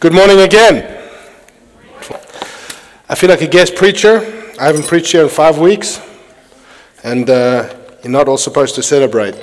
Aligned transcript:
Good 0.00 0.14
morning 0.14 0.40
again. 0.40 0.98
I 3.06 3.14
feel 3.14 3.28
like 3.28 3.42
a 3.42 3.46
guest 3.46 3.76
preacher. 3.76 4.16
I 4.58 4.64
haven't 4.64 4.86
preached 4.86 5.12
here 5.12 5.22
in 5.22 5.28
five 5.28 5.58
weeks, 5.58 6.00
and 7.04 7.28
uh, 7.28 7.68
you're 8.02 8.10
not 8.10 8.26
all 8.26 8.38
supposed 8.38 8.74
to 8.76 8.82
celebrate. 8.82 9.34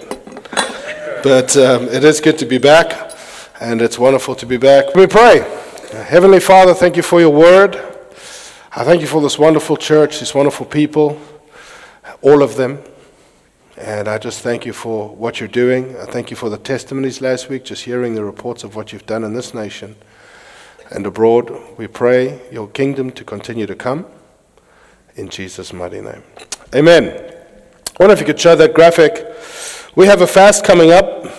But 1.22 1.56
um, 1.58 1.84
it 1.90 2.04
is 2.04 2.20
good 2.20 2.40
to 2.40 2.48
be 2.48 2.58
back, 2.58 3.16
and 3.62 3.84
it's 3.84 4.00
wonderful 4.00 4.34
to 4.34 4.48
be 4.48 4.58
back. 4.58 4.96
We 4.96 5.06
pray. 5.06 5.42
Heavenly 5.92 6.40
Father, 6.40 6.74
thank 6.74 6.98
you 6.98 7.04
for 7.04 7.20
your 7.20 7.30
word. 7.30 7.76
I 8.76 8.84
thank 8.84 9.02
you 9.02 9.08
for 9.08 9.22
this 9.22 9.38
wonderful 9.38 9.78
church, 9.78 10.18
these 10.18 10.34
wonderful 10.34 10.66
people, 10.66 11.22
all 12.24 12.42
of 12.42 12.56
them. 12.56 12.82
And 13.78 14.08
I 14.08 14.18
just 14.18 14.42
thank 14.42 14.66
you 14.66 14.74
for 14.74 15.08
what 15.10 15.40
you're 15.40 15.50
doing. 15.50 15.96
I 15.98 16.06
thank 16.06 16.32
you 16.32 16.36
for 16.36 16.50
the 16.50 16.58
testimonies 16.58 17.22
last 17.22 17.48
week, 17.48 17.64
just 17.64 17.84
hearing 17.84 18.16
the 18.16 18.26
reports 18.26 18.64
of 18.64 18.76
what 18.76 18.92
you've 18.92 19.06
done 19.06 19.24
in 19.24 19.36
this 19.36 19.54
nation 19.54 19.96
and 20.92 21.06
abroad. 21.06 21.56
We 21.78 21.88
pray 21.88 22.42
your 22.52 22.68
kingdom 22.68 23.12
to 23.12 23.24
continue 23.24 23.66
to 23.66 23.76
come 23.76 24.06
in 25.16 25.30
Jesus' 25.30 25.74
mighty 25.74 26.02
name. 26.02 26.24
Amen. 26.76 27.06
I 27.06 28.04
wonder 28.04 28.14
if 28.14 28.20
you 28.20 28.26
could 28.26 28.40
show 28.40 28.56
that 28.56 28.74
graphic. 28.74 29.26
We 29.96 30.06
have 30.06 30.22
a 30.22 30.28
fast 30.28 30.64
coming 30.64 30.92
up. 30.92 31.34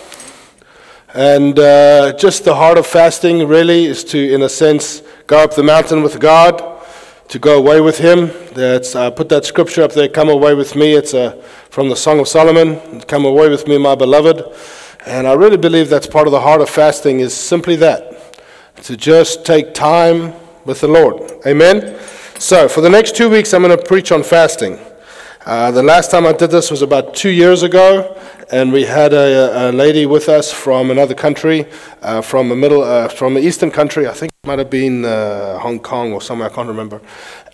And 1.14 1.58
uh, 1.58 2.12
just 2.18 2.44
the 2.44 2.54
heart 2.54 2.76
of 2.76 2.86
fasting 2.86 3.48
really 3.48 3.86
is 3.86 4.04
to, 4.04 4.18
in 4.34 4.42
a 4.42 4.48
sense, 4.48 5.02
go 5.26 5.38
up 5.38 5.54
the 5.54 5.62
mountain 5.62 6.02
with 6.02 6.20
God 6.20 6.78
to 7.28 7.38
go 7.38 7.58
away 7.58 7.80
with 7.80 7.98
him. 7.98 8.30
That's, 8.52 8.96
I 8.96 9.10
put 9.10 9.28
that 9.28 9.44
scripture 9.44 9.82
up 9.82 9.92
there, 9.92 10.08
come 10.08 10.28
away 10.28 10.54
with 10.54 10.74
me. 10.74 10.94
It's 10.94 11.14
a, 11.14 11.40
from 11.70 11.88
the 11.88 11.96
Song 11.96 12.18
of 12.20 12.28
Solomon, 12.28 13.00
come 13.02 13.24
away 13.24 13.48
with 13.48 13.68
me, 13.68 13.78
my 13.78 13.94
beloved. 13.94 14.42
And 15.06 15.26
I 15.26 15.34
really 15.34 15.56
believe 15.56 15.88
that's 15.88 16.06
part 16.06 16.26
of 16.26 16.32
the 16.32 16.40
heart 16.40 16.60
of 16.60 16.68
fasting 16.68 17.20
is 17.20 17.34
simply 17.34 17.76
that, 17.76 18.17
to 18.82 18.96
just 18.96 19.44
take 19.44 19.74
time 19.74 20.34
with 20.64 20.80
the 20.80 20.88
Lord. 20.88 21.30
Amen? 21.46 21.98
So 22.38 22.68
for 22.68 22.80
the 22.80 22.90
next 22.90 23.16
two 23.16 23.28
weeks, 23.28 23.52
I'm 23.52 23.62
going 23.62 23.76
to 23.76 23.82
preach 23.82 24.12
on 24.12 24.22
fasting. 24.22 24.78
Uh, 25.44 25.70
the 25.70 25.82
last 25.82 26.10
time 26.10 26.26
I 26.26 26.32
did 26.32 26.50
this 26.50 26.70
was 26.70 26.82
about 26.82 27.14
two 27.14 27.30
years 27.30 27.62
ago, 27.62 28.20
and 28.52 28.72
we 28.72 28.84
had 28.84 29.12
a, 29.12 29.70
a 29.70 29.72
lady 29.72 30.04
with 30.04 30.28
us 30.28 30.52
from 30.52 30.90
another 30.90 31.14
country, 31.14 31.66
uh, 32.02 32.20
from 32.20 32.50
a 32.50 32.56
middle, 32.56 32.82
uh, 32.82 33.08
from 33.08 33.36
an 33.36 33.42
eastern 33.42 33.70
country. 33.70 34.06
I 34.06 34.12
think 34.12 34.30
it 34.30 34.46
might 34.46 34.58
have 34.58 34.68
been 34.68 35.04
uh, 35.04 35.58
Hong 35.58 35.80
Kong 35.80 36.12
or 36.12 36.20
somewhere. 36.20 36.50
I 36.50 36.52
can't 36.52 36.68
remember. 36.68 37.00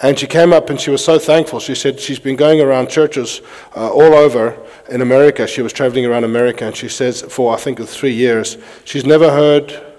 And 0.03 0.19
she 0.19 0.27
came 0.27 0.53
up 0.53 0.71
and 0.71 0.81
she 0.81 0.91
was 0.91 1.05
so 1.05 1.19
thankful. 1.19 1.61
She 1.61 1.75
said 1.77 2.01
she's 2.01 2.19
been 2.19 2.37
going 2.37 2.61
around 2.61 2.91
churches 2.91 3.41
uh, 3.77 3.91
all 3.91 4.15
over 4.15 4.61
in 4.89 5.01
America. 5.01 5.47
She 5.47 5.63
was 5.63 5.73
traveling 5.73 6.05
around 6.05 6.25
America, 6.25 6.67
and 6.67 6.75
she 6.75 6.89
says 6.89 7.23
for 7.23 7.55
I 7.55 7.59
think 7.59 7.81
three 7.87 8.13
years 8.13 8.59
she's 8.85 9.05
never 9.05 9.31
heard 9.31 9.94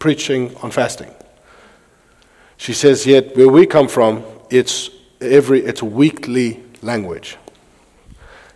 preaching 0.00 0.56
on 0.62 0.72
fasting. 0.72 1.14
She 2.56 2.72
says 2.72 3.06
yet 3.06 3.36
where 3.36 3.48
we 3.48 3.66
come 3.66 3.86
from, 3.86 4.24
it's 4.50 4.90
every 5.20 5.60
it's 5.60 5.82
weekly 5.82 6.62
language. 6.82 7.36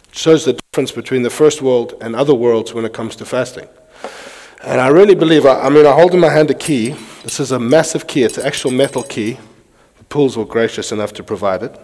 It 0.09 0.19
shows 0.19 0.45
the 0.45 0.55
difference 0.55 0.91
between 0.91 1.22
the 1.22 1.31
first 1.31 1.62
world 1.62 1.95
and 2.00 2.17
other 2.17 2.34
worlds 2.34 2.75
when 2.75 2.84
it 2.84 2.92
comes 2.92 3.15
to 3.17 3.25
fasting. 3.25 3.69
And 4.65 4.81
I 4.81 4.89
really 4.89 5.15
believe, 5.15 5.45
I, 5.47 5.61
I 5.61 5.69
mean, 5.69 5.87
I 5.87 5.92
hold 5.92 6.15
in 6.15 6.20
my 6.20 6.31
hand 6.31 6.50
a 6.50 6.55
key. 6.55 6.97
This 7.22 7.39
is 7.39 7.53
a 7.53 7.59
massive 7.59 8.06
key, 8.06 8.22
it's 8.25 8.39
an 8.39 8.47
actual 8.47 8.70
metal 8.70 9.03
key. 9.03 9.39
The 9.98 10.05
pools 10.05 10.37
were 10.37 10.47
gracious 10.47 10.91
enough 10.92 11.12
to 11.15 11.22
provide 11.22 11.62
it. 11.62 11.78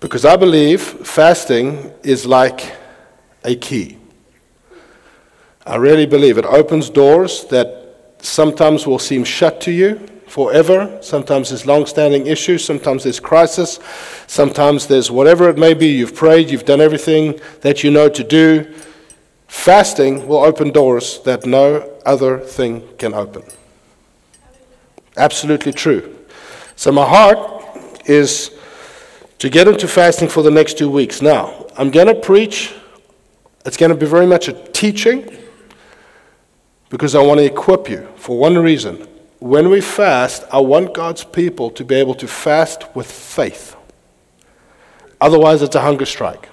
Because 0.00 0.24
I 0.24 0.36
believe 0.36 0.82
fasting 0.82 1.92
is 2.02 2.26
like 2.26 2.76
a 3.44 3.56
key. 3.56 3.98
I 5.66 5.76
really 5.76 6.06
believe 6.06 6.38
it 6.38 6.44
opens 6.44 6.88
doors 6.88 7.44
that 7.46 7.77
sometimes 8.20 8.86
will 8.86 8.98
seem 8.98 9.24
shut 9.24 9.60
to 9.62 9.72
you 9.72 10.06
forever. 10.26 10.98
Sometimes 11.02 11.48
there's 11.48 11.66
long 11.66 11.86
standing 11.86 12.26
issues. 12.26 12.64
Sometimes 12.64 13.04
there's 13.04 13.20
crisis. 13.20 13.80
Sometimes 14.26 14.86
there's 14.86 15.10
whatever 15.10 15.48
it 15.48 15.58
may 15.58 15.74
be. 15.74 15.88
You've 15.88 16.14
prayed, 16.14 16.50
you've 16.50 16.64
done 16.64 16.80
everything 16.80 17.40
that 17.62 17.82
you 17.82 17.90
know 17.90 18.08
to 18.08 18.24
do. 18.24 18.72
Fasting 19.46 20.28
will 20.28 20.44
open 20.44 20.70
doors 20.70 21.20
that 21.22 21.46
no 21.46 21.98
other 22.04 22.38
thing 22.38 22.86
can 22.98 23.14
open. 23.14 23.42
Absolutely 25.16 25.72
true. 25.72 26.14
So, 26.76 26.92
my 26.92 27.04
heart 27.04 27.38
is 28.06 28.52
to 29.38 29.48
get 29.48 29.66
into 29.66 29.88
fasting 29.88 30.28
for 30.28 30.42
the 30.42 30.50
next 30.50 30.78
two 30.78 30.90
weeks. 30.90 31.22
Now, 31.22 31.66
I'm 31.76 31.90
going 31.90 32.06
to 32.06 32.14
preach, 32.14 32.74
it's 33.64 33.76
going 33.76 33.90
to 33.90 33.96
be 33.96 34.06
very 34.06 34.26
much 34.26 34.48
a 34.48 34.52
teaching 34.52 35.36
because 36.90 37.14
I 37.14 37.20
want 37.22 37.38
to 37.38 37.44
equip 37.44 37.88
you 37.88 38.08
for 38.16 38.38
one 38.38 38.56
reason 38.58 39.06
when 39.40 39.70
we 39.70 39.80
fast, 39.80 40.44
I 40.52 40.58
want 40.58 40.94
God's 40.94 41.22
people 41.22 41.70
to 41.70 41.84
be 41.84 41.94
able 41.94 42.14
to 42.16 42.26
fast 42.26 42.94
with 42.96 43.10
faith. 43.10 43.76
Otherwise, 45.20 45.62
it's 45.62 45.76
a 45.76 45.80
hunger 45.80 46.06
strike. 46.06 46.48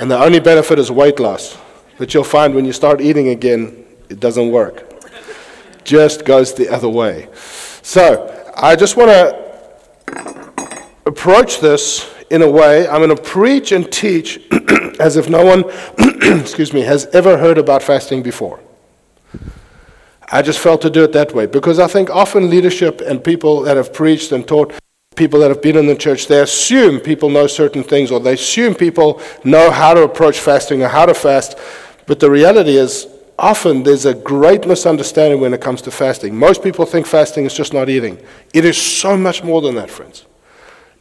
And 0.00 0.10
the 0.10 0.18
only 0.18 0.40
benefit 0.40 0.78
is 0.78 0.90
weight 0.90 1.20
loss. 1.20 1.58
But 1.98 2.12
you'll 2.12 2.24
find 2.24 2.54
when 2.54 2.64
you 2.64 2.72
start 2.72 3.00
eating 3.00 3.28
again, 3.28 3.84
it 4.08 4.20
doesn't 4.20 4.50
work. 4.50 4.90
Just 5.84 6.24
goes 6.24 6.54
the 6.54 6.68
other 6.68 6.88
way. 6.88 7.28
So, 7.82 8.30
I 8.56 8.74
just 8.74 8.96
want 8.96 9.10
to 9.10 10.88
approach 11.06 11.60
this 11.60 12.10
in 12.30 12.42
a 12.42 12.50
way. 12.50 12.88
I'm 12.88 13.02
going 13.02 13.14
to 13.14 13.22
preach 13.22 13.70
and 13.72 13.90
teach 13.92 14.40
as 14.98 15.16
if 15.16 15.28
no 15.28 15.44
one, 15.44 15.64
excuse 16.40 16.72
me, 16.72 16.80
has 16.80 17.06
ever 17.06 17.36
heard 17.36 17.58
about 17.58 17.82
fasting 17.82 18.22
before. 18.22 18.60
I 20.34 20.42
just 20.42 20.58
felt 20.58 20.80
to 20.80 20.90
do 20.90 21.04
it 21.04 21.12
that 21.12 21.32
way 21.32 21.46
because 21.46 21.78
I 21.78 21.86
think 21.86 22.10
often 22.10 22.50
leadership 22.50 23.00
and 23.00 23.22
people 23.22 23.62
that 23.62 23.76
have 23.76 23.92
preached 23.92 24.32
and 24.32 24.44
taught, 24.44 24.74
people 25.14 25.38
that 25.38 25.48
have 25.48 25.62
been 25.62 25.76
in 25.76 25.86
the 25.86 25.94
church, 25.94 26.26
they 26.26 26.40
assume 26.40 26.98
people 26.98 27.30
know 27.30 27.46
certain 27.46 27.84
things 27.84 28.10
or 28.10 28.18
they 28.18 28.32
assume 28.32 28.74
people 28.74 29.22
know 29.44 29.70
how 29.70 29.94
to 29.94 30.02
approach 30.02 30.40
fasting 30.40 30.82
or 30.82 30.88
how 30.88 31.06
to 31.06 31.14
fast. 31.14 31.56
But 32.06 32.18
the 32.18 32.28
reality 32.32 32.76
is, 32.76 33.06
often 33.38 33.84
there's 33.84 34.06
a 34.06 34.14
great 34.14 34.66
misunderstanding 34.66 35.40
when 35.40 35.54
it 35.54 35.60
comes 35.60 35.80
to 35.82 35.92
fasting. 35.92 36.34
Most 36.34 36.64
people 36.64 36.84
think 36.84 37.06
fasting 37.06 37.44
is 37.44 37.54
just 37.54 37.72
not 37.72 37.88
eating. 37.88 38.18
It 38.52 38.64
is 38.64 38.76
so 38.76 39.16
much 39.16 39.44
more 39.44 39.62
than 39.62 39.76
that, 39.76 39.88
friends. 39.88 40.26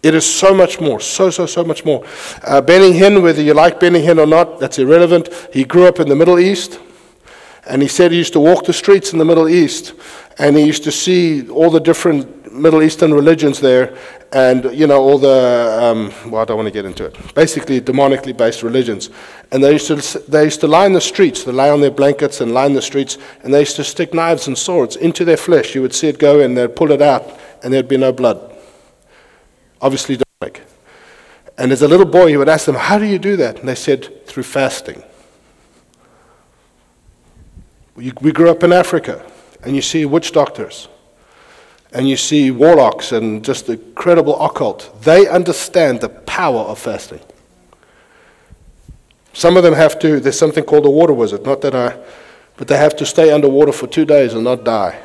It 0.03 0.13
is 0.13 0.31
so 0.31 0.53
much 0.53 0.79
more, 0.79 0.99
so, 0.99 1.31
so, 1.31 1.47
so 1.47 1.63
much 1.63 1.83
more. 1.83 2.05
Uh, 2.43 2.61
Benny 2.61 2.91
Hinn, 2.91 3.23
whether 3.23 3.41
you 3.41 3.55
like 3.55 3.79
Benny 3.79 4.03
Hinn 4.03 4.19
or 4.19 4.27
not, 4.27 4.59
that's 4.59 4.77
irrelevant. 4.77 5.29
He 5.51 5.63
grew 5.63 5.87
up 5.87 5.99
in 5.99 6.07
the 6.07 6.15
Middle 6.15 6.37
East. 6.37 6.79
And 7.65 7.81
he 7.81 7.87
said 7.87 8.11
he 8.11 8.17
used 8.17 8.33
to 8.33 8.39
walk 8.39 8.65
the 8.65 8.73
streets 8.73 9.13
in 9.13 9.19
the 9.19 9.25
Middle 9.25 9.47
East 9.47 9.93
and 10.37 10.57
he 10.57 10.65
used 10.65 10.83
to 10.83 10.91
see 10.91 11.49
all 11.49 11.69
the 11.69 11.79
different 11.79 12.51
Middle 12.51 12.83
Eastern 12.83 13.13
religions 13.13 13.59
there 13.59 13.97
and, 14.31 14.65
you 14.73 14.87
know, 14.87 14.99
all 14.99 15.17
the, 15.17 15.79
um, 15.81 16.31
well, 16.31 16.41
I 16.41 16.45
don't 16.45 16.57
want 16.57 16.67
to 16.67 16.71
get 16.71 16.85
into 16.85 17.05
it, 17.05 17.35
basically 17.35 17.79
demonically 17.79 18.35
based 18.35 18.63
religions. 18.63 19.11
And 19.51 19.63
they 19.63 19.73
used, 19.73 19.87
to, 19.87 20.19
they 20.27 20.45
used 20.45 20.61
to 20.61 20.83
in 20.83 20.93
the 20.93 21.01
streets, 21.01 21.43
they 21.43 21.51
lay 21.51 21.69
on 21.69 21.81
their 21.81 21.91
blankets 21.91 22.41
and 22.41 22.51
in 22.51 22.73
the 22.73 22.81
streets, 22.81 23.17
and 23.43 23.53
they 23.53 23.59
used 23.59 23.75
to 23.77 23.83
stick 23.83 24.13
knives 24.13 24.47
and 24.47 24.57
swords 24.57 24.95
into 24.95 25.23
their 25.23 25.37
flesh. 25.37 25.75
You 25.75 25.81
would 25.83 25.93
see 25.93 26.07
it 26.07 26.19
go 26.19 26.39
and 26.39 26.57
they'd 26.57 26.75
pull 26.75 26.91
it 26.91 27.01
out 27.01 27.39
and 27.63 27.73
there'd 27.73 27.87
be 27.87 27.97
no 27.97 28.11
blood. 28.11 28.55
Obviously 29.81 30.17
demonic. 30.17 30.61
And 31.57 31.71
as 31.71 31.81
a 31.81 31.87
little 31.87 32.05
boy, 32.05 32.27
he 32.27 32.37
would 32.37 32.49
ask 32.49 32.65
them, 32.65 32.75
How 32.75 32.97
do 32.97 33.05
you 33.05 33.19
do 33.19 33.35
that? 33.37 33.59
And 33.59 33.69
they 33.69 33.75
said, 33.75 34.25
Through 34.25 34.43
fasting. 34.43 35.03
We, 37.95 38.11
grew 38.11 38.49
up 38.49 38.63
in 38.63 38.73
Africa, 38.73 39.23
and 39.63 39.75
you 39.75 39.81
see 39.81 40.05
witch 40.05 40.31
doctors, 40.31 40.87
and 41.91 42.09
you 42.09 42.17
see 42.17 42.49
warlocks, 42.49 43.11
and 43.11 43.45
just 43.45 43.67
the 43.67 43.73
incredible 43.73 44.43
occult. 44.43 45.01
They 45.03 45.27
understand 45.27 46.01
the 46.01 46.09
power 46.09 46.61
of 46.61 46.79
fasting. 46.79 47.21
Some 49.33 49.57
of 49.57 49.63
them 49.63 49.73
have 49.73 49.99
to, 49.99 50.19
there's 50.19 50.37
something 50.37 50.63
called 50.63 50.85
a 50.85 50.89
water 50.89 51.13
wizard, 51.13 51.43
not 51.43 51.61
that 51.61 51.75
I, 51.75 51.97
but 52.57 52.67
they 52.67 52.77
have 52.77 52.95
to 52.97 53.05
stay 53.05 53.31
underwater 53.31 53.71
for 53.71 53.87
two 53.87 54.05
days 54.05 54.33
and 54.33 54.43
not 54.43 54.63
die 54.63 54.99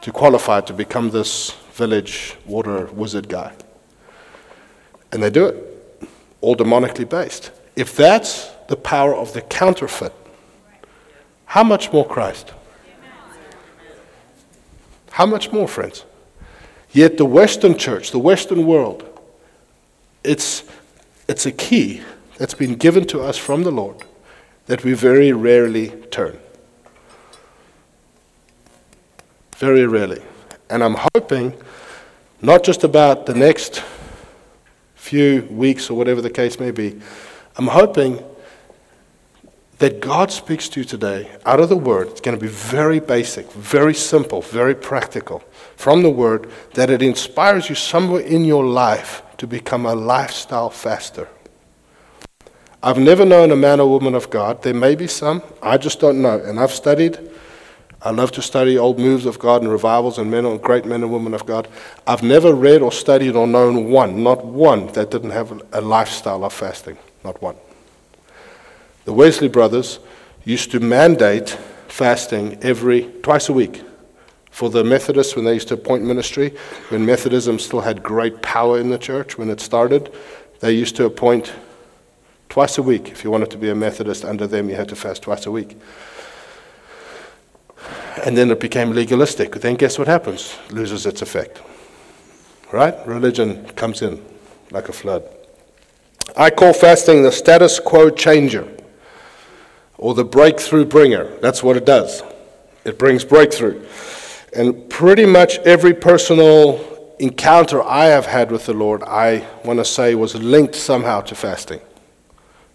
to 0.00 0.12
qualify 0.12 0.60
to 0.62 0.72
become 0.72 1.10
this 1.10 1.52
village 1.72 2.36
water 2.46 2.86
wizard 2.86 3.28
guy. 3.28 3.52
And 5.12 5.22
they 5.22 5.30
do 5.30 5.46
it, 5.46 6.08
all 6.40 6.56
demonically 6.56 7.08
based. 7.08 7.52
If 7.76 7.96
that's 7.96 8.50
the 8.68 8.76
power 8.76 9.14
of 9.14 9.32
the 9.32 9.42
counterfeit, 9.42 10.12
how 11.48 11.64
much 11.64 11.90
more 11.92 12.06
Christ? 12.06 12.52
How 15.10 15.24
much 15.24 15.50
more, 15.50 15.66
friends? 15.66 16.04
Yet 16.92 17.16
the 17.16 17.24
Western 17.24 17.76
church, 17.76 18.10
the 18.10 18.18
Western 18.18 18.66
world, 18.66 19.02
it's, 20.22 20.62
it's 21.26 21.46
a 21.46 21.52
key 21.52 22.02
that's 22.36 22.52
been 22.52 22.74
given 22.74 23.06
to 23.06 23.22
us 23.22 23.38
from 23.38 23.62
the 23.62 23.70
Lord 23.70 23.96
that 24.66 24.84
we 24.84 24.92
very 24.92 25.32
rarely 25.32 25.88
turn. 26.10 26.38
Very 29.56 29.86
rarely. 29.86 30.22
And 30.68 30.84
I'm 30.84 30.96
hoping, 31.14 31.54
not 32.42 32.62
just 32.62 32.84
about 32.84 33.24
the 33.24 33.34
next 33.34 33.82
few 34.96 35.48
weeks 35.50 35.88
or 35.88 35.96
whatever 35.96 36.20
the 36.20 36.30
case 36.30 36.60
may 36.60 36.72
be, 36.72 37.00
I'm 37.56 37.68
hoping 37.68 38.22
that 39.78 40.00
God 40.00 40.32
speaks 40.32 40.68
to 40.70 40.80
you 40.80 40.84
today 40.84 41.30
out 41.46 41.60
of 41.60 41.68
the 41.68 41.76
Word, 41.76 42.08
it's 42.08 42.20
going 42.20 42.36
to 42.36 42.40
be 42.40 42.50
very 42.50 43.00
basic, 43.00 43.50
very 43.52 43.94
simple, 43.94 44.42
very 44.42 44.74
practical 44.74 45.42
from 45.76 46.02
the 46.02 46.10
Word, 46.10 46.50
that 46.74 46.90
it 46.90 47.02
inspires 47.02 47.68
you 47.68 47.74
somewhere 47.74 48.22
in 48.22 48.44
your 48.44 48.64
life 48.64 49.22
to 49.38 49.46
become 49.46 49.86
a 49.86 49.94
lifestyle 49.94 50.70
faster. 50.70 51.28
I've 52.82 52.98
never 52.98 53.24
known 53.24 53.50
a 53.50 53.56
man 53.56 53.80
or 53.80 53.88
woman 53.88 54.14
of 54.14 54.30
God. 54.30 54.62
There 54.62 54.74
may 54.74 54.94
be 54.94 55.06
some, 55.06 55.42
I 55.62 55.78
just 55.78 56.00
don't 56.00 56.22
know. 56.22 56.38
And 56.38 56.60
I've 56.60 56.72
studied. 56.72 57.18
I 58.00 58.10
love 58.10 58.30
to 58.32 58.42
study 58.42 58.78
old 58.78 59.00
moves 59.00 59.26
of 59.26 59.40
God 59.40 59.62
and 59.62 59.70
revivals 59.70 60.18
and 60.18 60.30
men 60.30 60.44
and 60.44 60.62
great 60.62 60.84
men 60.84 61.02
and 61.02 61.12
women 61.12 61.34
of 61.34 61.44
God. 61.44 61.66
I've 62.06 62.22
never 62.22 62.54
read 62.54 62.80
or 62.80 62.92
studied 62.92 63.34
or 63.34 63.48
known 63.48 63.90
one, 63.90 64.22
not 64.22 64.44
one, 64.44 64.86
that 64.92 65.10
didn't 65.10 65.30
have 65.30 65.60
a 65.72 65.80
lifestyle 65.80 66.44
of 66.44 66.52
fasting. 66.52 66.96
Not 67.24 67.42
one. 67.42 67.56
The 69.08 69.14
Wesley 69.14 69.48
brothers 69.48 70.00
used 70.44 70.70
to 70.72 70.80
mandate 70.80 71.56
fasting 71.88 72.58
every 72.60 73.04
twice 73.22 73.48
a 73.48 73.54
week. 73.54 73.82
For 74.50 74.68
the 74.68 74.84
Methodists, 74.84 75.34
when 75.34 75.46
they 75.46 75.54
used 75.54 75.68
to 75.68 75.74
appoint 75.74 76.04
ministry, 76.04 76.54
when 76.90 77.06
Methodism 77.06 77.58
still 77.58 77.80
had 77.80 78.02
great 78.02 78.42
power 78.42 78.78
in 78.78 78.90
the 78.90 78.98
church 78.98 79.38
when 79.38 79.48
it 79.48 79.62
started, 79.62 80.12
they 80.60 80.72
used 80.72 80.94
to 80.96 81.06
appoint 81.06 81.54
twice 82.50 82.76
a 82.76 82.82
week. 82.82 83.08
If 83.08 83.24
you 83.24 83.30
wanted 83.30 83.50
to 83.52 83.56
be 83.56 83.70
a 83.70 83.74
Methodist 83.74 84.26
under 84.26 84.46
them, 84.46 84.68
you 84.68 84.74
had 84.74 84.90
to 84.90 84.94
fast 84.94 85.22
twice 85.22 85.46
a 85.46 85.50
week. 85.50 85.78
And 88.26 88.36
then 88.36 88.50
it 88.50 88.60
became 88.60 88.90
legalistic. 88.90 89.52
Then 89.52 89.76
guess 89.76 89.98
what 89.98 90.06
happens? 90.06 90.54
It 90.66 90.74
Loses 90.74 91.06
its 91.06 91.22
effect. 91.22 91.62
Right? 92.72 92.94
Religion 93.06 93.64
comes 93.68 94.02
in 94.02 94.22
like 94.70 94.90
a 94.90 94.92
flood. 94.92 95.26
I 96.36 96.50
call 96.50 96.74
fasting 96.74 97.22
the 97.22 97.32
status 97.32 97.80
quo 97.80 98.10
changer 98.10 98.68
or 99.98 100.14
the 100.14 100.24
breakthrough 100.24 100.84
bringer. 100.84 101.36
That's 101.40 101.62
what 101.62 101.76
it 101.76 101.84
does. 101.84 102.22
It 102.84 102.98
brings 102.98 103.24
breakthrough. 103.24 103.84
And 104.56 104.88
pretty 104.88 105.26
much 105.26 105.58
every 105.58 105.92
personal 105.92 107.14
encounter 107.18 107.82
I 107.82 108.06
have 108.06 108.26
had 108.26 108.50
with 108.50 108.66
the 108.66 108.72
Lord, 108.72 109.02
I 109.02 109.46
want 109.64 109.80
to 109.80 109.84
say, 109.84 110.14
was 110.14 110.34
linked 110.34 110.74
somehow 110.74 111.20
to 111.22 111.34
fasting. 111.34 111.80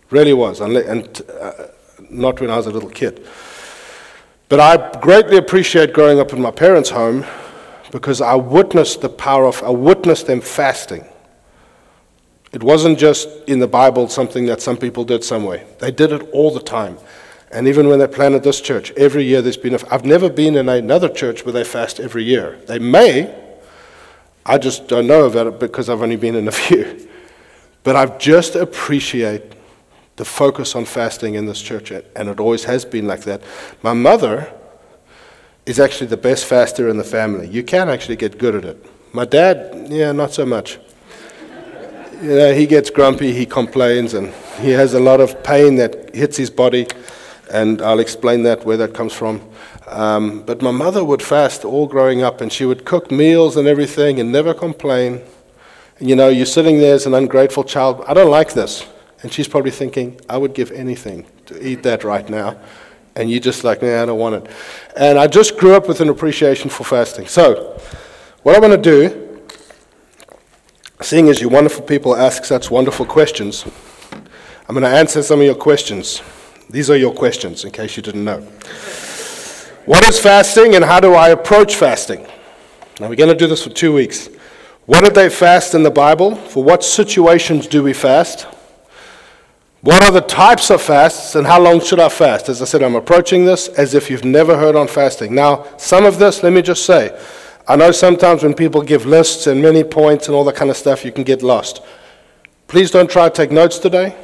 Really 0.09 0.33
was, 0.33 0.59
and 0.59 1.21
uh, 1.31 1.53
not 2.09 2.39
when 2.39 2.51
I 2.51 2.57
was 2.57 2.67
a 2.67 2.71
little 2.71 2.89
kid. 2.89 3.25
But 4.49 4.59
I 4.59 4.99
greatly 4.99 5.37
appreciate 5.37 5.93
growing 5.93 6.19
up 6.19 6.33
in 6.33 6.41
my 6.41 6.51
parents' 6.51 6.91
home 6.91 7.25
because 7.91 8.21
I 8.21 8.35
witnessed 8.35 9.01
the 9.01 9.09
power 9.09 9.45
of, 9.45 9.63
I 9.63 9.69
witnessed 9.69 10.27
them 10.27 10.41
fasting. 10.41 11.05
It 12.53 12.61
wasn't 12.61 12.99
just 12.99 13.27
in 13.47 13.59
the 13.59 13.67
Bible 13.67 14.07
something 14.07 14.45
that 14.45 14.61
some 14.61 14.77
people 14.77 15.03
did 15.03 15.23
some 15.23 15.43
way. 15.43 15.65
They 15.79 15.91
did 15.91 16.11
it 16.11 16.29
all 16.31 16.51
the 16.51 16.61
time. 16.61 16.99
And 17.51 17.67
even 17.67 17.87
when 17.87 17.99
they 17.99 18.07
planted 18.07 18.43
this 18.43 18.61
church, 18.61 18.91
every 18.91 19.23
year 19.23 19.41
there's 19.41 19.57
been, 19.57 19.75
a, 19.75 19.79
I've 19.91 20.05
never 20.05 20.29
been 20.29 20.55
in 20.55 20.69
another 20.69 21.09
church 21.09 21.45
where 21.45 21.53
they 21.53 21.63
fast 21.63 21.99
every 21.99 22.23
year. 22.23 22.59
They 22.67 22.79
may, 22.79 23.33
I 24.45 24.59
just 24.59 24.87
don't 24.87 25.07
know 25.07 25.25
about 25.25 25.47
it 25.47 25.59
because 25.59 25.89
I've 25.89 26.01
only 26.01 26.15
been 26.15 26.35
in 26.35 26.47
a 26.47 26.51
few. 26.63 27.09
But 27.83 27.95
I 27.95 28.05
just 28.17 28.55
appreciate 28.55 29.43
the 30.15 30.25
focus 30.25 30.75
on 30.75 30.85
fasting 30.85 31.33
in 31.33 31.47
this 31.47 31.61
church, 31.61 31.91
and 31.91 32.29
it 32.29 32.39
always 32.39 32.63
has 32.65 32.85
been 32.85 33.07
like 33.07 33.21
that. 33.21 33.41
My 33.81 33.93
mother 33.93 34.53
is 35.65 35.79
actually 35.79 36.07
the 36.07 36.17
best 36.17 36.45
faster 36.45 36.87
in 36.87 36.97
the 36.97 37.03
family. 37.03 37.47
You 37.47 37.63
can 37.63 37.89
actually 37.89 38.15
get 38.15 38.37
good 38.37 38.55
at 38.55 38.65
it. 38.65 38.85
My 39.11 39.25
dad, 39.25 39.87
yeah, 39.89 40.11
not 40.11 40.31
so 40.33 40.45
much. 40.45 40.79
You 42.23 42.37
know, 42.37 42.53
he 42.53 42.65
gets 42.65 42.89
grumpy, 42.89 43.33
he 43.33 43.45
complains, 43.45 44.13
and 44.13 44.33
he 44.61 44.69
has 44.69 44.93
a 44.93 44.99
lot 45.01 45.19
of 45.19 45.43
pain 45.43 45.75
that 45.75 46.15
hits 46.15 46.37
his 46.37 46.49
body, 46.49 46.87
and 47.51 47.81
I'll 47.81 47.99
explain 47.99 48.43
that 48.43 48.63
where 48.63 48.77
that 48.77 48.93
comes 48.93 49.11
from. 49.11 49.41
Um, 49.87 50.41
but 50.43 50.61
my 50.61 50.71
mother 50.71 51.03
would 51.03 51.21
fast 51.21 51.65
all 51.65 51.85
growing 51.85 52.23
up, 52.23 52.39
and 52.39 52.49
she 52.49 52.63
would 52.63 52.85
cook 52.85 53.11
meals 53.11 53.57
and 53.57 53.67
everything 53.67 54.21
and 54.21 54.31
never 54.31 54.53
complain. 54.53 55.21
And 55.99 56.07
you 56.07 56.15
know, 56.15 56.29
you're 56.29 56.45
sitting 56.45 56.77
there 56.77 56.95
as 56.95 57.05
an 57.05 57.13
ungrateful 57.13 57.65
child. 57.65 58.05
I 58.07 58.13
don't 58.13 58.31
like 58.31 58.53
this. 58.53 58.85
And 59.21 59.33
she's 59.33 59.49
probably 59.49 59.71
thinking, 59.71 60.17
I 60.29 60.37
would 60.37 60.53
give 60.53 60.71
anything 60.71 61.25
to 61.47 61.61
eat 61.61 61.83
that 61.83 62.05
right 62.05 62.29
now. 62.29 62.57
And 63.17 63.29
you're 63.29 63.41
just 63.41 63.65
like, 63.65 63.81
nah, 63.81 64.01
I 64.01 64.05
don't 64.05 64.17
want 64.17 64.35
it. 64.35 64.51
And 64.95 65.19
I 65.19 65.27
just 65.27 65.57
grew 65.57 65.73
up 65.75 65.89
with 65.89 65.99
an 65.99 66.07
appreciation 66.07 66.69
for 66.69 66.85
fasting. 66.85 67.27
So, 67.27 67.77
what 68.43 68.55
I 68.55 68.59
want 68.59 68.81
to 68.81 69.09
do, 69.09 69.22
seeing 71.03 71.29
as 71.29 71.41
you 71.41 71.49
wonderful 71.49 71.83
people 71.83 72.15
ask 72.15 72.45
such 72.45 72.71
wonderful 72.71 73.05
questions, 73.05 73.65
I'm 74.67 74.75
going 74.75 74.83
to 74.83 74.89
answer 74.89 75.21
some 75.21 75.39
of 75.39 75.45
your 75.45 75.55
questions. 75.55 76.21
These 76.69 76.89
are 76.89 76.97
your 76.97 77.13
questions, 77.13 77.65
in 77.65 77.71
case 77.71 77.97
you 77.97 78.03
didn't 78.03 78.23
know. 78.23 78.39
What 79.85 80.03
is 80.07 80.19
fasting 80.19 80.75
and 80.75 80.85
how 80.85 80.99
do 80.99 81.13
I 81.13 81.29
approach 81.29 81.75
fasting? 81.75 82.25
Now, 82.99 83.09
we're 83.09 83.15
going 83.15 83.29
to 83.29 83.35
do 83.35 83.47
this 83.47 83.63
for 83.63 83.69
two 83.69 83.93
weeks. 83.93 84.29
What 84.85 85.03
did 85.03 85.13
they 85.13 85.29
fast 85.29 85.75
in 85.75 85.83
the 85.83 85.91
Bible? 85.91 86.35
For 86.35 86.63
what 86.63 86.83
situations 86.83 87.67
do 87.67 87.83
we 87.83 87.93
fast? 87.93 88.47
What 89.81 90.01
are 90.03 90.11
the 90.11 90.21
types 90.21 90.69
of 90.69 90.81
fasts 90.81 91.35
and 91.35 91.45
how 91.45 91.61
long 91.61 91.81
should 91.81 91.99
I 91.99 92.07
fast? 92.07 92.47
As 92.47 92.61
I 92.61 92.65
said, 92.65 92.81
I'm 92.81 92.95
approaching 92.95 93.43
this 93.43 93.67
as 93.67 93.93
if 93.93 94.09
you've 94.09 94.23
never 94.23 94.57
heard 94.57 94.77
on 94.77 94.87
fasting. 94.87 95.35
Now, 95.35 95.67
some 95.77 96.05
of 96.05 96.19
this, 96.19 96.41
let 96.43 96.53
me 96.53 96.61
just 96.61 96.85
say, 96.85 97.17
I 97.65 97.77
know 97.77 97.91
sometimes 97.91 98.43
when 98.43 98.53
people 98.53 98.81
give 98.81 99.05
lists 99.05 99.47
and 99.47 99.61
many 99.61 99.85
points 99.85 100.27
and 100.27 100.35
all 100.35 100.43
that 100.45 100.55
kind 100.55 100.69
of 100.69 100.75
stuff, 100.75 101.05
you 101.05 101.13
can 101.13 101.23
get 101.23 101.41
lost. 101.41 101.81
Please 102.67 102.91
don't 102.91 103.09
try 103.09 103.29
to 103.29 103.33
take 103.33 103.51
notes 103.51 103.79
today. 103.79 104.15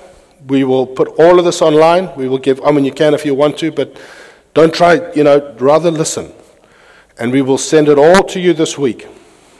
We 0.48 0.66
will 0.66 0.86
put 0.86 1.08
all 1.20 1.40
of 1.40 1.46
this 1.46 1.62
online. 1.62 2.14
We 2.18 2.28
will 2.28 2.38
give, 2.38 2.62
I 2.66 2.72
mean, 2.72 2.84
you 2.84 2.92
can 2.92 3.14
if 3.14 3.26
you 3.26 3.34
want 3.34 3.58
to, 3.60 3.72
but 3.72 3.98
don't 4.54 4.74
try, 4.74 5.12
you 5.14 5.24
know, 5.24 5.56
rather 5.60 5.90
listen. 5.90 6.34
And 7.18 7.32
we 7.32 7.42
will 7.42 7.58
send 7.58 7.88
it 7.88 7.98
all 7.98 8.24
to 8.24 8.40
you 8.40 8.54
this 8.54 8.78
week 8.78 9.08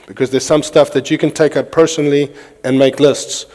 because 0.06 0.30
there's 0.30 0.44
some 0.44 0.62
stuff 0.62 0.92
that 0.92 1.10
you 1.10 1.16
can 1.16 1.30
take 1.30 1.56
out 1.56 1.72
personally 1.72 2.34
and 2.64 2.78
make 2.78 3.00
lists. 3.00 3.46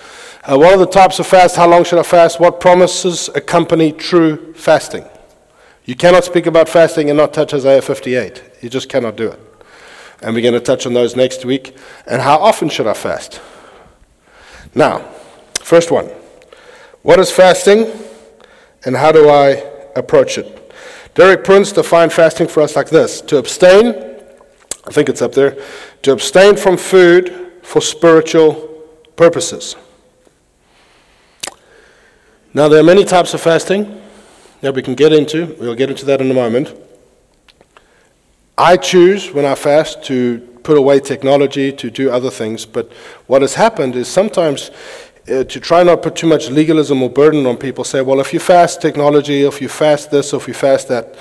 Uh, 0.43 0.57
what 0.57 0.73
are 0.73 0.77
the 0.77 0.87
types 0.87 1.19
of 1.19 1.27
fast? 1.27 1.55
How 1.55 1.67
long 1.67 1.83
should 1.83 1.99
I 1.99 2.03
fast? 2.03 2.39
What 2.39 2.59
promises 2.59 3.29
accompany 3.35 3.91
true 3.91 4.53
fasting? 4.53 5.05
You 5.85 5.95
cannot 5.95 6.23
speak 6.23 6.47
about 6.47 6.69
fasting 6.69 7.09
and 7.09 7.17
not 7.17 7.33
touch 7.33 7.53
Isaiah 7.53 7.81
58. 7.81 8.43
You 8.61 8.69
just 8.69 8.89
cannot 8.89 9.15
do 9.15 9.27
it. 9.29 9.54
And 10.21 10.33
we're 10.33 10.41
going 10.41 10.53
to 10.53 10.59
touch 10.59 10.85
on 10.85 10.93
those 10.93 11.15
next 11.15 11.45
week. 11.45 11.75
And 12.07 12.21
how 12.21 12.37
often 12.37 12.69
should 12.69 12.87
I 12.87 12.93
fast? 12.93 13.41
Now, 14.73 14.99
first 15.61 15.91
one 15.91 16.09
What 17.01 17.19
is 17.19 17.31
fasting 17.31 17.91
and 18.85 18.95
how 18.95 19.11
do 19.11 19.29
I 19.29 19.63
approach 19.95 20.37
it? 20.37 20.73
Derek 21.15 21.43
Prince 21.43 21.71
defined 21.71 22.11
fasting 22.11 22.47
for 22.47 22.61
us 22.61 22.75
like 22.75 22.89
this 22.89 23.21
to 23.21 23.37
abstain, 23.37 23.95
I 24.85 24.91
think 24.91 25.09
it's 25.09 25.21
up 25.21 25.31
there, 25.31 25.57
to 26.01 26.11
abstain 26.11 26.57
from 26.57 26.77
food 26.77 27.53
for 27.63 27.81
spiritual 27.81 28.53
purposes. 29.15 29.75
Now, 32.53 32.67
there 32.67 32.79
are 32.79 32.83
many 32.83 33.03
types 33.03 33.33
of 33.33 33.41
fasting 33.41 34.01
that 34.61 34.73
we 34.73 34.81
can 34.81 34.95
get 34.95 35.11
into. 35.11 35.55
We'll 35.59 35.75
get 35.75 35.89
into 35.89 36.05
that 36.05 36.21
in 36.21 36.29
a 36.29 36.33
moment. 36.33 36.73
I 38.57 38.77
choose 38.77 39.31
when 39.33 39.45
I 39.45 39.55
fast 39.55 40.03
to 40.05 40.39
put 40.63 40.77
away 40.77 40.99
technology, 40.99 41.71
to 41.73 41.91
do 41.91 42.09
other 42.09 42.29
things, 42.29 42.65
but 42.65 42.91
what 43.27 43.41
has 43.41 43.55
happened 43.55 43.95
is 43.95 44.07
sometimes 44.07 44.71
uh, 45.29 45.43
to 45.43 45.59
try 45.59 45.83
not 45.83 46.01
put 46.01 46.15
too 46.15 46.27
much 46.27 46.49
legalism 46.49 47.01
or 47.03 47.09
burden 47.09 47.45
on 47.45 47.57
people, 47.57 47.83
say, 47.83 48.01
well, 48.01 48.19
if 48.19 48.33
you 48.33 48.39
fast 48.39 48.81
technology, 48.81 49.43
if 49.43 49.61
you 49.61 49.67
fast 49.67 50.11
this, 50.11 50.33
if 50.33 50.47
you 50.47 50.53
fast 50.53 50.87
that, 50.87 51.15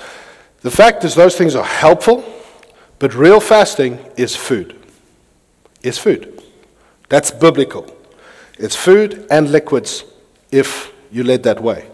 the 0.61 0.71
fact 0.71 1.03
is 1.03 1.13
those 1.15 1.35
things 1.35 1.55
are 1.55 1.63
helpful, 1.65 2.23
but 2.99 3.13
real 3.13 3.39
fasting 3.39 3.99
is 4.15 4.35
food. 4.35 4.75
Is 5.83 5.97
food. 5.97 6.41
That's 7.09 7.31
biblical. 7.31 7.85
It's 8.57 8.75
food 8.75 9.27
and 9.29 9.51
liquids 9.51 10.03
if 10.51 10.91
you 11.11 11.23
led 11.23 11.43
that 11.43 11.61
way. 11.61 11.87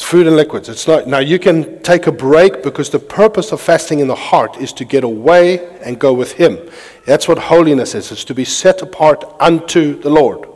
It's 0.00 0.08
food 0.08 0.26
and 0.26 0.34
liquids. 0.34 0.70
It's 0.70 0.88
not 0.88 1.06
now 1.06 1.18
you 1.18 1.38
can 1.38 1.82
take 1.82 2.06
a 2.06 2.12
break 2.12 2.62
because 2.62 2.88
the 2.88 2.98
purpose 2.98 3.52
of 3.52 3.60
fasting 3.60 3.98
in 3.98 4.08
the 4.08 4.14
heart 4.14 4.56
is 4.56 4.72
to 4.72 4.84
get 4.86 5.04
away 5.04 5.78
and 5.82 5.98
go 5.98 6.14
with 6.14 6.32
him. 6.32 6.58
That's 7.04 7.28
what 7.28 7.36
holiness 7.36 7.94
is. 7.94 8.10
It's 8.10 8.24
to 8.24 8.34
be 8.34 8.46
set 8.46 8.80
apart 8.80 9.22
unto 9.38 10.00
the 10.00 10.08
Lord. 10.08 10.48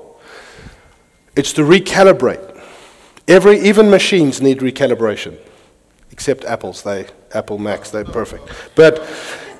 It's 1.37 1.53
to 1.53 1.61
recalibrate. 1.61 2.59
Every 3.29 3.61
even 3.61 3.91
machines 3.91 4.41
need 4.41 4.61
recalibration. 4.61 5.37
Except 6.11 6.47
apples, 6.47 6.83
they 6.83 7.09
Apple 7.35 7.59
Macs, 7.59 7.91
they're 7.91 8.07
perfect. 8.07 8.49
But 8.75 9.07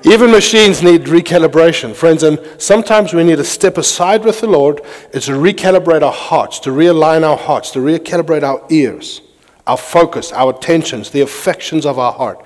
even 0.03 0.31
machines 0.31 0.81
need 0.81 1.01
recalibration, 1.01 1.93
friends, 1.93 2.23
and 2.23 2.39
sometimes 2.57 3.13
we 3.13 3.23
need 3.23 3.37
to 3.37 3.43
step 3.43 3.77
aside 3.77 4.25
with 4.25 4.41
the 4.41 4.47
Lord. 4.47 4.81
It's 5.13 5.27
to 5.27 5.33
recalibrate 5.33 6.01
our 6.01 6.11
hearts, 6.11 6.57
to 6.61 6.71
realign 6.71 7.21
our 7.21 7.37
hearts, 7.37 7.69
to 7.71 7.79
recalibrate 7.79 8.41
our 8.41 8.65
ears, 8.71 9.21
our 9.67 9.77
focus, 9.77 10.31
our 10.31 10.53
attentions, 10.53 11.09
the 11.09 11.21
affections 11.21 11.85
of 11.85 11.97
our 11.97 12.13
heart. 12.13 12.45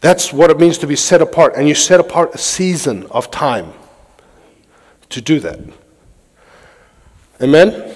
That's 0.00 0.32
what 0.32 0.50
it 0.50 0.58
means 0.58 0.78
to 0.78 0.86
be 0.86 0.96
set 0.96 1.22
apart, 1.22 1.54
and 1.56 1.66
you 1.66 1.74
set 1.74 2.00
apart 2.00 2.34
a 2.34 2.38
season 2.38 3.06
of 3.10 3.30
time 3.30 3.72
to 5.10 5.20
do 5.20 5.40
that. 5.40 5.58
Amen? 7.40 7.94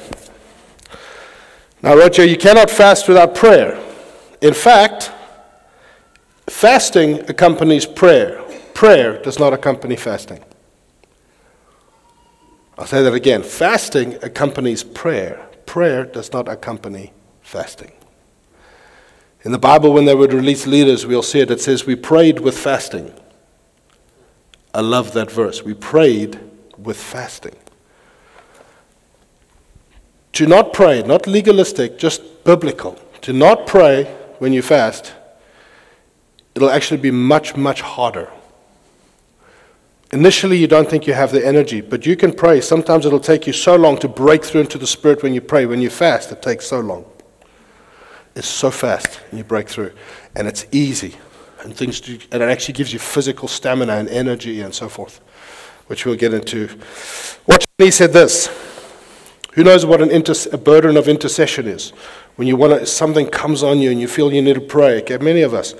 Now, 1.82 1.96
Roger, 1.96 2.24
you 2.24 2.36
cannot 2.36 2.70
fast 2.70 3.08
without 3.08 3.34
prayer. 3.34 3.78
In 4.40 4.54
fact, 4.54 5.12
fasting 6.48 7.20
accompanies 7.28 7.86
prayer. 7.86 8.42
Prayer 8.74 9.20
does 9.22 9.38
not 9.38 9.52
accompany 9.52 9.96
fasting. 9.96 10.42
I'll 12.76 12.86
say 12.86 13.02
that 13.02 13.12
again. 13.12 13.42
Fasting 13.42 14.14
accompanies 14.22 14.84
prayer. 14.84 15.48
Prayer 15.66 16.04
does 16.04 16.32
not 16.32 16.48
accompany 16.48 17.12
fasting. 17.48 17.92
In 19.42 19.52
the 19.52 19.58
Bible, 19.58 19.94
when 19.94 20.04
they 20.04 20.14
would 20.14 20.34
release 20.34 20.66
leaders, 20.66 21.06
we'll 21.06 21.22
see 21.22 21.40
it. 21.40 21.50
It 21.50 21.60
says, 21.62 21.86
We 21.86 21.96
prayed 21.96 22.40
with 22.40 22.56
fasting. 22.58 23.12
I 24.74 24.82
love 24.82 25.14
that 25.14 25.30
verse. 25.30 25.62
We 25.62 25.72
prayed 25.72 26.38
with 26.76 26.98
fasting. 26.98 27.56
To 30.34 30.46
not 30.46 30.74
pray, 30.74 31.02
not 31.02 31.26
legalistic, 31.26 31.98
just 31.98 32.44
biblical. 32.44 32.98
To 33.22 33.32
not 33.32 33.66
pray 33.66 34.04
when 34.38 34.52
you 34.52 34.60
fast, 34.60 35.14
it'll 36.54 36.70
actually 36.70 37.00
be 37.00 37.10
much, 37.10 37.56
much 37.56 37.80
harder. 37.80 38.30
Initially, 40.12 40.58
you 40.58 40.66
don't 40.66 40.88
think 40.88 41.06
you 41.06 41.14
have 41.14 41.32
the 41.32 41.44
energy, 41.44 41.80
but 41.80 42.04
you 42.04 42.14
can 42.14 42.32
pray. 42.32 42.60
Sometimes 42.60 43.06
it'll 43.06 43.20
take 43.20 43.46
you 43.46 43.54
so 43.54 43.74
long 43.74 43.96
to 43.98 44.08
break 44.08 44.44
through 44.44 44.60
into 44.60 44.76
the 44.76 44.86
Spirit 44.86 45.22
when 45.22 45.32
you 45.32 45.40
pray. 45.40 45.64
When 45.64 45.80
you 45.80 45.88
fast, 45.88 46.30
it 46.30 46.42
takes 46.42 46.66
so 46.66 46.80
long. 46.80 47.04
It's 48.38 48.46
so 48.46 48.70
fast, 48.70 49.18
and 49.30 49.38
you 49.38 49.42
break 49.42 49.68
through. 49.68 49.90
And 50.36 50.46
it's 50.46 50.64
easy. 50.70 51.16
And, 51.64 51.76
things 51.76 52.00
do, 52.00 52.20
and 52.30 52.40
it 52.40 52.48
actually 52.48 52.74
gives 52.74 52.92
you 52.92 53.00
physical 53.00 53.48
stamina 53.48 53.94
and 53.94 54.08
energy 54.08 54.60
and 54.60 54.72
so 54.72 54.88
forth, 54.88 55.18
which 55.88 56.06
we'll 56.06 56.14
get 56.14 56.32
into. 56.32 56.68
Watch, 57.48 57.64
he 57.78 57.90
said 57.90 58.12
this. 58.12 58.48
Who 59.54 59.64
knows 59.64 59.84
what 59.84 60.00
an 60.00 60.12
inter- 60.12 60.50
a 60.52 60.56
burden 60.56 60.96
of 60.96 61.08
intercession 61.08 61.66
is? 61.66 61.90
When 62.36 62.46
you 62.46 62.54
want 62.54 62.86
something 62.86 63.26
comes 63.26 63.64
on 63.64 63.80
you 63.80 63.90
and 63.90 64.00
you 64.00 64.06
feel 64.06 64.32
you 64.32 64.40
need 64.40 64.54
to 64.54 64.60
pray. 64.60 65.02
Okay, 65.02 65.18
many 65.18 65.42
of 65.42 65.52
us. 65.52 65.74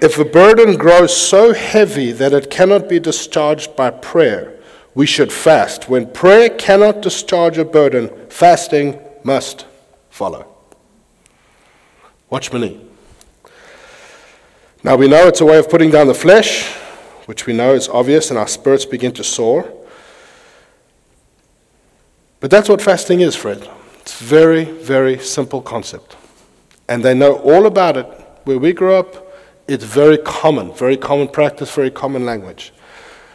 If 0.00 0.20
a 0.20 0.24
burden 0.24 0.76
grows 0.76 1.16
so 1.16 1.52
heavy 1.52 2.12
that 2.12 2.32
it 2.32 2.48
cannot 2.48 2.88
be 2.88 3.00
discharged 3.00 3.74
by 3.74 3.90
prayer, 3.90 4.56
we 4.94 5.06
should 5.06 5.32
fast. 5.32 5.88
When 5.88 6.06
prayer 6.12 6.48
cannot 6.48 7.02
discharge 7.02 7.58
a 7.58 7.64
burden, 7.64 8.08
fasting 8.28 9.00
must 9.24 9.66
follow. 10.10 10.51
Watch 12.32 12.50
me. 12.50 12.80
Now 14.82 14.96
we 14.96 15.06
know 15.06 15.28
it's 15.28 15.42
a 15.42 15.44
way 15.44 15.58
of 15.58 15.68
putting 15.68 15.90
down 15.90 16.06
the 16.06 16.14
flesh, 16.14 16.66
which 17.26 17.44
we 17.44 17.52
know 17.52 17.74
is 17.74 17.90
obvious, 17.90 18.30
and 18.30 18.38
our 18.38 18.48
spirits 18.48 18.86
begin 18.86 19.12
to 19.12 19.22
soar. 19.22 19.70
But 22.40 22.50
that's 22.50 22.70
what 22.70 22.80
fasting 22.80 23.20
is, 23.20 23.36
Fred. 23.36 23.68
It's 24.00 24.18
a 24.18 24.24
very, 24.24 24.64
very 24.64 25.18
simple 25.18 25.60
concept. 25.60 26.16
And 26.88 27.04
they 27.04 27.12
know 27.12 27.34
all 27.40 27.66
about 27.66 27.98
it. 27.98 28.06
Where 28.44 28.58
we 28.58 28.72
grew 28.72 28.94
up, 28.94 29.30
it's 29.68 29.84
very 29.84 30.16
common, 30.16 30.72
very 30.72 30.96
common 30.96 31.28
practice, 31.28 31.70
very 31.74 31.90
common 31.90 32.24
language, 32.24 32.72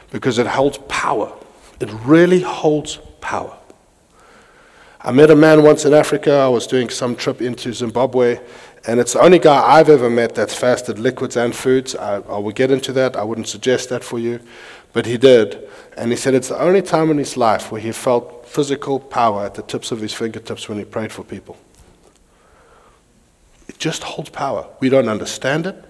because 0.09 0.39
it 0.39 0.47
holds 0.47 0.79
power. 0.87 1.31
It 1.79 1.91
really 2.03 2.41
holds 2.41 2.97
power. 3.21 3.55
I 4.99 5.11
met 5.11 5.29
a 5.29 5.35
man 5.35 5.63
once 5.63 5.85
in 5.85 5.93
Africa. 5.93 6.33
I 6.33 6.47
was 6.47 6.65
doing 6.65 6.89
some 6.89 7.15
trip 7.15 7.41
into 7.41 7.71
Zimbabwe, 7.71 8.41
and 8.87 9.01
it's 9.01 9.13
the 9.13 9.19
only 9.19 9.37
guy 9.37 9.61
I've 9.61 9.89
ever 9.89 10.09
met 10.09 10.33
that's 10.33 10.55
fasted 10.55 10.97
liquids 10.97 11.35
and 11.35 11.53
foods. 11.53 11.93
I, 11.93 12.15
I 12.15 12.37
will 12.37 12.53
get 12.53 12.71
into 12.71 12.93
that. 12.93 13.17
I 13.17 13.23
wouldn't 13.23 13.49
suggest 13.49 13.89
that 13.89 14.01
for 14.01 14.17
you, 14.17 14.39
but 14.93 15.05
he 15.05 15.17
did. 15.17 15.67
And 15.97 16.09
he 16.09 16.15
said 16.15 16.33
it's 16.33 16.47
the 16.47 16.59
only 16.59 16.81
time 16.81 17.11
in 17.11 17.17
his 17.17 17.35
life 17.35 17.69
where 17.69 17.81
he 17.81 17.91
felt 17.91 18.47
physical 18.47 19.01
power 19.01 19.45
at 19.45 19.55
the 19.55 19.61
tips 19.61 19.91
of 19.91 19.99
his 19.99 20.13
fingertips 20.13 20.69
when 20.69 20.77
he 20.77 20.85
prayed 20.85 21.11
for 21.11 21.25
people. 21.25 21.57
It 23.67 23.77
just 23.77 24.03
holds 24.03 24.29
power. 24.29 24.67
We 24.79 24.87
don't 24.87 25.09
understand 25.09 25.67
it. 25.67 25.83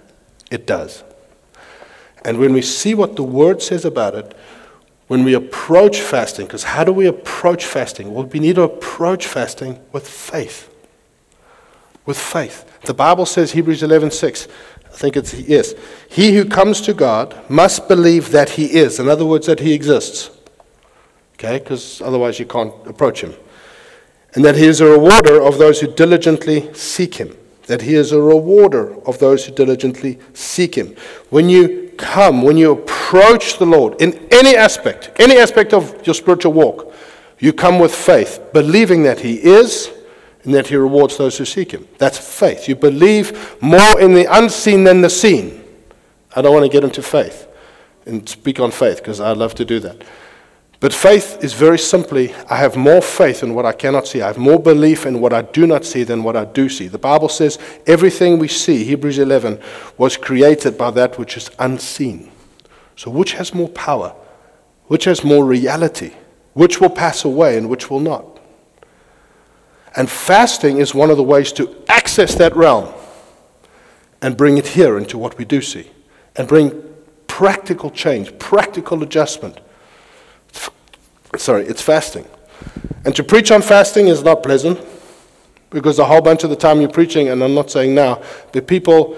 It 0.49 0.65
does. 0.65 1.03
And 2.25 2.39
when 2.39 2.51
we 2.51 2.63
see 2.63 2.95
what 2.95 3.15
the 3.15 3.23
Word 3.23 3.61
says 3.61 3.85
about 3.85 4.15
it, 4.15 4.35
when 5.05 5.23
we 5.23 5.35
approach 5.35 6.01
fasting, 6.01 6.47
because 6.47 6.63
how 6.63 6.83
do 6.83 6.91
we 6.91 7.05
approach 7.05 7.63
fasting? 7.63 8.11
Well, 8.11 8.25
we 8.25 8.39
need 8.39 8.55
to 8.55 8.63
approach 8.63 9.27
fasting 9.27 9.79
with 9.91 10.07
faith. 10.07 10.73
With 12.05 12.17
faith. 12.17 12.66
The 12.83 12.93
Bible 12.93 13.25
says, 13.25 13.51
Hebrews 13.51 13.83
11 13.83 14.11
6, 14.11 14.47
I 14.85 14.89
think 14.89 15.15
it's 15.17 15.33
yes. 15.33 15.73
He 16.09 16.33
who 16.33 16.45
comes 16.45 16.81
to 16.81 16.93
God 16.93 17.35
must 17.49 17.87
believe 17.87 18.31
that 18.31 18.51
He 18.51 18.65
is. 18.65 18.99
In 18.99 19.07
other 19.07 19.25
words, 19.25 19.47
that 19.47 19.59
He 19.59 19.73
exists. 19.73 20.29
Okay? 21.33 21.59
Because 21.59 22.01
otherwise 22.01 22.39
you 22.39 22.45
can't 22.45 22.73
approach 22.87 23.21
Him. 23.21 23.33
And 24.33 24.43
that 24.45 24.55
He 24.55 24.65
is 24.65 24.81
a 24.81 24.85
rewarder 24.85 25.41
of 25.41 25.57
those 25.57 25.81
who 25.81 25.93
diligently 25.93 26.73
seek 26.73 27.15
Him 27.15 27.35
that 27.67 27.81
he 27.81 27.95
is 27.95 28.11
a 28.11 28.21
rewarder 28.21 28.95
of 29.05 29.19
those 29.19 29.45
who 29.45 29.53
diligently 29.53 30.17
seek 30.33 30.75
him. 30.75 30.95
When 31.29 31.49
you 31.49 31.91
come, 31.97 32.41
when 32.41 32.57
you 32.57 32.71
approach 32.71 33.59
the 33.59 33.65
Lord 33.65 34.01
in 34.01 34.27
any 34.31 34.55
aspect, 34.55 35.11
any 35.19 35.37
aspect 35.37 35.73
of 35.73 36.05
your 36.07 36.15
spiritual 36.15 36.53
walk, 36.53 36.93
you 37.39 37.53
come 37.53 37.77
with 37.77 37.93
faith, 37.93 38.39
believing 38.53 39.03
that 39.03 39.19
he 39.19 39.35
is 39.35 39.91
and 40.47 40.55
that 40.55 40.67
he 40.67 40.77
rewards 40.77 41.17
those 41.17 41.37
who 41.37 41.43
seek 41.43 41.71
him. 41.71 41.85
That's 41.97 42.17
faith. 42.17 42.69
You 42.69 42.77
believe 42.77 43.61
more 43.61 43.99
in 43.99 44.13
the 44.13 44.25
unseen 44.33 44.85
than 44.85 45.01
the 45.01 45.09
seen. 45.09 45.61
I 46.33 46.41
don't 46.41 46.53
want 46.53 46.63
to 46.63 46.71
get 46.71 46.85
into 46.85 47.01
faith 47.01 47.49
and 48.05 48.27
speak 48.29 48.61
on 48.61 48.71
faith 48.71 48.99
because 48.99 49.19
I 49.19 49.33
love 49.33 49.55
to 49.55 49.65
do 49.65 49.81
that. 49.81 50.01
But 50.79 50.93
faith 50.93 51.43
is 51.43 51.53
very 51.53 51.77
simply 51.77 52.33
I 52.49 52.55
have 52.55 52.77
more 52.77 53.01
faith 53.01 53.43
in 53.43 53.55
what 53.55 53.65
I 53.65 53.73
cannot 53.73 54.07
see. 54.07 54.21
I 54.21 54.27
have 54.27 54.37
more 54.37 54.57
belief 54.57 55.05
in 55.05 55.19
what 55.19 55.33
I 55.33 55.41
do 55.41 55.67
not 55.67 55.83
see 55.83 56.03
than 56.03 56.23
what 56.23 56.37
I 56.37 56.45
do 56.45 56.69
see. 56.69 56.87
The 56.87 56.97
Bible 56.97 57.27
says 57.27 57.59
everything 57.85 58.39
we 58.39 58.47
see, 58.47 58.85
Hebrews 58.85 59.19
11, 59.19 59.59
was 59.97 60.15
created 60.15 60.77
by 60.77 60.91
that 60.91 61.19
which 61.19 61.35
is 61.35 61.51
unseen. 61.59 62.31
So, 62.95 63.11
which 63.11 63.33
has 63.33 63.53
more 63.53 63.67
power? 63.67 64.15
Which 64.85 65.03
has 65.03 65.25
more 65.25 65.43
reality? 65.43 66.13
Which 66.53 66.79
will 66.79 66.89
pass 66.89 67.25
away 67.25 67.57
and 67.57 67.69
which 67.69 67.89
will 67.89 67.99
not? 67.99 68.36
And 69.97 70.09
fasting 70.09 70.77
is 70.77 70.95
one 70.95 71.09
of 71.09 71.17
the 71.17 71.23
ways 71.23 71.51
to 71.53 71.75
access 71.89 72.35
that 72.35 72.55
realm 72.55 72.93
and 74.21 74.37
bring 74.37 74.57
it 74.57 74.67
here 74.67 74.97
into 74.97 75.17
what 75.17 75.37
we 75.37 75.43
do 75.43 75.61
see 75.61 75.91
and 76.37 76.47
bring 76.47 76.83
practical 77.27 77.91
change, 77.91 78.37
practical 78.39 79.03
adjustment 79.03 79.59
sorry, 81.35 81.65
it's 81.65 81.81
fasting. 81.81 82.25
And 83.05 83.15
to 83.15 83.23
preach 83.23 83.51
on 83.51 83.61
fasting 83.61 84.07
is 84.07 84.23
not 84.23 84.43
pleasant 84.43 84.79
because 85.69 85.99
a 85.99 86.05
whole 86.05 86.21
bunch 86.21 86.43
of 86.43 86.49
the 86.49 86.55
time 86.55 86.79
you're 86.79 86.89
preaching, 86.89 87.29
and 87.29 87.43
I'm 87.43 87.53
not 87.53 87.69
saying 87.69 87.93
now, 87.93 88.21
but 88.53 88.67
people 88.67 89.17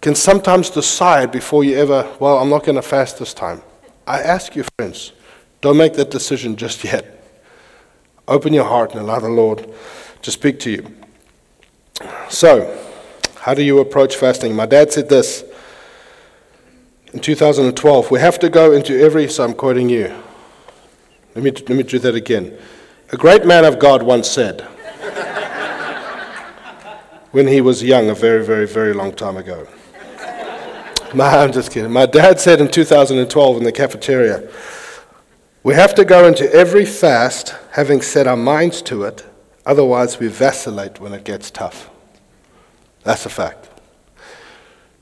can 0.00 0.14
sometimes 0.14 0.70
decide 0.70 1.32
before 1.32 1.64
you 1.64 1.76
ever, 1.76 2.08
well, 2.20 2.38
I'm 2.38 2.50
not 2.50 2.64
going 2.64 2.76
to 2.76 2.82
fast 2.82 3.18
this 3.18 3.34
time. 3.34 3.62
I 4.06 4.20
ask 4.20 4.54
you, 4.54 4.64
friends, 4.76 5.12
don't 5.60 5.76
make 5.76 5.94
that 5.94 6.10
decision 6.10 6.56
just 6.56 6.84
yet. 6.84 7.13
Open 8.26 8.52
your 8.52 8.64
heart 8.64 8.92
and 8.92 9.00
allow 9.00 9.20
the 9.20 9.28
Lord 9.28 9.68
to 10.22 10.30
speak 10.30 10.58
to 10.60 10.70
you. 10.70 10.94
So, 12.28 12.80
how 13.40 13.54
do 13.54 13.62
you 13.62 13.78
approach 13.78 14.16
fasting? 14.16 14.56
My 14.56 14.66
dad 14.66 14.92
said 14.92 15.08
this 15.08 15.44
in 17.12 17.20
2012 17.20 18.10
we 18.10 18.18
have 18.20 18.38
to 18.40 18.48
go 18.48 18.72
into 18.72 18.98
every, 18.98 19.28
so 19.28 19.44
I'm 19.44 19.54
quoting 19.54 19.88
you, 19.88 20.14
let 21.34 21.44
me, 21.44 21.50
let 21.50 21.70
me 21.70 21.82
do 21.82 21.98
that 21.98 22.14
again. 22.14 22.56
A 23.12 23.16
great 23.16 23.44
man 23.44 23.64
of 23.64 23.78
God 23.78 24.02
once 24.02 24.28
said, 24.28 24.62
when 27.32 27.48
he 27.48 27.60
was 27.60 27.82
young, 27.82 28.08
a 28.08 28.14
very, 28.14 28.44
very, 28.44 28.66
very 28.66 28.94
long 28.94 29.12
time 29.12 29.36
ago. 29.36 29.66
My, 31.14 31.38
I'm 31.38 31.52
just 31.52 31.72
kidding. 31.72 31.92
My 31.92 32.06
dad 32.06 32.40
said 32.40 32.60
in 32.60 32.68
2012 32.68 33.56
in 33.56 33.64
the 33.64 33.72
cafeteria, 33.72 34.48
we 35.64 35.74
have 35.74 35.94
to 35.94 36.04
go 36.04 36.28
into 36.28 36.50
every 36.52 36.84
fast 36.84 37.54
having 37.72 38.02
set 38.02 38.26
our 38.26 38.36
minds 38.36 38.82
to 38.82 39.02
it, 39.04 39.26
otherwise, 39.64 40.20
we 40.20 40.28
vacillate 40.28 41.00
when 41.00 41.14
it 41.14 41.24
gets 41.24 41.50
tough. 41.50 41.90
That's 43.02 43.24
a 43.26 43.30
fact. 43.30 43.70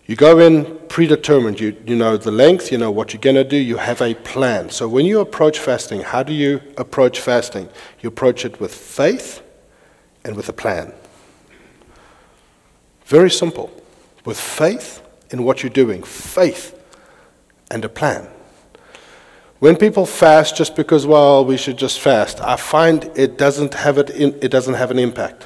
You 0.07 0.17
go 0.17 0.39
in 0.39 0.79
predetermined. 0.89 1.59
You, 1.59 1.77
you 1.87 1.97
know 1.97 2.17
the 2.17 2.31
length, 2.31 2.71
you 2.71 2.79
know 2.79 2.91
what 2.91 3.13
you're 3.13 3.21
going 3.21 3.37
to 3.37 3.45
do, 3.45 3.57
you 3.57 3.77
have 3.77 4.01
a 4.01 4.15
plan. 4.15 4.71
So 4.71 4.89
when 4.89 5.05
you 5.05 5.21
approach 5.21 5.59
fasting, 5.59 6.03
how 6.03 6.23
do 6.23 6.33
you 6.33 6.61
approach 6.77 7.21
fasting? 7.21 7.69
You 8.01 8.09
approach 8.09 8.45
it 8.45 8.61
with 8.61 8.75
faith 8.75 9.43
and 10.25 10.37
with 10.37 10.49
a 10.49 10.53
plan. 10.53 10.93
Very 13.07 13.31
simple. 13.31 13.71
With 14.25 14.39
faith 14.39 15.03
in 15.31 15.43
what 15.43 15.63
you're 15.63 15.71
doing, 15.71 16.03
faith 16.05 16.79
and 17.71 17.85
a 17.85 17.89
plan. 17.89 18.29
When 19.63 19.77
people 19.77 20.07
fast 20.07 20.57
just 20.57 20.75
because, 20.75 21.07
well, 21.07 21.45
we 21.45 21.57
should 21.57 21.77
just 21.77 22.01
fast, 22.01 22.41
I 22.41 22.57
find 22.57 23.09
it 23.15 23.39
doesn't 23.39 23.75
have, 23.75 23.97
it 23.97 24.11
in, 24.11 24.35
it 24.43 24.51
doesn't 24.51 24.75
have 24.75 24.91
an 24.91 24.99
impact. 24.99 25.45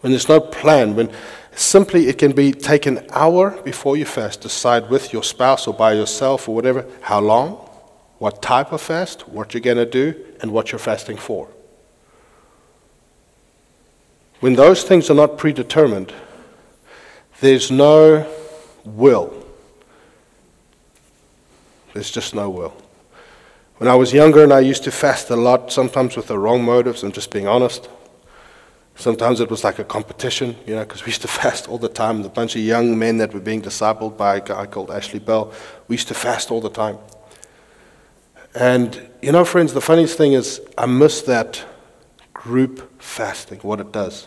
When 0.00 0.12
there's 0.12 0.30
no 0.30 0.40
plan, 0.40 0.96
when 0.96 1.10
Simply, 1.58 2.06
it 2.06 2.18
can 2.18 2.30
be 2.30 2.52
take 2.52 2.86
an 2.86 3.04
hour 3.10 3.50
before 3.62 3.96
you 3.96 4.04
fast. 4.04 4.42
Decide 4.42 4.88
with 4.88 5.12
your 5.12 5.24
spouse 5.24 5.66
or 5.66 5.74
by 5.74 5.92
yourself 5.92 6.48
or 6.48 6.54
whatever 6.54 6.86
how 7.00 7.20
long, 7.20 7.56
what 8.18 8.40
type 8.40 8.70
of 8.72 8.80
fast, 8.80 9.28
what 9.28 9.52
you're 9.52 9.60
going 9.60 9.76
to 9.76 9.84
do, 9.84 10.14
and 10.40 10.52
what 10.52 10.70
you're 10.70 10.78
fasting 10.78 11.16
for. 11.16 11.48
When 14.38 14.54
those 14.54 14.84
things 14.84 15.10
are 15.10 15.14
not 15.14 15.36
predetermined, 15.36 16.14
there's 17.40 17.72
no 17.72 18.24
will. 18.84 19.44
There's 21.92 22.10
just 22.10 22.36
no 22.36 22.48
will. 22.48 22.87
When 23.78 23.88
I 23.88 23.94
was 23.94 24.12
younger 24.12 24.42
and 24.42 24.52
I 24.52 24.58
used 24.58 24.82
to 24.84 24.90
fast 24.90 25.30
a 25.30 25.36
lot, 25.36 25.72
sometimes 25.72 26.16
with 26.16 26.26
the 26.26 26.38
wrong 26.38 26.64
motives, 26.64 27.04
I'm 27.04 27.12
just 27.12 27.30
being 27.30 27.46
honest. 27.46 27.88
Sometimes 28.96 29.38
it 29.38 29.48
was 29.48 29.62
like 29.62 29.78
a 29.78 29.84
competition, 29.84 30.56
you 30.66 30.74
know, 30.74 30.82
because 30.82 31.02
we 31.02 31.10
used 31.10 31.22
to 31.22 31.28
fast 31.42 31.68
all 31.68 31.78
the 31.78 31.88
time. 31.88 32.22
The 32.22 32.28
bunch 32.28 32.56
of 32.56 32.62
young 32.62 32.98
men 32.98 33.18
that 33.18 33.32
were 33.32 33.40
being 33.40 33.62
discipled 33.62 34.16
by 34.16 34.36
a 34.36 34.40
guy 34.40 34.66
called 34.66 34.90
Ashley 34.90 35.20
Bell, 35.20 35.52
we 35.86 35.94
used 35.94 36.08
to 36.08 36.14
fast 36.14 36.50
all 36.50 36.60
the 36.60 36.70
time. 36.70 36.98
And, 38.54 39.08
you 39.22 39.30
know, 39.30 39.44
friends, 39.44 39.72
the 39.72 39.80
funniest 39.80 40.18
thing 40.18 40.32
is 40.32 40.60
I 40.76 40.86
miss 40.86 41.22
that 41.22 41.64
group 42.34 43.00
fasting, 43.00 43.60
what 43.60 43.78
it 43.78 43.92
does. 43.92 44.26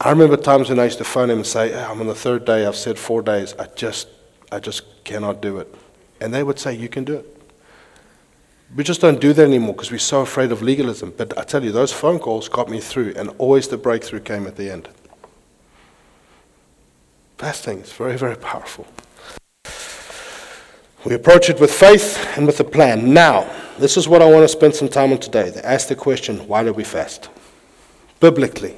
I 0.00 0.10
remember 0.10 0.38
times 0.38 0.70
when 0.70 0.78
I 0.78 0.84
used 0.84 0.98
to 0.98 1.04
phone 1.04 1.28
him 1.28 1.38
and 1.38 1.46
say, 1.46 1.74
oh, 1.74 1.90
I'm 1.90 2.00
on 2.00 2.06
the 2.06 2.14
third 2.14 2.46
day, 2.46 2.64
I've 2.64 2.76
said 2.76 2.98
four 2.98 3.20
days, 3.20 3.54
I 3.58 3.66
just, 3.74 4.08
I 4.50 4.60
just 4.60 5.04
cannot 5.04 5.42
do 5.42 5.58
it. 5.58 5.74
And 6.20 6.32
they 6.32 6.42
would 6.42 6.58
say, 6.58 6.74
You 6.74 6.88
can 6.88 7.04
do 7.04 7.16
it. 7.16 7.35
We 8.74 8.84
just 8.84 9.00
don't 9.00 9.20
do 9.20 9.32
that 9.32 9.44
anymore 9.44 9.74
because 9.74 9.90
we're 9.90 9.98
so 9.98 10.22
afraid 10.22 10.52
of 10.52 10.60
legalism. 10.62 11.14
But 11.16 11.38
I 11.38 11.44
tell 11.44 11.64
you, 11.64 11.72
those 11.72 11.92
phone 11.92 12.18
calls 12.18 12.48
got 12.48 12.68
me 12.68 12.80
through, 12.80 13.14
and 13.16 13.30
always 13.38 13.68
the 13.68 13.76
breakthrough 13.76 14.20
came 14.20 14.46
at 14.46 14.56
the 14.56 14.70
end. 14.70 14.88
Fasting 17.38 17.80
is 17.80 17.92
very, 17.92 18.16
very 18.16 18.36
powerful. 18.36 18.86
We 21.04 21.14
approach 21.14 21.48
it 21.48 21.60
with 21.60 21.70
faith 21.70 22.18
and 22.36 22.46
with 22.46 22.58
a 22.58 22.64
plan. 22.64 23.12
Now, 23.14 23.48
this 23.78 23.96
is 23.96 24.08
what 24.08 24.22
I 24.22 24.30
want 24.30 24.42
to 24.42 24.48
spend 24.48 24.74
some 24.74 24.88
time 24.88 25.12
on 25.12 25.18
today. 25.18 25.50
They 25.50 25.60
ask 25.60 25.86
the 25.88 25.94
question 25.94 26.48
why 26.48 26.64
do 26.64 26.72
we 26.72 26.82
fast? 26.82 27.28
Biblically. 28.18 28.74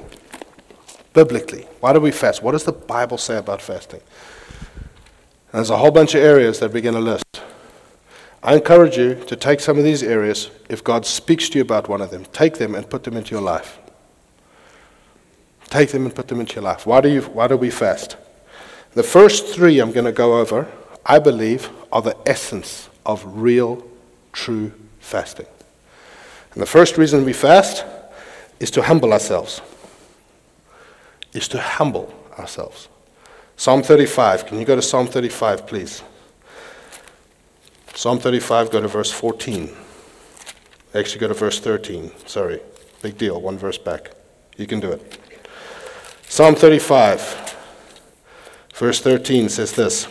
Biblically. 1.13 1.67
Why 1.79 1.93
do 1.93 1.99
we 1.99 2.11
fast? 2.11 2.43
What 2.43 2.51
does 2.51 2.65
the 2.65 2.73
Bible 2.73 3.17
say 3.17 3.37
about 3.37 3.61
fasting? 3.61 4.01
there's 5.51 5.71
a 5.71 5.77
whole 5.77 5.89
bunch 5.89 6.13
of 6.13 6.21
areas 6.21 6.59
that 6.59 6.71
we're 6.71 6.81
going 6.81 6.93
to 6.93 7.01
list. 7.01 7.41
I 8.41 8.55
encourage 8.55 8.97
you 8.97 9.15
to 9.25 9.35
take 9.35 9.59
some 9.59 9.77
of 9.77 9.83
these 9.83 10.01
areas. 10.01 10.49
If 10.69 10.83
God 10.83 11.05
speaks 11.05 11.49
to 11.49 11.57
you 11.57 11.61
about 11.61 11.89
one 11.89 12.01
of 12.01 12.09
them, 12.09 12.25
take 12.31 12.57
them 12.57 12.73
and 12.73 12.89
put 12.89 13.03
them 13.03 13.17
into 13.17 13.31
your 13.31 13.41
life. 13.41 13.77
Take 15.65 15.91
them 15.91 16.05
and 16.05 16.15
put 16.15 16.29
them 16.29 16.39
into 16.39 16.55
your 16.55 16.63
life. 16.63 16.85
Why 16.85 17.01
do, 17.01 17.09
you, 17.09 17.21
why 17.21 17.47
do 17.47 17.57
we 17.57 17.69
fast? 17.69 18.17
The 18.93 19.03
first 19.03 19.53
three 19.53 19.79
I'm 19.79 19.91
going 19.91 20.05
to 20.05 20.11
go 20.11 20.39
over, 20.39 20.67
I 21.05 21.19
believe, 21.19 21.69
are 21.91 22.01
the 22.01 22.17
essence 22.25 22.89
of 23.05 23.23
real, 23.25 23.85
true 24.31 24.71
fasting. 24.99 25.45
And 26.53 26.61
the 26.61 26.67
first 26.67 26.97
reason 26.97 27.25
we 27.25 27.33
fast 27.33 27.85
is 28.59 28.71
to 28.71 28.81
humble 28.81 29.13
ourselves. 29.13 29.61
Is 31.33 31.47
to 31.49 31.59
humble 31.59 32.13
ourselves. 32.39 32.87
Psalm 33.57 33.83
35. 33.83 34.47
Can 34.47 34.59
you 34.59 34.65
go 34.65 34.75
to 34.75 34.81
Psalm 34.81 35.05
35, 35.05 35.67
please? 35.67 36.01
Psalm 37.99 38.17
35, 38.17 38.71
go 38.71 38.79
to 38.79 38.87
verse 38.87 39.11
14. 39.11 39.69
Actually, 40.95 41.19
go 41.19 41.27
to 41.27 41.33
verse 41.33 41.59
13. 41.59 42.09
Sorry. 42.27 42.61
Big 43.01 43.17
deal. 43.17 43.41
One 43.41 43.57
verse 43.57 43.77
back. 43.77 44.11
You 44.55 44.67
can 44.67 44.79
do 44.79 44.89
it. 44.89 45.19
Psalm 46.21 46.55
35, 46.55 47.57
verse 48.73 49.01
13 49.01 49.49
says 49.49 49.73
this. 49.73 50.07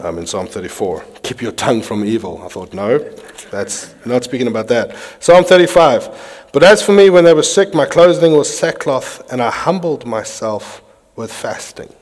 I'm 0.00 0.18
in 0.18 0.26
Psalm 0.26 0.48
34. 0.48 1.04
Keep 1.22 1.40
your 1.40 1.52
tongue 1.52 1.80
from 1.80 2.04
evil. 2.04 2.42
I 2.44 2.48
thought, 2.48 2.74
no, 2.74 2.98
that's 3.52 3.94
not 4.04 4.24
speaking 4.24 4.48
about 4.48 4.66
that. 4.66 4.96
Psalm 5.20 5.44
35. 5.44 6.48
But 6.52 6.64
as 6.64 6.82
for 6.82 6.90
me, 6.90 7.10
when 7.10 7.22
they 7.22 7.32
were 7.32 7.44
sick, 7.44 7.74
my 7.74 7.86
clothing 7.86 8.36
was 8.36 8.52
sackcloth, 8.58 9.22
and 9.32 9.40
I 9.40 9.52
humbled 9.52 10.04
myself 10.04 10.82
with 11.14 11.32
fasting. 11.32 11.94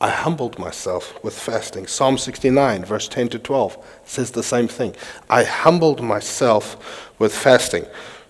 I 0.00 0.10
humbled 0.10 0.58
myself 0.58 1.22
with 1.24 1.36
fasting. 1.36 1.88
Psalm 1.88 2.18
69, 2.18 2.84
verse 2.84 3.08
10 3.08 3.30
to 3.30 3.38
12, 3.38 4.00
says 4.04 4.30
the 4.30 4.44
same 4.44 4.68
thing. 4.68 4.94
I 5.28 5.42
humbled 5.42 6.02
myself 6.02 7.10
with 7.18 7.34
fasting. 7.34 7.84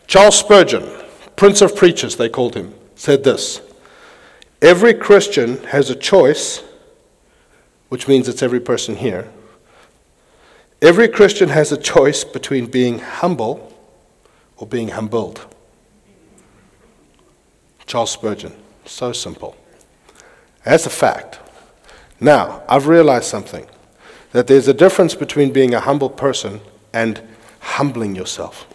Charles 0.06 0.38
Spurgeon, 0.38 0.88
Prince 1.36 1.60
of 1.60 1.76
Preachers, 1.76 2.16
they 2.16 2.30
called 2.30 2.54
him, 2.54 2.72
said 2.94 3.22
this 3.22 3.60
Every 4.62 4.94
Christian 4.94 5.62
has 5.64 5.90
a 5.90 5.94
choice, 5.94 6.62
which 7.90 8.08
means 8.08 8.28
it's 8.28 8.42
every 8.42 8.60
person 8.60 8.96
here. 8.96 9.28
Every 10.80 11.08
Christian 11.08 11.50
has 11.50 11.70
a 11.70 11.76
choice 11.76 12.24
between 12.24 12.66
being 12.66 13.00
humble 13.00 13.74
or 14.56 14.66
being 14.66 14.88
humbled. 14.88 15.46
Charles 17.84 18.10
Spurgeon, 18.10 18.54
so 18.84 19.12
simple. 19.12 19.56
That's 20.64 20.86
a 20.86 20.90
fact. 20.90 21.40
Now, 22.20 22.62
I've 22.68 22.86
realized 22.86 23.26
something 23.26 23.66
that 24.32 24.46
there's 24.46 24.68
a 24.68 24.74
difference 24.74 25.14
between 25.14 25.52
being 25.52 25.74
a 25.74 25.80
humble 25.80 26.10
person 26.10 26.60
and 26.92 27.20
humbling 27.60 28.16
yourself. 28.16 28.66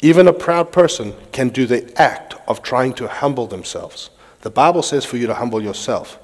Even 0.00 0.28
a 0.28 0.32
proud 0.32 0.72
person 0.72 1.14
can 1.32 1.48
do 1.48 1.66
the 1.66 1.92
act 2.00 2.34
of 2.46 2.62
trying 2.62 2.94
to 2.94 3.08
humble 3.08 3.46
themselves. 3.46 4.10
The 4.42 4.50
Bible 4.50 4.82
says 4.82 5.04
for 5.04 5.16
you 5.16 5.26
to 5.26 5.34
humble 5.34 5.60
yourself. 5.60 6.18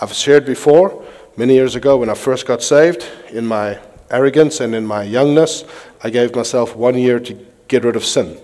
I've 0.00 0.12
shared 0.12 0.44
before, 0.44 1.04
many 1.36 1.54
years 1.54 1.74
ago 1.74 1.96
when 1.96 2.10
I 2.10 2.14
first 2.14 2.46
got 2.46 2.62
saved, 2.62 3.06
in 3.30 3.46
my 3.46 3.78
arrogance 4.10 4.60
and 4.60 4.74
in 4.74 4.86
my 4.86 5.02
youngness, 5.02 5.64
I 6.02 6.10
gave 6.10 6.34
myself 6.34 6.76
one 6.76 6.96
year 6.96 7.18
to 7.20 7.46
get 7.68 7.84
rid 7.84 7.96
of 7.96 8.04
sin. 8.04 8.38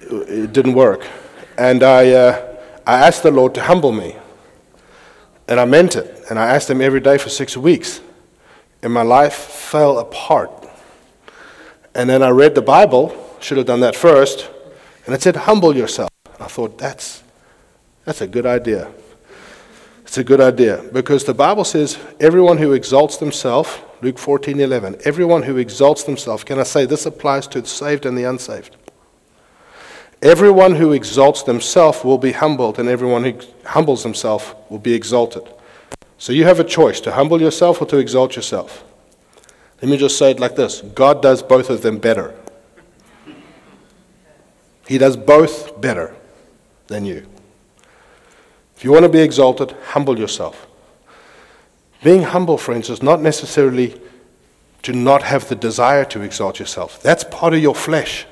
It 0.00 0.52
didn't 0.52 0.74
work. 0.74 1.06
And 1.58 1.82
I, 1.82 2.10
uh, 2.10 2.56
I 2.86 3.06
asked 3.06 3.22
the 3.22 3.30
Lord 3.30 3.54
to 3.56 3.62
humble 3.62 3.92
me. 3.92 4.16
And 5.48 5.60
I 5.60 5.64
meant 5.64 5.96
it. 5.96 6.24
And 6.30 6.38
I 6.38 6.54
asked 6.54 6.70
him 6.70 6.80
every 6.80 7.00
day 7.00 7.18
for 7.18 7.28
six 7.28 7.56
weeks. 7.56 8.00
And 8.82 8.92
my 8.92 9.02
life 9.02 9.34
fell 9.34 9.98
apart. 9.98 10.50
And 11.94 12.08
then 12.10 12.22
I 12.22 12.30
read 12.30 12.54
the 12.54 12.62
Bible, 12.62 13.14
should 13.40 13.56
have 13.56 13.66
done 13.66 13.80
that 13.80 13.94
first, 13.94 14.50
and 15.06 15.14
it 15.14 15.22
said, 15.22 15.36
Humble 15.36 15.76
yourself. 15.76 16.10
I 16.40 16.46
thought, 16.46 16.78
that's, 16.78 17.22
that's 18.04 18.20
a 18.20 18.26
good 18.26 18.46
idea. 18.46 18.90
It's 20.02 20.18
a 20.18 20.24
good 20.24 20.40
idea 20.40 20.84
because 20.92 21.24
the 21.24 21.34
Bible 21.34 21.64
says, 21.64 21.98
everyone 22.20 22.58
who 22.58 22.72
exalts 22.72 23.16
themselves, 23.16 23.78
Luke 24.02 24.18
14 24.18 24.60
11, 24.60 24.98
everyone 25.04 25.42
who 25.42 25.56
exalts 25.56 26.04
themselves, 26.04 26.44
can 26.44 26.58
I 26.58 26.62
say 26.62 26.86
this 26.86 27.06
applies 27.06 27.46
to 27.48 27.60
the 27.60 27.66
saved 27.66 28.06
and 28.06 28.16
the 28.16 28.24
unsaved? 28.24 28.76
Everyone 30.24 30.76
who 30.76 30.94
exalts 30.94 31.42
themselves 31.42 32.02
will 32.02 32.16
be 32.16 32.32
humbled, 32.32 32.78
and 32.78 32.88
everyone 32.88 33.24
who 33.24 33.38
humbles 33.66 34.02
himself 34.02 34.56
will 34.70 34.78
be 34.78 34.94
exalted. 34.94 35.42
So 36.16 36.32
you 36.32 36.44
have 36.44 36.58
a 36.58 36.64
choice 36.64 36.98
to 37.02 37.12
humble 37.12 37.42
yourself 37.42 37.82
or 37.82 37.84
to 37.88 37.98
exalt 37.98 38.34
yourself. 38.34 38.82
Let 39.82 39.90
me 39.90 39.98
just 39.98 40.16
say 40.16 40.30
it 40.30 40.40
like 40.40 40.56
this 40.56 40.80
God 40.80 41.20
does 41.20 41.42
both 41.42 41.68
of 41.68 41.82
them 41.82 41.98
better. 41.98 42.34
He 44.88 44.96
does 44.96 45.14
both 45.14 45.78
better 45.78 46.16
than 46.86 47.04
you. 47.04 47.26
If 48.76 48.82
you 48.82 48.92
want 48.92 49.02
to 49.02 49.10
be 49.10 49.20
exalted, 49.20 49.76
humble 49.88 50.18
yourself. 50.18 50.66
Being 52.02 52.22
humble, 52.22 52.56
friends, 52.56 52.88
is 52.88 53.02
not 53.02 53.20
necessarily 53.20 54.00
to 54.84 54.94
not 54.94 55.22
have 55.22 55.48
the 55.48 55.54
desire 55.54 56.06
to 56.06 56.22
exalt 56.22 56.58
yourself. 56.58 57.02
That's 57.02 57.24
part 57.24 57.52
of 57.52 57.60
your 57.60 57.74
flesh. 57.74 58.26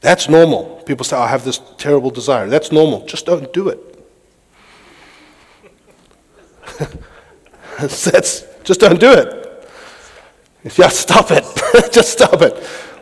That's 0.00 0.28
normal. 0.28 0.82
People 0.86 1.04
say, 1.04 1.16
oh, 1.16 1.20
I 1.20 1.28
have 1.28 1.44
this 1.44 1.60
terrible 1.76 2.10
desire. 2.10 2.48
That's 2.48 2.72
normal. 2.72 3.04
Just 3.06 3.26
don't 3.26 3.52
do 3.52 3.68
it. 3.68 3.78
That's, 7.78 8.44
just 8.64 8.80
don't 8.80 9.00
do 9.00 9.12
it. 9.12 9.36
Yeah, 10.76 10.88
stop 10.88 11.30
it. 11.30 11.44
just 11.90 12.12
stop 12.12 12.42
it. 12.42 12.54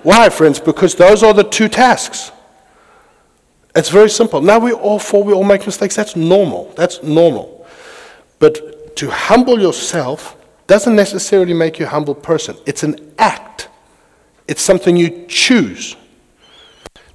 Why, 0.04 0.28
friends? 0.28 0.60
Because 0.60 0.94
those 0.94 1.24
are 1.24 1.34
the 1.34 1.42
two 1.42 1.68
tasks. 1.68 2.30
It's 3.74 3.88
very 3.88 4.10
simple. 4.10 4.40
Now 4.40 4.60
we 4.60 4.72
all 4.72 5.00
fall, 5.00 5.24
we 5.24 5.32
all 5.32 5.42
make 5.42 5.66
mistakes. 5.66 5.96
That's 5.96 6.14
normal. 6.14 6.72
That's 6.76 7.02
normal. 7.02 7.66
But 8.38 8.94
to 8.96 9.10
humble 9.10 9.60
yourself 9.60 10.36
doesn't 10.68 10.94
necessarily 10.94 11.52
make 11.52 11.80
you 11.80 11.86
a 11.86 11.88
humble 11.88 12.14
person. 12.14 12.56
It's 12.64 12.84
an 12.84 13.12
act. 13.18 13.68
It's 14.46 14.62
something 14.62 14.96
you 14.96 15.26
choose. 15.26 15.96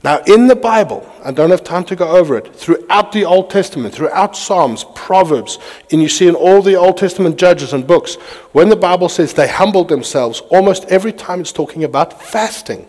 Now, 0.03 0.21
in 0.27 0.47
the 0.47 0.55
Bible, 0.55 1.09
I 1.23 1.31
don't 1.31 1.49
have 1.49 1.63
time 1.63 1.85
to 1.85 1.95
go 1.95 2.09
over 2.09 2.37
it, 2.37 2.53
throughout 2.53 3.13
the 3.13 3.23
Old 3.23 3.49
Testament, 3.49 3.95
throughout 3.95 4.35
Psalms, 4.35 4.83
Proverbs, 4.95 5.59
and 5.91 6.01
you 6.01 6.09
see 6.09 6.27
in 6.27 6.35
all 6.35 6.61
the 6.61 6.75
Old 6.75 6.97
Testament 6.97 7.37
judges 7.37 7.71
and 7.71 7.87
books, 7.87 8.15
when 8.51 8.67
the 8.67 8.75
Bible 8.75 9.07
says 9.07 9.33
they 9.33 9.47
humbled 9.47 9.87
themselves, 9.87 10.41
almost 10.49 10.83
every 10.85 11.13
time 11.13 11.39
it's 11.39 11.53
talking 11.53 11.85
about 11.85 12.21
fasting. 12.21 12.85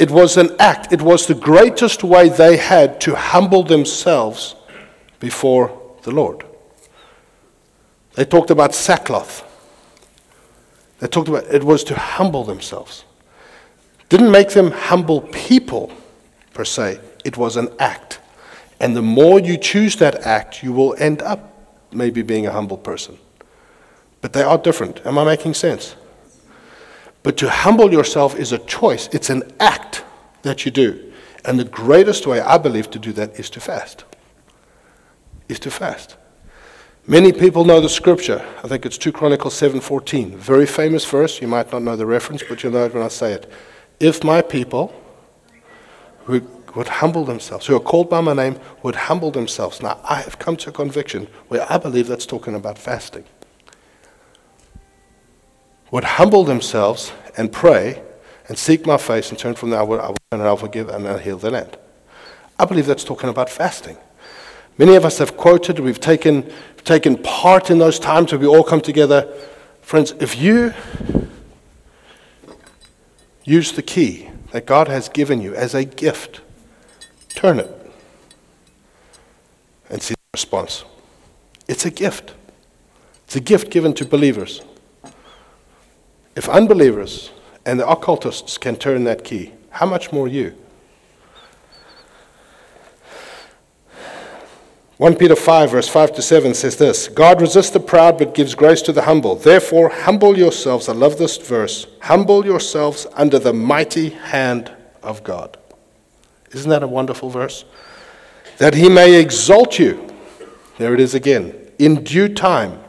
It 0.00 0.10
was 0.10 0.36
an 0.36 0.56
act, 0.58 0.92
it 0.92 1.00
was 1.00 1.26
the 1.26 1.34
greatest 1.34 2.02
way 2.02 2.28
they 2.28 2.56
had 2.56 3.00
to 3.02 3.14
humble 3.14 3.62
themselves 3.62 4.56
before 5.20 5.94
the 6.02 6.10
Lord. 6.10 6.44
They 8.14 8.24
talked 8.24 8.50
about 8.50 8.74
sackcloth. 8.74 9.44
They 10.98 11.06
talked 11.06 11.28
about 11.28 11.44
it 11.44 11.62
was 11.62 11.84
to 11.84 11.94
humble 11.94 12.42
themselves 12.42 13.05
Didn't 14.08 14.30
make 14.30 14.50
them 14.50 14.70
humble 14.70 15.20
people 15.20 15.92
per 16.54 16.64
se, 16.64 17.00
it 17.24 17.36
was 17.36 17.56
an 17.56 17.68
act. 17.78 18.20
And 18.80 18.96
the 18.96 19.02
more 19.02 19.40
you 19.40 19.56
choose 19.56 19.96
that 19.96 20.16
act, 20.26 20.62
you 20.62 20.72
will 20.72 20.94
end 20.98 21.22
up 21.22 21.52
maybe 21.92 22.22
being 22.22 22.46
a 22.46 22.52
humble 22.52 22.76
person. 22.76 23.18
But 24.20 24.32
they 24.32 24.42
are 24.42 24.58
different. 24.58 25.04
Am 25.06 25.18
I 25.18 25.24
making 25.24 25.54
sense? 25.54 25.96
But 27.22 27.36
to 27.38 27.50
humble 27.50 27.92
yourself 27.92 28.38
is 28.38 28.52
a 28.52 28.58
choice, 28.58 29.08
it's 29.12 29.30
an 29.30 29.42
act 29.58 30.04
that 30.42 30.64
you 30.64 30.70
do. 30.70 31.12
And 31.44 31.58
the 31.58 31.64
greatest 31.64 32.26
way, 32.26 32.40
I 32.40 32.58
believe, 32.58 32.90
to 32.90 32.98
do 32.98 33.12
that 33.12 33.38
is 33.38 33.50
to 33.50 33.60
fast. 33.60 34.04
Is 35.48 35.58
to 35.60 35.70
fast. 35.70 36.16
Many 37.06 37.32
people 37.32 37.64
know 37.64 37.80
the 37.80 37.88
scripture. 37.88 38.44
I 38.64 38.68
think 38.68 38.84
it's 38.84 38.98
2 38.98 39.12
Chronicles 39.12 39.54
7:14. 39.54 40.36
Very 40.36 40.66
famous 40.66 41.04
verse. 41.04 41.40
You 41.40 41.46
might 41.46 41.70
not 41.70 41.82
know 41.82 41.94
the 41.94 42.06
reference, 42.06 42.42
but 42.42 42.62
you'll 42.62 42.72
know 42.72 42.84
it 42.84 42.94
when 42.94 43.02
I 43.02 43.08
say 43.08 43.32
it. 43.32 43.50
If 43.98 44.22
my 44.22 44.42
people 44.42 44.94
who 46.24 46.40
would 46.74 46.88
humble 46.88 47.24
themselves, 47.24 47.66
who 47.66 47.76
are 47.76 47.80
called 47.80 48.10
by 48.10 48.20
my 48.20 48.34
name, 48.34 48.58
would 48.82 48.94
humble 48.94 49.30
themselves. 49.30 49.80
Now, 49.80 49.98
I 50.04 50.16
have 50.16 50.38
come 50.38 50.56
to 50.58 50.70
a 50.70 50.72
conviction 50.72 51.28
where 51.48 51.66
I 51.70 51.78
believe 51.78 52.06
that's 52.06 52.26
talking 52.26 52.54
about 52.54 52.78
fasting. 52.78 53.24
Would 55.90 56.04
humble 56.04 56.44
themselves 56.44 57.12
and 57.36 57.50
pray 57.50 58.02
and 58.48 58.58
seek 58.58 58.86
my 58.86 58.98
face 58.98 59.30
and 59.30 59.38
turn 59.38 59.54
from 59.54 59.70
them, 59.70 59.90
I 59.90 60.14
and 60.32 60.42
I'll 60.42 60.56
forgive 60.56 60.88
and 60.90 61.08
I'll 61.08 61.18
heal 61.18 61.38
the 61.38 61.50
land. 61.50 61.78
I 62.58 62.64
believe 62.66 62.86
that's 62.86 63.04
talking 63.04 63.30
about 63.30 63.48
fasting. 63.48 63.96
Many 64.78 64.94
of 64.96 65.04
us 65.04 65.18
have 65.18 65.36
quoted, 65.36 65.78
we've 65.78 66.00
taken, 66.00 66.50
taken 66.84 67.16
part 67.16 67.70
in 67.70 67.78
those 67.78 67.98
times 67.98 68.32
where 68.32 68.38
we 68.38 68.46
all 68.46 68.62
come 68.62 68.82
together. 68.82 69.32
Friends, 69.80 70.12
if 70.20 70.36
you 70.36 70.74
use 73.46 73.72
the 73.72 73.82
key 73.82 74.28
that 74.50 74.66
God 74.66 74.88
has 74.88 75.08
given 75.08 75.40
you 75.40 75.54
as 75.54 75.74
a 75.74 75.84
gift, 75.84 76.42
turn 77.30 77.58
it 77.60 77.92
and 79.88 80.02
see 80.02 80.14
the 80.14 80.20
response. 80.34 80.84
It's 81.68 81.86
a 81.86 81.90
gift. 81.90 82.34
It's 83.24 83.36
a 83.36 83.40
gift 83.40 83.70
given 83.70 83.94
to 83.94 84.04
believers. 84.04 84.60
If 86.34 86.48
unbelievers 86.48 87.30
and 87.64 87.80
the 87.80 87.88
occultists 87.88 88.58
can 88.58 88.76
turn 88.76 89.04
that 89.04 89.24
key, 89.24 89.52
how 89.70 89.86
much 89.86 90.12
more 90.12 90.28
you? 90.28 90.54
1 94.98 95.16
Peter 95.16 95.36
5, 95.36 95.72
verse 95.72 95.88
5 95.88 96.14
to 96.14 96.22
7 96.22 96.54
says 96.54 96.76
this 96.76 97.08
God 97.08 97.42
resists 97.42 97.70
the 97.70 97.80
proud 97.80 98.18
but 98.18 98.34
gives 98.34 98.54
grace 98.54 98.80
to 98.82 98.92
the 98.92 99.02
humble. 99.02 99.36
Therefore, 99.36 99.90
humble 99.90 100.38
yourselves. 100.38 100.88
I 100.88 100.94
love 100.94 101.18
this 101.18 101.36
verse. 101.36 101.86
Humble 102.00 102.46
yourselves 102.46 103.06
under 103.12 103.38
the 103.38 103.52
mighty 103.52 104.10
hand 104.10 104.72
of 105.02 105.22
God. 105.22 105.58
Isn't 106.52 106.70
that 106.70 106.82
a 106.82 106.88
wonderful 106.88 107.28
verse? 107.28 107.66
That 108.56 108.74
he 108.74 108.88
may 108.88 109.20
exalt 109.20 109.78
you. 109.78 110.08
There 110.78 110.94
it 110.94 111.00
is 111.00 111.14
again. 111.14 111.54
In 111.78 112.02
due 112.02 112.32
time. 112.32 112.80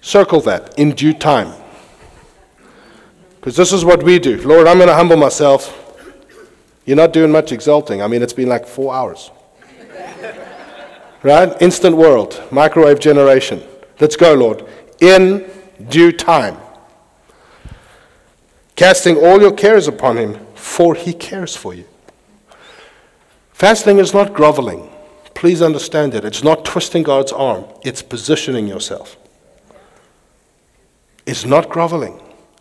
Circle 0.00 0.40
that. 0.42 0.78
In 0.78 0.92
due 0.92 1.12
time. 1.12 1.52
Because 3.36 3.56
this 3.56 3.72
is 3.72 3.84
what 3.84 4.02
we 4.02 4.18
do. 4.18 4.40
Lord, 4.42 4.66
I'm 4.66 4.78
going 4.78 4.88
to 4.88 4.94
humble 4.94 5.18
myself. 5.18 5.76
You're 6.86 6.96
not 6.96 7.12
doing 7.12 7.30
much 7.30 7.52
exalting. 7.52 8.00
I 8.00 8.06
mean, 8.06 8.22
it's 8.22 8.32
been 8.32 8.48
like 8.48 8.66
four 8.66 8.94
hours. 8.94 9.30
Right? 11.22 11.60
Instant 11.60 11.96
world, 11.96 12.42
microwave 12.50 12.98
generation. 12.98 13.62
Let's 14.00 14.16
go, 14.16 14.34
Lord. 14.34 14.66
In 15.00 15.50
due 15.88 16.12
time. 16.12 16.56
Casting 18.76 19.16
all 19.18 19.40
your 19.40 19.52
cares 19.52 19.86
upon 19.88 20.16
him, 20.16 20.46
for 20.54 20.94
he 20.94 21.12
cares 21.12 21.54
for 21.54 21.74
you. 21.74 21.84
Fasting 23.52 23.98
is 23.98 24.14
not 24.14 24.32
groveling. 24.32 24.90
Please 25.34 25.60
understand 25.60 26.14
it. 26.14 26.24
It's 26.24 26.42
not 26.42 26.64
twisting 26.64 27.02
God's 27.02 27.32
arm, 27.32 27.64
it's 27.82 28.02
positioning 28.02 28.66
yourself. 28.66 29.16
It's 31.26 31.44
not 31.44 31.68
groveling. 31.68 32.20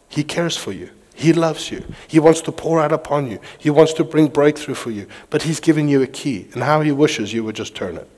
He 0.10 0.24
cares 0.24 0.58
for 0.58 0.72
you. 0.72 0.89
He 1.15 1.34
loves 1.34 1.72
you. 1.72 1.84
He 2.08 2.19
wants 2.19 2.41
to 2.41 2.52
pour 2.52 2.80
out 2.80 2.91
upon 2.91 3.30
you. 3.30 3.39
He 3.58 3.69
wants 3.69 3.93
to 3.93 4.04
bring 4.04 4.28
breakthrough 4.28 4.76
for 4.76 4.91
you. 4.91 5.08
But 5.30 5.43
He's 5.43 5.60
giving 5.60 5.88
you 5.88 6.02
a 6.02 6.08
key, 6.08 6.48
and 6.54 6.63
how 6.63 6.82
He 6.82 6.91
wishes 6.91 7.34
you 7.34 7.43
would 7.43 7.56
just 7.56 7.76
turn 7.76 7.98
it. 7.98 8.10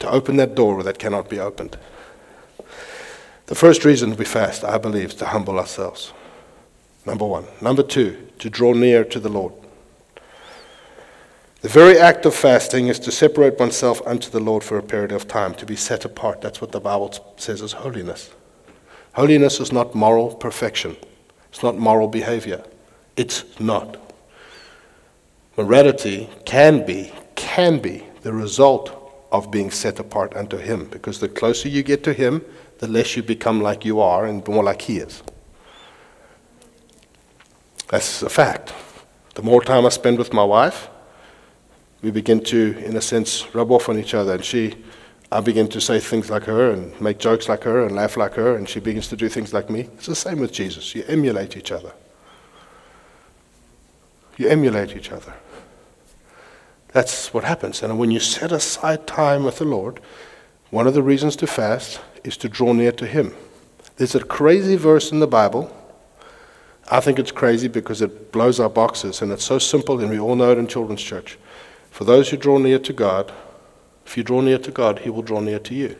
To 0.00 0.10
open 0.10 0.36
that 0.36 0.54
door 0.54 0.82
that 0.82 0.98
cannot 0.98 1.28
be 1.28 1.40
opened. 1.40 1.76
The 3.46 3.54
first 3.54 3.84
reason 3.84 4.14
we 4.16 4.24
fast, 4.24 4.62
I 4.62 4.78
believe, 4.78 5.08
is 5.08 5.14
to 5.16 5.26
humble 5.26 5.58
ourselves. 5.58 6.12
Number 7.06 7.24
one. 7.24 7.46
Number 7.60 7.82
two, 7.82 8.28
to 8.38 8.50
draw 8.50 8.74
near 8.74 9.04
to 9.04 9.18
the 9.18 9.30
Lord. 9.30 9.54
The 11.60 11.68
very 11.68 11.98
act 11.98 12.24
of 12.24 12.34
fasting 12.34 12.86
is 12.86 13.00
to 13.00 13.10
separate 13.10 13.58
oneself 13.58 14.00
unto 14.06 14.30
the 14.30 14.38
Lord 14.38 14.62
for 14.62 14.78
a 14.78 14.82
period 14.82 15.10
of 15.10 15.26
time, 15.26 15.54
to 15.54 15.66
be 15.66 15.74
set 15.74 16.04
apart. 16.04 16.40
That's 16.40 16.60
what 16.60 16.72
the 16.72 16.80
Bible 16.80 17.12
says 17.36 17.62
is 17.62 17.72
holiness. 17.72 18.30
Holiness 19.14 19.58
is 19.58 19.72
not 19.72 19.94
moral 19.94 20.34
perfection, 20.34 20.96
it's 21.48 21.62
not 21.62 21.76
moral 21.76 22.08
behavior. 22.08 22.62
It's 23.16 23.44
not. 23.58 23.96
Morality 25.56 26.30
can 26.44 26.86
be, 26.86 27.12
can 27.34 27.80
be 27.80 28.04
the 28.22 28.32
result 28.32 28.97
of 29.30 29.50
being 29.50 29.70
set 29.70 29.98
apart 29.98 30.34
unto 30.34 30.56
Him, 30.56 30.86
because 30.86 31.20
the 31.20 31.28
closer 31.28 31.68
you 31.68 31.82
get 31.82 32.02
to 32.04 32.12
Him, 32.12 32.44
the 32.78 32.88
less 32.88 33.16
you 33.16 33.22
become 33.22 33.60
like 33.60 33.84
you 33.84 34.00
are 34.00 34.26
and 34.26 34.46
more 34.46 34.64
like 34.64 34.82
He 34.82 34.98
is. 34.98 35.22
That's 37.88 38.22
a 38.22 38.28
fact. 38.28 38.72
The 39.34 39.42
more 39.42 39.62
time 39.62 39.86
I 39.86 39.90
spend 39.90 40.18
with 40.18 40.32
my 40.32 40.44
wife, 40.44 40.88
we 42.02 42.10
begin 42.10 42.42
to, 42.44 42.76
in 42.78 42.96
a 42.96 43.00
sense, 43.00 43.54
rub 43.54 43.70
off 43.70 43.88
on 43.88 43.98
each 43.98 44.14
other, 44.14 44.34
and 44.34 44.44
she 44.44 44.74
I 45.30 45.40
begin 45.40 45.68
to 45.68 45.80
say 45.80 46.00
things 46.00 46.30
like 46.30 46.44
her 46.44 46.70
and 46.70 46.98
make 47.02 47.18
jokes 47.18 47.50
like 47.50 47.64
her 47.64 47.84
and 47.84 47.94
laugh 47.94 48.16
like 48.16 48.34
her, 48.34 48.56
and 48.56 48.66
she 48.66 48.80
begins 48.80 49.08
to 49.08 49.16
do 49.16 49.28
things 49.28 49.52
like 49.52 49.68
me. 49.68 49.80
It's 49.80 50.06
the 50.06 50.14
same 50.14 50.40
with 50.40 50.52
Jesus. 50.52 50.94
You 50.94 51.04
emulate 51.06 51.56
each 51.56 51.70
other. 51.70 51.92
You 54.38 54.48
emulate 54.48 54.96
each 54.96 55.12
other. 55.12 55.34
That's 56.92 57.32
what 57.34 57.44
happens. 57.44 57.82
And 57.82 57.98
when 57.98 58.10
you 58.10 58.20
set 58.20 58.52
aside 58.52 59.06
time 59.06 59.44
with 59.44 59.58
the 59.58 59.64
Lord, 59.64 60.00
one 60.70 60.86
of 60.86 60.94
the 60.94 61.02
reasons 61.02 61.36
to 61.36 61.46
fast 61.46 62.00
is 62.24 62.36
to 62.38 62.48
draw 62.48 62.72
near 62.72 62.92
to 62.92 63.06
Him. 63.06 63.34
There's 63.96 64.14
a 64.14 64.24
crazy 64.24 64.76
verse 64.76 65.12
in 65.12 65.20
the 65.20 65.26
Bible. 65.26 65.74
I 66.90 67.00
think 67.00 67.18
it's 67.18 67.32
crazy 67.32 67.68
because 67.68 68.00
it 68.00 68.32
blows 68.32 68.58
our 68.58 68.70
boxes, 68.70 69.20
and 69.20 69.30
it's 69.32 69.44
so 69.44 69.58
simple, 69.58 70.00
and 70.00 70.10
we 70.10 70.18
all 70.18 70.36
know 70.36 70.52
it 70.52 70.58
in 70.58 70.66
children's 70.66 71.02
church. 71.02 71.38
For 71.90 72.04
those 72.04 72.30
who 72.30 72.36
draw 72.36 72.58
near 72.58 72.78
to 72.78 72.92
God, 72.92 73.32
if 74.06 74.16
you 74.16 74.22
draw 74.22 74.40
near 74.40 74.58
to 74.58 74.70
God, 74.70 75.00
He 75.00 75.10
will 75.10 75.22
draw 75.22 75.40
near 75.40 75.58
to 75.58 75.74
you. 75.74 75.96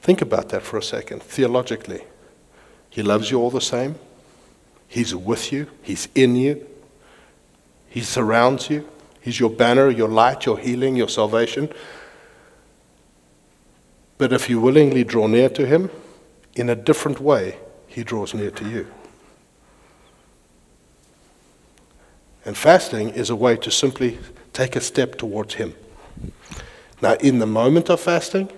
Think 0.00 0.20
about 0.20 0.48
that 0.50 0.62
for 0.62 0.78
a 0.78 0.82
second, 0.82 1.22
theologically. 1.22 2.02
He 2.90 3.02
loves 3.02 3.30
you 3.30 3.40
all 3.40 3.50
the 3.50 3.60
same. 3.60 3.96
He's 4.86 5.14
with 5.14 5.52
you. 5.52 5.68
He's 5.80 6.08
in 6.14 6.36
you. 6.36 6.66
He 7.92 8.00
surrounds 8.00 8.70
you. 8.70 8.88
He's 9.20 9.38
your 9.38 9.50
banner, 9.50 9.90
your 9.90 10.08
light, 10.08 10.46
your 10.46 10.58
healing, 10.58 10.96
your 10.96 11.10
salvation. 11.10 11.70
But 14.16 14.32
if 14.32 14.48
you 14.48 14.62
willingly 14.62 15.04
draw 15.04 15.26
near 15.26 15.50
to 15.50 15.66
Him, 15.66 15.90
in 16.54 16.70
a 16.70 16.74
different 16.74 17.20
way, 17.20 17.58
He 17.86 18.02
draws 18.02 18.32
near 18.32 18.50
to 18.50 18.66
you. 18.66 18.86
And 22.46 22.56
fasting 22.56 23.10
is 23.10 23.28
a 23.28 23.36
way 23.36 23.56
to 23.58 23.70
simply 23.70 24.18
take 24.54 24.74
a 24.74 24.80
step 24.80 25.16
towards 25.18 25.54
Him. 25.54 25.74
Now, 27.02 27.16
in 27.16 27.40
the 27.40 27.46
moment 27.46 27.90
of 27.90 28.00
fasting, 28.00 28.50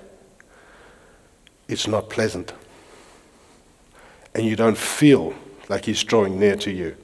it's 1.66 1.88
not 1.88 2.08
pleasant. 2.08 2.52
And 4.32 4.46
you 4.46 4.54
don't 4.54 4.78
feel 4.78 5.34
like 5.68 5.86
He's 5.86 6.04
drawing 6.04 6.38
near 6.38 6.54
to 6.54 6.70
you. 6.70 6.96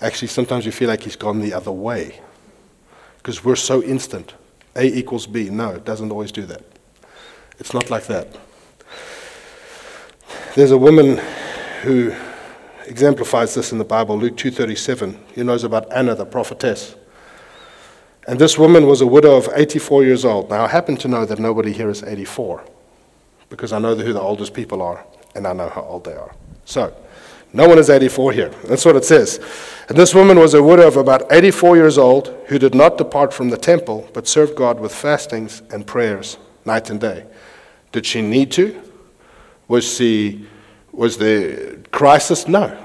Actually, 0.00 0.28
sometimes 0.28 0.66
you 0.66 0.72
feel 0.72 0.88
like 0.88 1.02
He's 1.02 1.16
gone 1.16 1.40
the 1.40 1.54
other 1.54 1.72
way 1.72 2.20
because 3.18 3.44
we're 3.44 3.56
so 3.56 3.82
instant. 3.82 4.34
A 4.76 4.84
equals 4.84 5.26
B. 5.26 5.48
No, 5.50 5.70
it 5.70 5.84
doesn't 5.84 6.10
always 6.10 6.30
do 6.30 6.42
that. 6.46 6.62
It's 7.58 7.72
not 7.72 7.90
like 7.90 8.06
that. 8.06 8.28
There's 10.54 10.70
a 10.70 10.78
woman 10.78 11.18
who 11.82 12.14
exemplifies 12.86 13.54
this 13.54 13.72
in 13.72 13.78
the 13.78 13.84
Bible, 13.84 14.18
Luke 14.18 14.36
2:37. 14.36 15.18
He 15.34 15.42
knows 15.42 15.64
about 15.64 15.90
Anna 15.92 16.14
the 16.14 16.26
prophetess. 16.26 16.94
And 18.28 18.38
this 18.38 18.58
woman 18.58 18.86
was 18.86 19.00
a 19.00 19.06
widow 19.06 19.36
of 19.36 19.48
84 19.54 20.04
years 20.04 20.24
old. 20.24 20.50
Now, 20.50 20.64
I 20.64 20.68
happen 20.68 20.96
to 20.96 21.08
know 21.08 21.24
that 21.24 21.38
nobody 21.38 21.72
here 21.72 21.88
is 21.88 22.02
84 22.02 22.64
because 23.48 23.72
I 23.72 23.78
know 23.78 23.94
who 23.94 24.12
the 24.12 24.20
oldest 24.20 24.52
people 24.52 24.82
are 24.82 25.04
and 25.34 25.46
I 25.46 25.52
know 25.52 25.68
how 25.68 25.82
old 25.82 26.04
they 26.04 26.14
are. 26.14 26.34
So, 26.64 26.92
no 27.52 27.68
one 27.68 27.78
is 27.78 27.88
84 27.88 28.32
here. 28.32 28.48
That's 28.64 28.84
what 28.84 28.96
it 28.96 29.04
says. 29.04 29.40
And 29.88 29.96
this 29.96 30.14
woman 30.14 30.38
was 30.38 30.54
a 30.54 30.62
widow 30.62 30.86
of 30.86 30.96
about 30.96 31.30
84 31.32 31.76
years 31.76 31.96
old 31.96 32.28
who 32.48 32.58
did 32.58 32.74
not 32.74 32.98
depart 32.98 33.32
from 33.32 33.50
the 33.50 33.56
temple 33.56 34.08
but 34.12 34.26
served 34.26 34.56
God 34.56 34.80
with 34.80 34.94
fastings 34.94 35.62
and 35.70 35.86
prayers 35.86 36.38
night 36.64 36.90
and 36.90 37.00
day. 37.00 37.24
Did 37.92 38.04
she 38.04 38.20
need 38.20 38.50
to? 38.52 38.82
Was 39.68 39.96
she 39.96 40.46
Was 40.92 41.18
there 41.18 41.76
crisis? 41.92 42.48
No. 42.48 42.76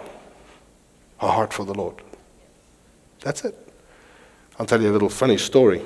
A 1.19 1.27
heart 1.27 1.53
for 1.53 1.65
the 1.65 1.73
Lord. 1.73 1.95
That's 3.21 3.43
it. 3.45 3.55
I'll 4.57 4.65
tell 4.65 4.81
you 4.81 4.89
a 4.89 4.93
little 4.93 5.09
funny 5.09 5.37
story. 5.37 5.81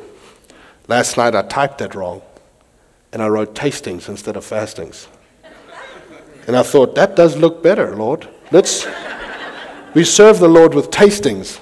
Last 0.88 1.18
night 1.18 1.36
I 1.36 1.42
typed 1.44 1.78
that 1.80 1.96
wrong 1.96 2.22
and 3.14 3.24
I 3.24 3.28
wrote 3.28 3.56
tastings 3.56 4.10
instead 4.10 4.36
of 4.36 4.44
fastings. 4.44 5.08
And 6.48 6.56
I 6.56 6.64
thought, 6.64 6.96
that 6.96 7.16
does 7.16 7.38
look 7.38 7.64
better, 7.64 7.96
Lord. 7.96 8.28
Let's, 8.52 8.88
we 9.94 10.04
serve 10.04 10.40
the 10.40 10.48
Lord 10.48 10.74
with 10.74 10.92
tastings. 10.92 11.60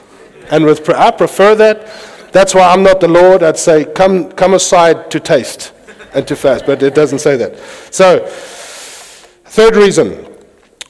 And 0.52 0.66
with, 0.66 0.90
I 0.90 1.12
prefer 1.12 1.56
that. 1.56 2.32
That's 2.32 2.54
why 2.54 2.72
I'm 2.72 2.84
not 2.84 3.00
the 3.00 3.08
Lord. 3.08 3.44
I'd 3.44 3.58
say, 3.58 3.86
come, 3.86 4.32
come 4.32 4.54
aside 4.54 5.10
to 5.12 5.20
taste 5.20 5.74
and 6.14 6.28
to 6.28 6.36
fast. 6.36 6.66
But 6.66 6.84
it 6.84 6.96
doesn't 6.96 7.20
say 7.20 7.38
that. 7.38 7.58
So, 7.92 8.26
third 8.26 9.76
reason. 9.76 10.28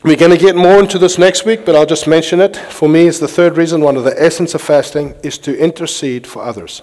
We're 0.04 0.18
going 0.18 0.32
to 0.32 0.38
get 0.38 0.58
more 0.58 0.80
into 0.80 1.00
this 1.00 1.18
next 1.18 1.46
week, 1.46 1.66
but 1.66 1.78
I'll 1.78 1.86
just 1.86 2.08
mention 2.08 2.42
it. 2.42 2.58
For 2.58 2.90
me, 2.90 3.08
it's 3.08 3.20
the 3.20 3.28
third 3.28 3.56
reason. 3.56 3.80
One 3.80 3.96
of 3.96 4.04
the 4.04 4.22
essence 4.22 4.54
of 4.54 4.62
fasting 4.62 5.16
is 5.24 5.38
to 5.40 5.58
intercede 5.58 6.28
for 6.28 6.44
others. 6.44 6.82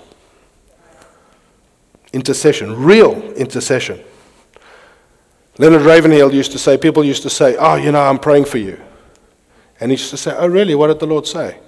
Intercession, 2.15 2.83
real 2.83 3.21
intercession. 3.35 4.01
Leonard 5.59 5.83
Ravenhill 5.83 6.33
used 6.33 6.53
to 6.53 6.59
say, 6.59 6.79
people 6.79 7.05
used 7.05 7.23
to 7.23 7.31
say, 7.31 7.57
Oh, 7.59 7.75
you 7.75 7.93
know, 7.93 8.01
I'm 8.01 8.19
praying 8.19 8.47
for 8.47 8.57
you. 8.57 8.81
And 9.81 9.91
he 9.91 9.97
used 9.97 10.11
to 10.11 10.17
say, 10.17 10.35
Oh, 10.37 10.47
really? 10.47 10.75
What 10.75 10.89
did 10.89 11.01
the 11.01 11.07
Lord 11.07 11.27
say? 11.27 11.59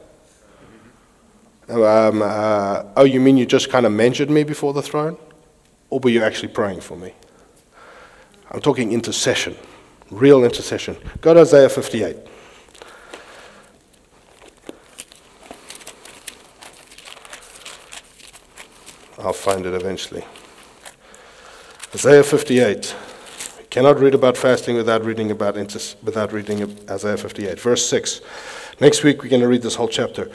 Um, 1.68 2.20
uh, 2.22 2.84
oh, 2.96 3.04
you 3.04 3.20
mean 3.20 3.38
you 3.38 3.46
just 3.46 3.70
kind 3.70 3.86
of 3.86 3.92
mentioned 3.92 4.30
me 4.30 4.44
before 4.44 4.72
the 4.72 4.82
throne? 4.82 5.16
Or 5.88 6.00
were 6.00 6.10
you 6.10 6.22
actually 6.22 6.48
praying 6.48 6.80
for 6.80 6.96
me? 6.96 7.14
I'm 8.50 8.60
talking 8.60 8.92
intercession, 8.92 9.56
real 10.10 10.44
intercession. 10.44 10.96
Go 11.22 11.32
to 11.32 11.40
Isaiah 11.40 11.70
58. 11.70 12.16
I'll 19.18 19.32
find 19.32 19.64
it 19.64 19.72
eventually. 19.72 20.24
Isaiah 21.94 22.24
58. 22.24 22.94
Cannot 23.72 24.00
read 24.00 24.14
about 24.14 24.36
fasting 24.36 24.76
without 24.76 25.02
reading 25.02 25.30
about 25.30 25.54
without 26.02 26.30
reading 26.30 26.78
Isaiah 26.90 27.16
58. 27.16 27.58
Verse 27.58 27.88
6. 27.88 28.20
Next 28.82 29.02
week 29.02 29.22
we're 29.22 29.30
going 29.30 29.40
to 29.40 29.48
read 29.48 29.62
this 29.62 29.76
whole 29.76 29.88
chapter. 29.88 30.30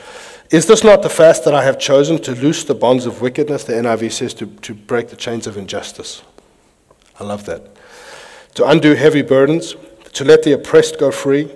Is 0.49 0.65
this 0.65 0.83
not 0.83 1.03
the 1.03 1.09
fast 1.09 1.45
that 1.45 1.53
I 1.53 1.63
have 1.63 1.77
chosen 1.77 2.19
to 2.23 2.33
loose 2.33 2.63
the 2.63 2.73
bonds 2.73 3.05
of 3.05 3.21
wickedness? 3.21 3.63
The 3.65 3.73
NIV 3.73 4.11
says 4.11 4.33
to, 4.33 4.47
to 4.47 4.73
break 4.73 5.09
the 5.09 5.15
chains 5.15 5.45
of 5.45 5.55
injustice. 5.55 6.23
I 7.19 7.25
love 7.25 7.45
that. 7.45 7.61
To 8.55 8.67
undo 8.67 8.95
heavy 8.95 9.21
burdens, 9.21 9.75
to 10.13 10.23
let 10.23 10.41
the 10.41 10.53
oppressed 10.53 10.97
go 10.97 11.11
free, 11.11 11.51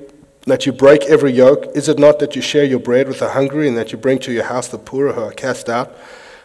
that 0.46 0.68
you 0.68 0.72
break 0.72 1.06
every 1.06 1.32
yoke. 1.32 1.66
Is 1.74 1.90
it 1.90 1.98
not 1.98 2.20
that 2.20 2.36
you 2.36 2.44
share 2.44 2.64
your 2.64 2.80
bread 2.80 3.08
with 3.08 3.18
the 3.18 3.30
hungry 3.30 3.68
and 3.68 3.76
that 3.76 3.92
you 3.92 3.98
bring 3.98 4.20
to 4.20 4.32
your 4.32 4.44
house 4.44 4.68
the 4.68 4.78
poor 4.78 5.14
who 5.14 5.22
are 5.22 5.32
cast 5.32 5.68
out? 5.68 5.98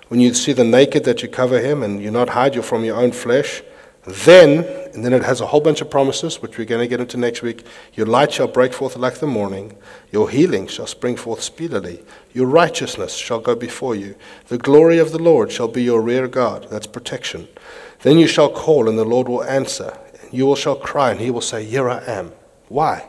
When 0.08 0.18
you 0.18 0.32
see 0.32 0.54
the 0.54 0.64
naked, 0.64 1.04
that 1.04 1.22
you 1.22 1.28
cover 1.28 1.60
him 1.60 1.82
and 1.82 2.02
you 2.02 2.10
not 2.10 2.30
hide 2.30 2.54
you 2.54 2.62
from 2.62 2.86
your 2.86 2.96
own 2.96 3.12
flesh. 3.12 3.62
Then, 4.06 4.64
and 4.94 5.04
then 5.04 5.12
it 5.12 5.24
has 5.24 5.40
a 5.40 5.46
whole 5.46 5.60
bunch 5.60 5.80
of 5.80 5.90
promises, 5.90 6.40
which 6.40 6.58
we're 6.58 6.64
going 6.64 6.80
to 6.80 6.86
get 6.86 7.00
into 7.00 7.16
next 7.16 7.42
week. 7.42 7.66
Your 7.94 8.06
light 8.06 8.32
shall 8.32 8.46
break 8.46 8.72
forth 8.72 8.96
like 8.96 9.18
the 9.18 9.26
morning. 9.26 9.76
Your 10.12 10.30
healing 10.30 10.68
shall 10.68 10.86
spring 10.86 11.16
forth 11.16 11.42
speedily. 11.42 12.04
Your 12.32 12.46
righteousness 12.46 13.16
shall 13.16 13.40
go 13.40 13.56
before 13.56 13.96
you. 13.96 14.14
The 14.46 14.58
glory 14.58 14.98
of 14.98 15.10
the 15.10 15.18
Lord 15.18 15.50
shall 15.50 15.66
be 15.66 15.82
your 15.82 16.00
rear 16.00 16.28
guard. 16.28 16.68
That's 16.70 16.86
protection. 16.86 17.48
Then 18.02 18.16
you 18.16 18.28
shall 18.28 18.48
call, 18.48 18.88
and 18.88 18.96
the 18.96 19.04
Lord 19.04 19.28
will 19.28 19.42
answer. 19.42 19.98
And 20.22 20.32
you 20.32 20.54
shall 20.54 20.76
cry, 20.76 21.10
and 21.10 21.18
he 21.18 21.32
will 21.32 21.40
say, 21.40 21.64
Here 21.64 21.90
I 21.90 22.04
am. 22.04 22.32
Why? 22.68 23.08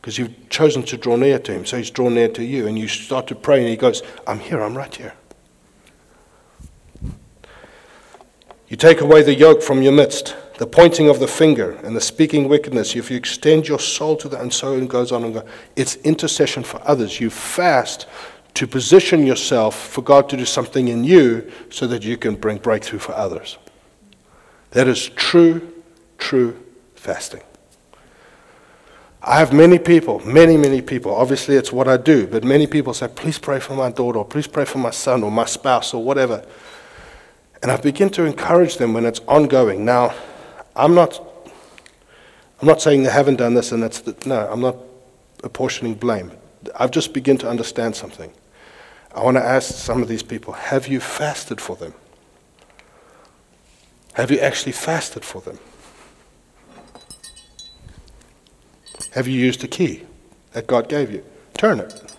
Because 0.00 0.18
you've 0.18 0.48
chosen 0.50 0.84
to 0.84 0.96
draw 0.96 1.16
near 1.16 1.40
to 1.40 1.52
him. 1.52 1.66
So 1.66 1.78
he's 1.78 1.90
drawn 1.90 2.14
near 2.14 2.28
to 2.28 2.44
you. 2.44 2.68
And 2.68 2.78
you 2.78 2.86
start 2.86 3.26
to 3.26 3.34
pray, 3.34 3.58
and 3.58 3.68
he 3.68 3.76
goes, 3.76 4.02
I'm 4.24 4.38
here, 4.38 4.62
I'm 4.62 4.78
right 4.78 4.94
here. 4.94 5.14
You 8.68 8.76
take 8.76 9.00
away 9.00 9.22
the 9.22 9.34
yoke 9.34 9.62
from 9.62 9.82
your 9.82 9.92
midst, 9.92 10.36
the 10.58 10.66
pointing 10.66 11.08
of 11.08 11.20
the 11.20 11.28
finger 11.28 11.72
and 11.84 11.96
the 11.96 12.00
speaking 12.00 12.48
wickedness. 12.48 12.94
If 12.94 13.10
you 13.10 13.16
extend 13.16 13.66
your 13.66 13.78
soul 13.78 14.16
to 14.16 14.28
the, 14.28 14.38
and 14.38 14.52
so 14.52 14.74
it 14.74 14.88
goes 14.88 15.10
on 15.10 15.24
and 15.24 15.34
goes. 15.34 15.48
It's 15.74 15.96
intercession 15.96 16.62
for 16.64 16.80
others. 16.84 17.18
You 17.18 17.30
fast 17.30 18.06
to 18.54 18.66
position 18.66 19.26
yourself 19.26 19.74
for 19.74 20.02
God 20.02 20.28
to 20.30 20.36
do 20.36 20.44
something 20.44 20.88
in 20.88 21.04
you 21.04 21.50
so 21.70 21.86
that 21.86 22.04
you 22.04 22.16
can 22.16 22.34
bring 22.34 22.58
breakthrough 22.58 22.98
for 22.98 23.12
others. 23.12 23.56
That 24.72 24.86
is 24.86 25.08
true, 25.10 25.72
true 26.18 26.62
fasting. 26.94 27.42
I 29.22 29.38
have 29.38 29.52
many 29.52 29.78
people, 29.78 30.20
many, 30.26 30.56
many 30.56 30.82
people. 30.82 31.14
Obviously, 31.14 31.56
it's 31.56 31.72
what 31.72 31.88
I 31.88 31.96
do, 31.96 32.26
but 32.26 32.44
many 32.44 32.66
people 32.66 32.92
say, 32.94 33.08
please 33.08 33.38
pray 33.38 33.60
for 33.60 33.74
my 33.74 33.90
daughter, 33.90 34.18
or 34.18 34.24
please 34.24 34.46
pray 34.46 34.64
for 34.64 34.78
my 34.78 34.90
son, 34.90 35.22
or 35.22 35.30
my 35.30 35.44
spouse, 35.44 35.94
or 35.94 36.02
whatever. 36.02 36.44
And 37.62 37.70
I 37.72 37.76
begin 37.76 38.10
to 38.10 38.24
encourage 38.24 38.76
them 38.76 38.94
when 38.94 39.04
it's 39.04 39.20
ongoing. 39.26 39.84
Now, 39.84 40.14
I'm 40.76 40.94
not, 40.94 41.20
I'm 42.60 42.68
not 42.68 42.80
saying 42.80 43.02
they 43.02 43.10
haven't 43.10 43.36
done 43.36 43.54
this 43.54 43.72
and 43.72 43.82
that's 43.82 44.00
the, 44.00 44.16
no, 44.26 44.48
I'm 44.50 44.60
not 44.60 44.76
apportioning 45.42 45.94
blame. 45.94 46.30
I've 46.76 46.90
just 46.90 47.12
begun 47.12 47.36
to 47.38 47.48
understand 47.48 47.96
something. 47.96 48.32
I 49.14 49.22
want 49.22 49.36
to 49.36 49.44
ask 49.44 49.74
some 49.74 50.02
of 50.02 50.08
these 50.08 50.22
people 50.22 50.52
have 50.52 50.86
you 50.86 51.00
fasted 51.00 51.60
for 51.60 51.74
them? 51.76 51.94
Have 54.14 54.30
you 54.30 54.38
actually 54.38 54.72
fasted 54.72 55.24
for 55.24 55.40
them? 55.40 55.58
Have 59.12 59.26
you 59.26 59.34
used 59.34 59.60
the 59.60 59.68
key 59.68 60.04
that 60.52 60.66
God 60.66 60.88
gave 60.88 61.10
you? 61.10 61.24
Turn 61.56 61.80
it. 61.80 62.14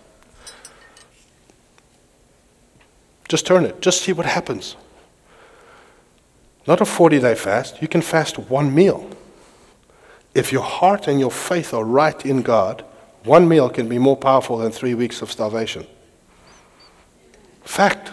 Just 3.28 3.46
turn 3.46 3.64
it. 3.64 3.80
Just 3.82 4.02
see 4.02 4.12
what 4.12 4.26
happens. 4.26 4.76
Not 6.70 6.82
a 6.82 6.86
40 6.86 7.20
day 7.20 7.34
fast. 7.34 7.82
You 7.82 7.88
can 7.88 8.04
fast 8.04 8.38
one 8.38 8.76
meal. 8.76 9.10
If 10.36 10.52
your 10.52 10.62
heart 10.62 11.08
and 11.08 11.20
your 11.20 11.32
faith 11.32 11.74
are 11.74 11.84
right 11.84 12.24
in 12.24 12.44
God, 12.44 12.86
one 13.24 13.48
meal 13.48 13.72
can 13.72 13.90
be 13.90 13.98
more 13.98 14.16
powerful 14.16 14.60
than 14.60 14.72
three 14.72 14.94
weeks 14.94 15.24
of 15.24 15.32
starvation. 15.32 15.88
Fact. 17.64 18.12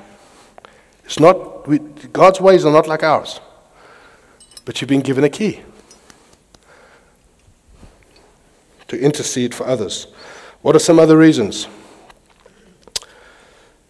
It's 1.05 1.21
not, 1.21 1.69
we, 1.69 1.81
God's 2.15 2.41
ways 2.41 2.65
are 2.65 2.73
not 2.73 2.89
like 2.89 3.03
ours. 3.03 3.41
But 4.65 4.81
you've 4.81 4.89
been 4.89 5.03
given 5.03 5.23
a 5.23 5.29
key 5.29 5.61
to 8.89 8.99
intercede 8.99 9.55
for 9.55 9.67
others. 9.67 10.07
What 10.63 10.75
are 10.75 10.79
some 10.79 10.99
other 10.99 11.19
reasons? 11.19 11.69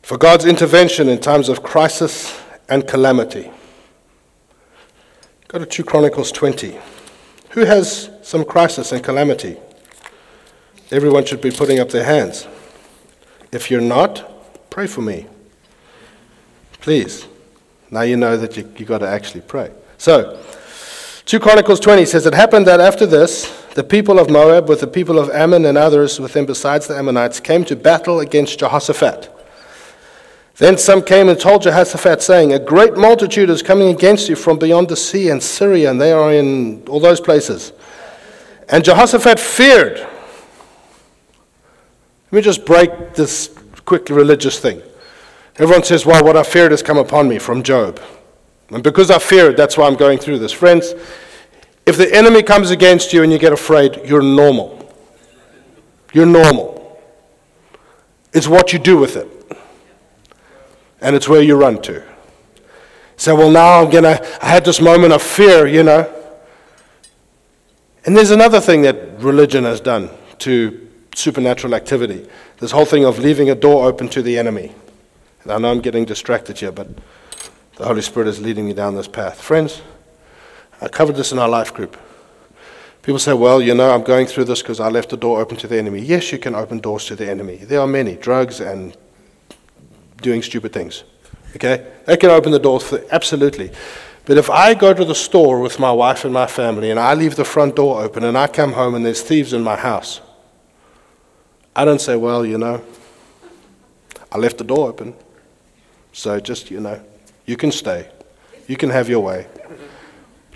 For 0.03 0.19
God's 0.19 0.45
intervention 0.45 1.09
in 1.09 1.21
times 1.21 1.49
of 1.49 1.63
crisis 1.63 2.37
and 2.69 2.89
calamity. 2.89 3.53
Go 5.49 5.61
to 5.61 5.67
2 5.67 5.85
Chronicles 5.85 6.33
20. 6.33 6.79
Who 7.51 7.65
has 7.65 8.11
some 8.23 8.45
crisis 8.45 8.91
and 8.91 9.03
calamity? 9.03 9.57
Everyone 10.91 11.25
should 11.25 11.41
be 11.41 11.51
putting 11.51 11.79
up 11.79 11.91
their 11.91 12.05
hands. 12.05 12.49
If 13.53 13.71
you're 13.71 13.81
not, 13.81 14.71
pray 14.71 14.87
for 14.87 15.03
me. 15.03 15.27
Please. 16.81 17.27
Now 17.91 18.03
you 18.03 18.17
know 18.17 18.37
that 18.37 18.57
you, 18.57 18.73
you 18.77 18.85
got 18.85 18.99
to 18.99 19.09
actually 19.09 19.43
pray. 19.43 19.71
So, 19.99 20.43
2 21.27 21.41
Chronicles 21.41 21.81
20 21.81 22.05
says, 22.07 22.27
It 22.27 22.35
happened 22.35 22.67
that 22.67 22.81
after 22.81 23.07
this, 23.07 23.51
the 23.75 23.85
people 23.85 24.19
of 24.19 24.29
Moab, 24.29 24.69
with 24.69 24.81
the 24.81 24.87
people 24.87 25.19
of 25.19 25.31
Ammon 25.31 25.65
and 25.65 25.79
others 25.79 26.19
with 26.19 26.33
them 26.33 26.47
besides 26.47 26.89
the 26.89 26.97
Ammonites, 26.97 27.41
came 27.41 27.65
to 27.67 27.77
battle 27.77 28.21
against 28.21 28.59
Jehoshaphat. 28.59 29.36
Then 30.59 30.79
some 30.79 31.03
came 31.03 31.29
and 31.29 31.39
told 31.39 31.63
Jehoshaphat, 31.63 32.23
saying, 32.23 32.55
A 32.55 32.59
great 32.59 32.97
multitude 32.97 33.51
is 33.51 33.63
coming 33.63 33.89
against 33.89 34.29
you 34.29 34.37
from 34.37 34.59
beyond 34.59 34.89
the 34.89 34.97
sea 34.97 35.29
and 35.29 35.43
Syria, 35.43 35.91
and 35.91 36.01
they 36.01 36.13
are 36.13 36.33
in 36.33 36.83
all 36.89 36.99
those 36.99 37.21
places. 37.21 37.73
And 38.69 38.83
Jehoshaphat 38.83 39.39
feared. 39.39 39.99
Let 39.99 40.09
me 42.33 42.41
just 42.41 42.65
break 42.65 43.15
this 43.15 43.55
quick 43.85 44.09
religious 44.09 44.59
thing. 44.59 44.81
Everyone 45.57 45.85
says, 45.85 46.07
Well, 46.07 46.25
what 46.25 46.39
I 46.39 46.43
feared 46.43 46.71
has 46.71 46.83
come 46.83 46.97
upon 46.97 47.29
me 47.29 47.39
from 47.39 47.63
Job. 47.63 48.01
And 48.71 48.83
because 48.83 49.11
I 49.11 49.19
feared, 49.19 49.59
that's 49.59 49.77
why 49.77 49.87
I'm 49.87 49.95
going 49.95 50.19
through 50.19 50.39
this. 50.39 50.53
Friends, 50.53 50.95
if 51.85 51.99
the 51.99 52.13
enemy 52.13 52.43
comes 52.43 52.71
against 52.71 53.13
you 53.13 53.23
and 53.23 53.31
you 53.31 53.39
get 53.39 53.53
afraid, 53.53 54.01
you're 54.07 54.23
normal. 54.23 54.95
You're 56.15 56.27
normal. 56.27 56.99
It's 58.33 58.49
what 58.49 58.73
you 58.73 58.79
do 58.79 58.97
with 58.97 59.17
it 59.17 59.36
and 61.01 61.15
it's 61.15 61.29
where 61.29 61.43
you 61.43 61.57
run 61.57 61.81
to. 61.83 62.03
Say, 63.17 63.33
well, 63.33 63.51
now 63.51 63.83
I'm 63.83 63.91
going 63.91 64.05
to, 64.05 64.45
I 64.45 64.49
had 64.49 64.65
this 64.65 64.81
moment 64.81 65.13
of 65.13 65.23
fear, 65.23 65.67
you 65.67 65.83
know. 65.83 66.13
And 68.05 68.17
there's 68.17 68.31
another 68.31 68.61
thing 68.61 68.83
that 68.83 69.21
religion 69.21 69.65
has 69.65 69.81
done 69.81 70.11
to 70.39 70.89
supernatural 71.15 71.75
activity 71.75 72.29
this 72.59 72.71
whole 72.71 72.85
thing 72.85 73.05
of 73.05 73.19
leaving 73.19 73.51
a 73.51 73.55
door 73.55 73.87
open 73.87 74.09
to 74.09 74.23
the 74.23 74.39
enemy. 74.39 74.73
And 75.43 75.53
I 75.53 75.59
know 75.59 75.71
I'm 75.71 75.81
getting 75.81 76.05
distracted 76.05 76.59
here, 76.59 76.73
but 76.73 76.89
the 77.77 77.85
Holy 77.85 78.03
Spirit 78.03 78.29
is 78.29 78.41
leading 78.41 78.67
me 78.67 78.73
down 78.73 78.95
this 78.95 79.09
path. 79.09 79.41
Friends, 79.41 79.83
I 80.81 80.89
covered 80.89 81.17
this 81.17 81.33
in 81.33 81.39
our 81.39 81.49
life 81.49 81.75
group. 81.75 81.97
People 83.03 83.19
say, 83.19 83.35
well, 83.35 83.61
you 83.61 83.75
know, 83.75 83.95
I'm 83.95 84.03
going 84.03 84.27
through 84.27 84.45
this 84.45 84.63
because 84.63 84.81
I 84.81 84.89
left 84.89 85.11
the 85.11 85.17
door 85.17 85.41
open 85.41 85.57
to 85.59 85.69
the 85.69 85.79
enemy. 85.79 86.01
Yes, 86.01 86.33
you 86.33 86.39
can 86.39 86.55
open 86.55 86.81
doors 86.81 87.07
to 87.07 87.17
the 87.17 87.29
enemy. 87.29 87.57
There 87.57 87.81
are 87.81 87.87
many 87.87 88.17
drugs 88.17 88.61
and 88.61 88.97
doing 90.27 90.43
stupid 90.43 90.73
things. 90.73 91.05
Okay? 91.55 91.87
They 92.05 92.17
can 92.17 92.31
open 92.31 92.53
the 92.53 92.59
doors 92.59 92.83
for, 92.83 93.01
absolutely. 93.11 93.71
But 94.27 94.37
if 94.37 94.51
I 94.51 94.75
go 94.75 94.93
to 94.93 95.05
the 95.05 95.15
store 95.15 95.61
with 95.61 95.79
my 95.79 95.93
wife 95.93 96.25
and 96.25 96.35
my 96.35 96.47
family 96.47 96.91
and 96.91 96.99
I 96.99 97.15
leave 97.15 97.37
the 97.37 97.45
front 97.45 97.77
door 97.77 98.03
open 98.03 98.25
and 98.25 98.37
I 98.37 98.49
come 98.49 98.73
home 98.73 98.97
and 98.97 99.07
there's 99.07 99.23
thieves 99.23 99.53
in 99.53 99.63
my 99.63 99.77
house, 99.77 100.21
I 101.77 101.85
don't 101.85 102.01
say, 102.01 102.17
well, 102.17 102.45
you 102.45 102.59
know, 102.59 102.83
I 104.33 104.39
left 104.39 104.59
the 104.59 104.65
door 104.65 104.89
open. 104.89 105.15
So 106.13 106.41
just, 106.41 106.71
you 106.71 106.81
know, 106.81 107.01
you 107.47 107.57
can 107.57 107.71
stay. 107.71 108.11
You 108.67 108.77
can 108.77 108.91
have 108.91 109.09
your 109.09 109.21
way. 109.21 109.47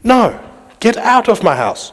No, 0.02 0.40
get 0.80 0.96
out 0.96 1.28
of 1.28 1.42
my 1.44 1.54
house. 1.54 1.92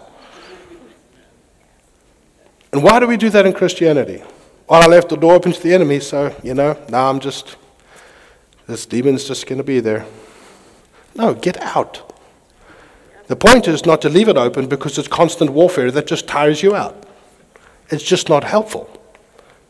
And 2.73 2.81
why 2.81 2.99
do 2.99 3.07
we 3.07 3.17
do 3.17 3.29
that 3.29 3.45
in 3.45 3.53
Christianity? 3.53 4.23
Well, 4.67 4.81
I 4.81 4.87
left 4.87 5.09
the 5.09 5.15
door 5.15 5.33
open 5.33 5.51
to 5.51 5.61
the 5.61 5.73
enemy, 5.73 5.99
so, 5.99 6.35
you 6.43 6.53
know, 6.53 6.77
now 6.89 7.09
I'm 7.09 7.19
just, 7.19 7.55
this 8.67 8.85
demon's 8.85 9.25
just 9.25 9.47
going 9.47 9.57
to 9.57 9.63
be 9.63 9.79
there. 9.79 10.05
No, 11.15 11.33
get 11.33 11.59
out. 11.61 12.13
The 13.27 13.35
point 13.35 13.67
is 13.67 13.85
not 13.85 14.01
to 14.03 14.09
leave 14.09 14.29
it 14.29 14.37
open 14.37 14.67
because 14.67 14.97
it's 14.97 15.07
constant 15.07 15.51
warfare 15.51 15.91
that 15.91 16.07
just 16.07 16.27
tires 16.27 16.63
you 16.63 16.75
out. 16.75 17.05
It's 17.89 18.03
just 18.03 18.29
not 18.29 18.43
helpful. 18.43 18.89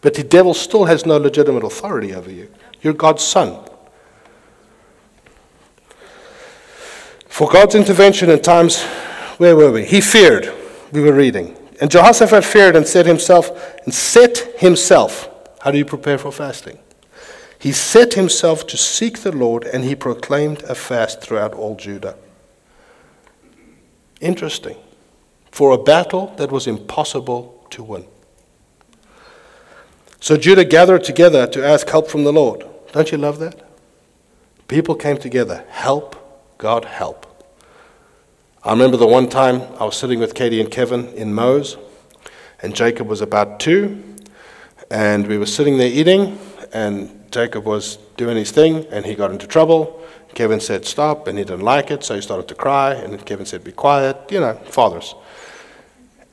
But 0.01 0.13
the 0.13 0.23
devil 0.23 0.53
still 0.53 0.85
has 0.85 1.05
no 1.05 1.17
legitimate 1.17 1.63
authority 1.63 2.13
over 2.13 2.31
you. 2.31 2.51
You're 2.81 2.93
God's 2.93 3.23
son. 3.23 3.67
For 7.27 7.49
God's 7.49 7.75
intervention 7.75 8.29
in 8.29 8.41
times, 8.41 8.81
where 9.37 9.55
were 9.55 9.71
we? 9.71 9.85
He 9.85 10.01
feared, 10.01 10.51
we 10.91 11.01
were 11.01 11.13
reading. 11.13 11.55
And 11.79 11.91
Jehoshaphat 11.91 12.43
feared 12.43 12.75
and 12.75 12.87
set 12.87 13.05
himself, 13.05 13.51
and 13.83 13.93
set 13.93 14.37
himself. 14.59 15.29
How 15.61 15.69
do 15.69 15.77
you 15.77 15.85
prepare 15.85 16.17
for 16.17 16.31
fasting? 16.31 16.79
He 17.59 17.71
set 17.71 18.13
himself 18.13 18.67
to 18.67 18.77
seek 18.77 19.19
the 19.19 19.31
Lord, 19.31 19.63
and 19.63 19.83
he 19.83 19.95
proclaimed 19.95 20.63
a 20.63 20.75
fast 20.75 21.21
throughout 21.21 21.53
all 21.53 21.75
Judah. 21.75 22.15
Interesting. 24.21 24.77
For 25.51 25.71
a 25.71 25.77
battle 25.77 26.33
that 26.37 26.51
was 26.51 26.67
impossible 26.67 27.65
to 27.71 27.83
win. 27.83 28.05
So 30.19 30.37
Judah 30.37 30.65
gathered 30.65 31.03
together 31.03 31.47
to 31.47 31.65
ask 31.65 31.87
help 31.89 32.09
from 32.09 32.23
the 32.23 32.33
Lord. 32.33 32.65
Don't 32.91 33.11
you 33.11 33.17
love 33.17 33.39
that? 33.39 33.63
People 34.67 34.95
came 34.95 35.17
together. 35.17 35.63
Help, 35.69 36.57
God, 36.57 36.85
help. 36.85 37.25
I 38.63 38.71
remember 38.71 38.97
the 38.97 39.07
one 39.07 39.29
time 39.29 39.61
I 39.79 39.85
was 39.85 39.95
sitting 39.95 40.19
with 40.19 40.33
Katie 40.35 40.59
and 40.59 40.69
Kevin 40.69 41.07
in 41.13 41.33
Mose, 41.33 41.77
and 42.61 42.75
Jacob 42.75 43.07
was 43.07 43.21
about 43.21 43.59
two, 43.59 44.03
and 44.91 45.27
we 45.27 45.37
were 45.37 45.45
sitting 45.45 45.77
there 45.77 45.87
eating, 45.87 46.37
and 46.73 47.16
Jacob 47.31 47.65
was 47.65 47.97
doing 48.15 48.37
his 48.37 48.51
thing, 48.51 48.85
and 48.91 49.05
he 49.05 49.15
got 49.15 49.31
into 49.31 49.47
trouble. 49.47 50.01
Kevin 50.33 50.59
said, 50.59 50.85
Stop, 50.85 51.27
and 51.27 51.37
he 51.37 51.43
didn't 51.43 51.61
like 51.65 51.91
it, 51.91 52.03
so 52.03 52.15
he 52.15 52.21
started 52.21 52.47
to 52.47 52.55
cry, 52.55 52.93
and 52.93 53.25
Kevin 53.25 53.45
said, 53.45 53.63
Be 53.63 53.71
quiet, 53.71 54.17
you 54.29 54.39
know, 54.39 54.53
fathers. 54.65 55.15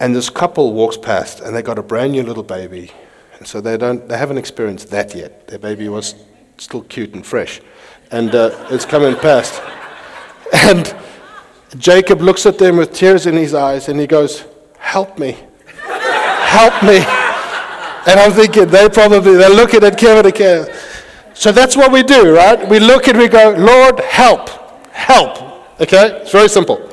And 0.00 0.14
this 0.14 0.30
couple 0.30 0.72
walks 0.72 0.96
past, 0.96 1.40
and 1.40 1.54
they 1.54 1.62
got 1.62 1.78
a 1.78 1.82
brand 1.82 2.12
new 2.12 2.22
little 2.22 2.42
baby, 2.42 2.92
and 3.38 3.46
so 3.46 3.60
they, 3.60 3.76
don't, 3.76 4.08
they 4.08 4.18
haven't 4.18 4.38
experienced 4.38 4.90
that 4.90 5.14
yet. 5.14 5.48
Their 5.48 5.58
baby 5.58 5.88
was 5.88 6.14
still 6.58 6.82
cute 6.82 7.14
and 7.14 7.24
fresh, 7.24 7.60
and 8.10 8.34
uh, 8.34 8.66
it's 8.70 8.84
coming 8.84 9.16
past. 9.16 9.62
And 10.52 10.94
Jacob 11.78 12.20
looks 12.20 12.46
at 12.46 12.58
them 12.58 12.76
with 12.76 12.92
tears 12.92 13.26
in 13.26 13.34
his 13.34 13.54
eyes 13.54 13.88
and 13.88 13.98
he 13.98 14.06
goes, 14.06 14.44
Help 14.78 15.18
me. 15.18 15.36
Help 15.82 16.82
me. 16.84 17.23
And 18.06 18.20
I'm 18.20 18.32
thinking, 18.32 18.66
they 18.66 18.88
probably, 18.88 19.34
they're 19.34 19.48
looking 19.48 19.82
at 19.82 19.98
Kevin 19.98 20.26
again. 20.26 20.68
So 21.34 21.52
that's 21.52 21.76
what 21.76 21.90
we 21.90 22.02
do, 22.02 22.34
right? 22.34 22.68
We 22.68 22.78
look 22.78 23.08
and 23.08 23.18
we 23.18 23.28
go, 23.28 23.54
Lord, 23.58 24.00
help. 24.00 24.48
Help. 24.90 25.80
Okay? 25.80 26.20
It's 26.20 26.32
very 26.32 26.48
simple. 26.48 26.90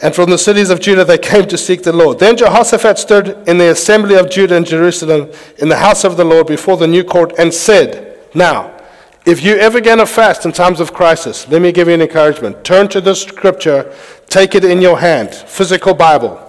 And 0.00 0.14
from 0.14 0.30
the 0.30 0.38
cities 0.38 0.70
of 0.70 0.80
Judah 0.80 1.04
they 1.04 1.18
came 1.18 1.46
to 1.48 1.58
seek 1.58 1.82
the 1.82 1.92
Lord. 1.92 2.20
Then 2.20 2.36
Jehoshaphat 2.36 2.98
stood 2.98 3.48
in 3.48 3.58
the 3.58 3.70
assembly 3.70 4.14
of 4.14 4.30
Judah 4.30 4.56
and 4.56 4.66
Jerusalem 4.66 5.32
in 5.58 5.68
the 5.68 5.76
house 5.76 6.04
of 6.04 6.16
the 6.16 6.24
Lord 6.24 6.46
before 6.46 6.76
the 6.76 6.86
new 6.86 7.02
court 7.02 7.32
and 7.38 7.52
said, 7.52 8.16
Now, 8.34 8.78
if 9.26 9.42
you 9.42 9.56
ever 9.56 9.80
get 9.80 9.98
a 9.98 10.06
fast 10.06 10.46
in 10.46 10.52
times 10.52 10.78
of 10.80 10.94
crisis, 10.94 11.48
let 11.48 11.60
me 11.60 11.72
give 11.72 11.88
you 11.88 11.94
an 11.94 12.00
encouragement. 12.00 12.64
Turn 12.64 12.88
to 12.88 13.00
this 13.00 13.22
scripture, 13.22 13.92
take 14.28 14.54
it 14.54 14.64
in 14.64 14.80
your 14.80 15.00
hand, 15.00 15.34
physical 15.34 15.94
Bible, 15.94 16.47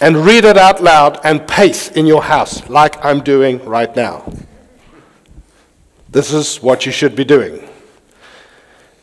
and 0.00 0.16
read 0.16 0.44
it 0.44 0.56
out 0.56 0.82
loud 0.82 1.20
and 1.24 1.46
pace 1.46 1.88
in 1.88 2.06
your 2.06 2.22
house, 2.22 2.68
like 2.68 3.02
I'm 3.04 3.22
doing 3.22 3.64
right 3.64 3.94
now. 3.94 4.30
This 6.10 6.32
is 6.32 6.62
what 6.62 6.86
you 6.86 6.92
should 6.92 7.16
be 7.16 7.24
doing. 7.24 7.54
It 7.56 7.70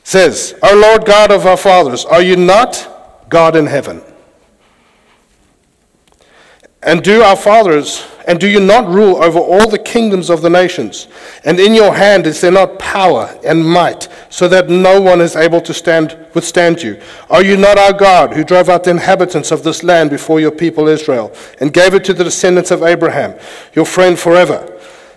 says, 0.03 0.55
O 0.63 0.75
Lord 0.75 1.05
God 1.05 1.31
of 1.31 1.45
our 1.45 1.57
fathers, 1.57 2.05
are 2.05 2.21
you 2.21 2.35
not 2.35 3.27
God 3.29 3.55
in 3.55 3.65
heaven? 3.65 4.01
And 6.83 7.03
do 7.03 7.21
our 7.21 7.35
fathers 7.35 8.05
and 8.31 8.39
do 8.39 8.47
you 8.47 8.61
not 8.61 8.87
rule 8.87 9.21
over 9.21 9.39
all 9.39 9.67
the 9.67 9.77
kingdoms 9.77 10.29
of 10.29 10.41
the 10.41 10.49
nations? 10.49 11.09
And 11.43 11.59
in 11.59 11.75
your 11.75 11.93
hand 11.93 12.25
is 12.25 12.39
there 12.39 12.49
not 12.49 12.79
power 12.79 13.37
and 13.45 13.61
might, 13.61 14.07
so 14.29 14.47
that 14.47 14.69
no 14.69 15.01
one 15.01 15.19
is 15.19 15.35
able 15.35 15.59
to 15.59 15.73
stand 15.73 16.17
withstand 16.33 16.81
you? 16.81 16.97
Are 17.29 17.43
you 17.43 17.57
not 17.57 17.77
our 17.77 17.91
God, 17.91 18.33
who 18.33 18.45
drove 18.45 18.69
out 18.69 18.85
the 18.85 18.91
inhabitants 18.91 19.51
of 19.51 19.63
this 19.63 19.83
land 19.83 20.11
before 20.11 20.39
your 20.39 20.51
people 20.51 20.87
Israel, 20.87 21.33
and 21.59 21.73
gave 21.73 21.93
it 21.93 22.05
to 22.05 22.13
the 22.13 22.23
descendants 22.23 22.71
of 22.71 22.83
Abraham, 22.83 23.37
your 23.73 23.83
friend 23.83 24.17
forever? 24.17 24.70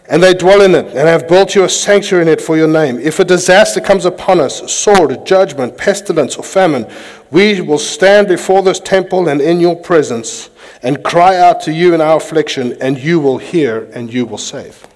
And 0.06 0.22
they 0.22 0.34
dwell 0.34 0.60
in 0.60 0.74
it, 0.74 0.86
and 0.88 1.08
have 1.08 1.28
built 1.28 1.54
you 1.54 1.64
a 1.64 1.68
sanctuary 1.68 2.22
in 2.22 2.28
it 2.28 2.40
for 2.40 2.58
your 2.58 2.68
name. 2.68 2.98
If 2.98 3.20
a 3.20 3.24
disaster 3.24 3.80
comes 3.80 4.04
upon 4.04 4.38
us, 4.38 4.70
sword, 4.70 5.24
judgment, 5.24 5.78
pestilence, 5.78 6.36
or 6.36 6.44
famine, 6.44 6.86
we 7.30 7.62
will 7.62 7.78
stand 7.78 8.28
before 8.28 8.62
this 8.62 8.80
temple 8.80 9.28
and 9.28 9.40
in 9.40 9.60
your 9.60 9.74
presence 9.74 10.50
and 10.82 11.02
cry 11.02 11.36
out 11.36 11.62
to 11.62 11.72
you 11.72 11.94
in 11.94 12.02
our 12.02 12.18
affliction, 12.18 12.76
and 12.82 12.98
you 12.98 13.18
will 13.18 13.38
hear 13.38 13.84
and 13.94 14.12
you 14.12 14.26
will 14.26 14.36
save. 14.36 14.86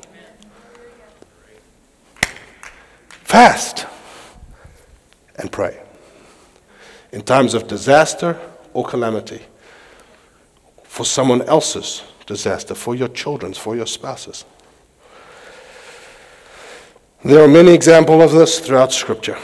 Fast 3.24 3.86
and 5.36 5.50
pray. 5.50 5.80
In 7.12 7.22
times 7.22 7.54
of 7.54 7.66
disaster 7.66 8.38
or 8.74 8.84
calamity, 8.84 9.40
for 10.82 11.06
someone 11.06 11.40
else's 11.42 12.02
disaster, 12.26 12.74
for 12.74 12.94
your 12.94 13.08
children's, 13.08 13.56
for 13.56 13.74
your 13.74 13.86
spouses. 13.86 14.44
There 17.24 17.42
are 17.42 17.48
many 17.48 17.72
examples 17.72 18.32
of 18.32 18.38
this 18.38 18.60
throughout 18.60 18.92
Scripture. 18.92 19.38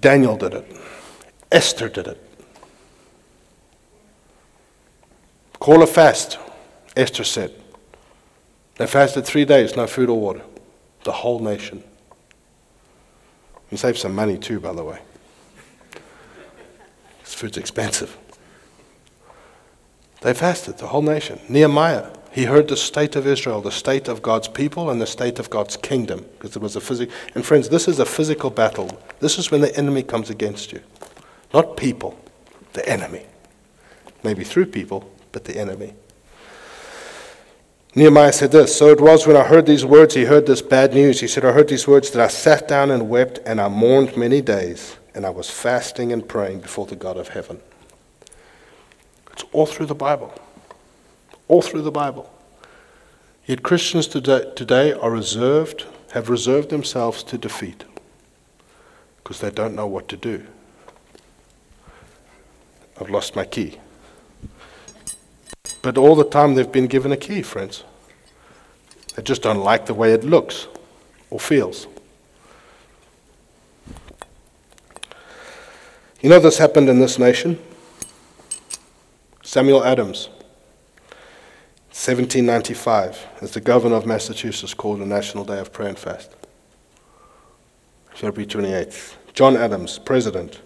Daniel 0.00 0.36
did 0.36 0.54
it, 0.54 0.76
Esther 1.52 1.88
did 1.88 2.08
it, 2.08 2.26
Call 5.66 5.82
a 5.82 5.86
fast, 5.88 6.38
Esther 6.96 7.24
said. 7.24 7.52
They 8.76 8.86
fasted 8.86 9.24
three 9.24 9.44
days, 9.44 9.74
no 9.74 9.88
food 9.88 10.08
or 10.08 10.16
water. 10.16 10.42
The 11.02 11.10
whole 11.10 11.40
nation. 11.40 11.82
You 13.72 13.76
save 13.76 13.98
some 13.98 14.14
money 14.14 14.38
too, 14.38 14.60
by 14.60 14.72
the 14.72 14.84
way. 14.84 15.00
This 17.24 17.34
food's 17.34 17.56
expensive. 17.56 18.16
They 20.20 20.34
fasted, 20.34 20.78
the 20.78 20.86
whole 20.86 21.02
nation. 21.02 21.40
Nehemiah, 21.48 22.12
he 22.36 22.44
heard 22.44 22.68
the 22.68 22.76
state 22.76 23.16
of 23.16 23.26
Israel, 23.26 23.62
the 23.62 23.72
state 23.72 24.08
of 24.08 24.20
God's 24.20 24.46
people, 24.46 24.90
and 24.90 25.00
the 25.00 25.06
state 25.06 25.38
of 25.38 25.48
God's 25.48 25.74
kingdom, 25.74 26.26
because 26.32 26.54
it 26.54 26.60
was 26.60 26.76
a 26.76 26.82
physical. 26.82 27.14
And 27.34 27.42
friends, 27.42 27.70
this 27.70 27.88
is 27.88 27.98
a 27.98 28.04
physical 28.04 28.50
battle. 28.50 28.90
This 29.20 29.38
is 29.38 29.50
when 29.50 29.62
the 29.62 29.74
enemy 29.74 30.02
comes 30.02 30.28
against 30.28 30.70
you, 30.70 30.82
not 31.54 31.78
people, 31.78 32.20
the 32.74 32.86
enemy. 32.86 33.24
Maybe 34.22 34.44
through 34.44 34.66
people, 34.66 35.10
but 35.32 35.44
the 35.44 35.56
enemy. 35.56 35.94
Nehemiah 37.94 38.34
said 38.34 38.52
this 38.52 38.76
So 38.76 38.90
it 38.90 39.00
was 39.00 39.26
when 39.26 39.38
I 39.38 39.44
heard 39.44 39.64
these 39.64 39.86
words, 39.86 40.12
he 40.12 40.26
heard 40.26 40.44
this 40.44 40.60
bad 40.60 40.92
news. 40.92 41.20
He 41.20 41.28
said, 41.28 41.42
I 41.42 41.52
heard 41.52 41.68
these 41.68 41.88
words 41.88 42.10
that 42.10 42.22
I 42.22 42.28
sat 42.28 42.68
down 42.68 42.90
and 42.90 43.08
wept, 43.08 43.38
and 43.46 43.62
I 43.62 43.68
mourned 43.68 44.14
many 44.14 44.42
days, 44.42 44.98
and 45.14 45.24
I 45.24 45.30
was 45.30 45.48
fasting 45.48 46.12
and 46.12 46.28
praying 46.28 46.60
before 46.60 46.84
the 46.84 46.96
God 46.96 47.16
of 47.16 47.28
heaven. 47.28 47.62
It's 49.32 49.44
all 49.52 49.64
through 49.64 49.86
the 49.86 49.94
Bible. 49.94 50.38
All 51.48 51.62
through 51.62 51.82
the 51.82 51.90
Bible. 51.90 52.32
Yet 53.46 53.62
Christians 53.62 54.08
today, 54.08 54.92
are 54.92 55.10
reserved, 55.10 55.86
have 56.12 56.28
reserved 56.28 56.70
themselves 56.70 57.22
to 57.24 57.38
defeat 57.38 57.84
because 59.22 59.40
they 59.40 59.50
don't 59.50 59.74
know 59.74 59.86
what 59.86 60.08
to 60.08 60.16
do. 60.16 60.46
I've 63.00 63.10
lost 63.10 63.36
my 63.36 63.44
key. 63.44 63.78
But 65.82 65.98
all 65.98 66.16
the 66.16 66.24
time 66.24 66.54
they've 66.54 66.70
been 66.70 66.86
given 66.86 67.12
a 67.12 67.16
key, 67.16 67.42
friends. 67.42 67.84
They 69.14 69.22
just 69.22 69.42
don't 69.42 69.60
like 69.60 69.86
the 69.86 69.94
way 69.94 70.12
it 70.12 70.24
looks 70.24 70.66
or 71.30 71.38
feels. 71.38 71.86
You 76.20 76.30
know 76.30 76.40
this 76.40 76.58
happened 76.58 76.88
in 76.88 76.98
this 76.98 77.18
nation? 77.18 77.58
Samuel 79.42 79.84
Adams, 79.84 80.28
1795, 81.96 83.26
as 83.40 83.52
the 83.52 83.60
governor 83.60 83.96
of 83.96 84.04
Massachusetts, 84.04 84.74
called 84.74 85.00
a 85.00 85.06
national 85.06 85.46
day 85.46 85.58
of 85.58 85.72
prayer 85.72 85.88
and 85.88 85.98
fast. 85.98 86.30
February 88.14 88.46
28th. 88.46 89.14
John 89.32 89.56
Adams, 89.56 89.98
president, 89.98 90.60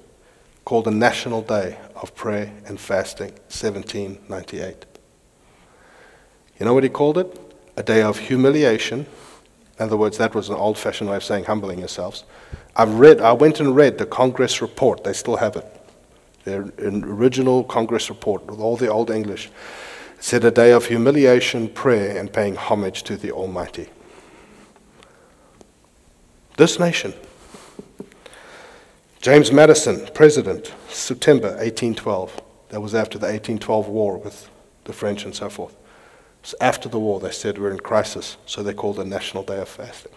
called 0.64 0.88
a 0.88 0.90
national 0.90 1.42
day 1.42 1.78
of 1.94 2.16
prayer 2.16 2.52
and 2.66 2.80
fasting, 2.80 3.30
1798. 3.48 4.86
You 6.58 6.66
know 6.66 6.74
what 6.74 6.82
he 6.82 6.88
called 6.88 7.16
it? 7.16 7.54
A 7.76 7.84
day 7.84 8.02
of 8.02 8.18
humiliation. 8.18 9.06
In 9.78 9.84
other 9.84 9.96
words, 9.96 10.18
that 10.18 10.34
was 10.34 10.48
an 10.48 10.56
old 10.56 10.76
fashioned 10.76 11.10
way 11.10 11.16
of 11.16 11.22
saying 11.22 11.44
humbling 11.44 11.78
yourselves. 11.78 12.24
I've 12.74 12.94
read, 12.94 13.20
I 13.20 13.34
went 13.34 13.60
and 13.60 13.76
read 13.76 13.98
the 13.98 14.06
Congress 14.06 14.60
report. 14.60 15.04
They 15.04 15.12
still 15.12 15.36
have 15.36 15.54
it. 15.54 15.66
Their 16.42 16.72
original 16.80 17.62
Congress 17.62 18.10
report 18.10 18.44
with 18.46 18.58
all 18.58 18.76
the 18.76 18.88
old 18.88 19.10
English. 19.10 19.48
Said 20.20 20.44
a 20.44 20.50
day 20.50 20.70
of 20.70 20.86
humiliation, 20.86 21.68
prayer, 21.68 22.16
and 22.16 22.30
paying 22.30 22.54
homage 22.54 23.02
to 23.04 23.16
the 23.16 23.32
Almighty. 23.32 23.88
This 26.58 26.78
nation. 26.78 27.14
James 29.22 29.50
Madison, 29.50 30.06
President, 30.14 30.74
September 30.90 31.48
1812. 31.48 32.42
That 32.68 32.82
was 32.82 32.94
after 32.94 33.18
the 33.18 33.26
1812 33.26 33.88
war 33.88 34.18
with 34.18 34.50
the 34.84 34.92
French 34.92 35.24
and 35.24 35.34
so 35.34 35.48
forth. 35.48 35.74
So 36.42 36.56
after 36.60 36.88
the 36.88 36.98
war, 36.98 37.18
they 37.18 37.30
said 37.30 37.58
we're 37.58 37.70
in 37.70 37.80
crisis, 37.80 38.36
so 38.44 38.62
they 38.62 38.74
called 38.74 38.98
a 38.98 39.04
National 39.04 39.42
Day 39.42 39.58
of 39.58 39.68
Fasting. 39.68 40.12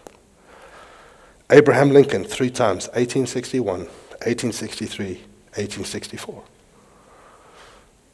Abraham 1.50 1.92
Lincoln, 1.92 2.26
three 2.26 2.50
times 2.50 2.88
1861, 2.90 3.80
1863, 3.80 5.06
1864. 5.06 6.44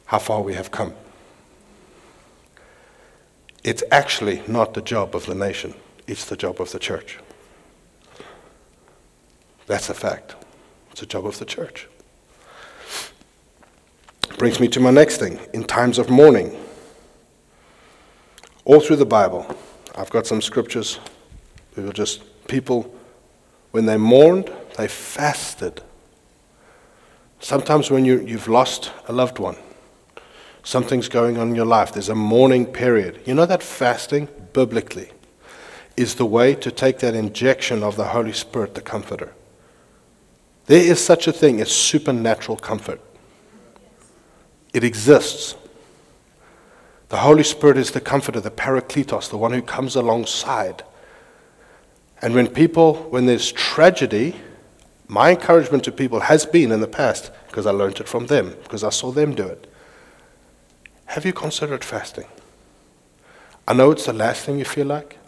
How 0.06 0.18
far 0.18 0.42
we 0.42 0.54
have 0.54 0.70
come. 0.70 0.94
It's 3.62 3.82
actually 3.90 4.42
not 4.48 4.74
the 4.74 4.82
job 4.82 5.14
of 5.14 5.26
the 5.26 5.34
nation, 5.34 5.74
it's 6.06 6.24
the 6.24 6.36
job 6.36 6.60
of 6.60 6.72
the 6.72 6.78
church. 6.78 7.18
That's 9.66 9.88
a 9.88 9.94
fact. 9.94 10.34
It's 10.90 11.00
the 11.00 11.06
job 11.06 11.26
of 11.26 11.38
the 11.38 11.44
church. 11.44 11.86
Brings 14.38 14.58
me 14.58 14.68
to 14.68 14.80
my 14.80 14.90
next 14.90 15.18
thing. 15.18 15.38
In 15.52 15.64
times 15.64 15.98
of 15.98 16.08
mourning, 16.10 16.58
all 18.64 18.80
through 18.80 18.96
the 18.96 19.06
Bible, 19.06 19.46
I've 19.94 20.10
got 20.10 20.26
some 20.26 20.40
scriptures. 20.40 20.98
We 21.76 21.84
were 21.84 21.92
just 21.92 22.22
people, 22.48 22.92
when 23.70 23.86
they 23.86 23.96
mourned, 23.96 24.50
they 24.76 24.88
fasted. 24.88 25.82
Sometimes 27.38 27.90
when 27.90 28.04
you, 28.04 28.20
you've 28.20 28.48
lost 28.48 28.92
a 29.08 29.12
loved 29.12 29.38
one, 29.38 29.56
something's 30.62 31.08
going 31.08 31.38
on 31.38 31.48
in 31.48 31.54
your 31.54 31.66
life, 31.66 31.92
there's 31.92 32.08
a 32.08 32.14
mourning 32.14 32.66
period. 32.66 33.20
You 33.24 33.34
know 33.34 33.46
that 33.46 33.62
fasting, 33.62 34.28
biblically, 34.52 35.10
is 35.96 36.14
the 36.16 36.26
way 36.26 36.54
to 36.54 36.70
take 36.70 36.98
that 37.00 37.14
injection 37.14 37.82
of 37.82 37.96
the 37.96 38.06
Holy 38.06 38.32
Spirit, 38.32 38.74
the 38.74 38.80
Comforter. 38.80 39.32
There 40.66 40.82
is 40.82 41.04
such 41.04 41.26
a 41.26 41.32
thing 41.32 41.60
as 41.60 41.70
supernatural 41.70 42.56
comfort. 42.56 43.00
It 44.72 44.84
exists. 44.84 45.56
The 47.08 47.18
Holy 47.18 47.42
Spirit 47.42 47.76
is 47.76 47.90
the 47.90 48.00
comforter, 48.00 48.40
the 48.40 48.52
parakletos, 48.52 49.30
the 49.30 49.36
one 49.36 49.52
who 49.52 49.62
comes 49.62 49.96
alongside. 49.96 50.84
And 52.22 52.34
when 52.34 52.46
people, 52.46 52.94
when 53.10 53.26
there's 53.26 53.50
tragedy, 53.50 54.36
my 55.08 55.30
encouragement 55.30 55.82
to 55.84 55.92
people 55.92 56.20
has 56.20 56.46
been 56.46 56.70
in 56.70 56.80
the 56.80 56.86
past, 56.86 57.32
because 57.48 57.66
I 57.66 57.72
learned 57.72 57.98
it 57.98 58.08
from 58.08 58.26
them, 58.26 58.54
because 58.62 58.84
I 58.84 58.90
saw 58.90 59.10
them 59.10 59.34
do 59.34 59.46
it. 59.46 59.69
Have 61.10 61.24
you 61.24 61.32
considered 61.32 61.82
fasting? 61.82 62.26
I 63.66 63.72
know 63.72 63.90
it's 63.90 64.06
the 64.06 64.12
last 64.12 64.44
thing 64.44 64.60
you 64.60 64.64
feel 64.64 64.86
like, 64.86 65.18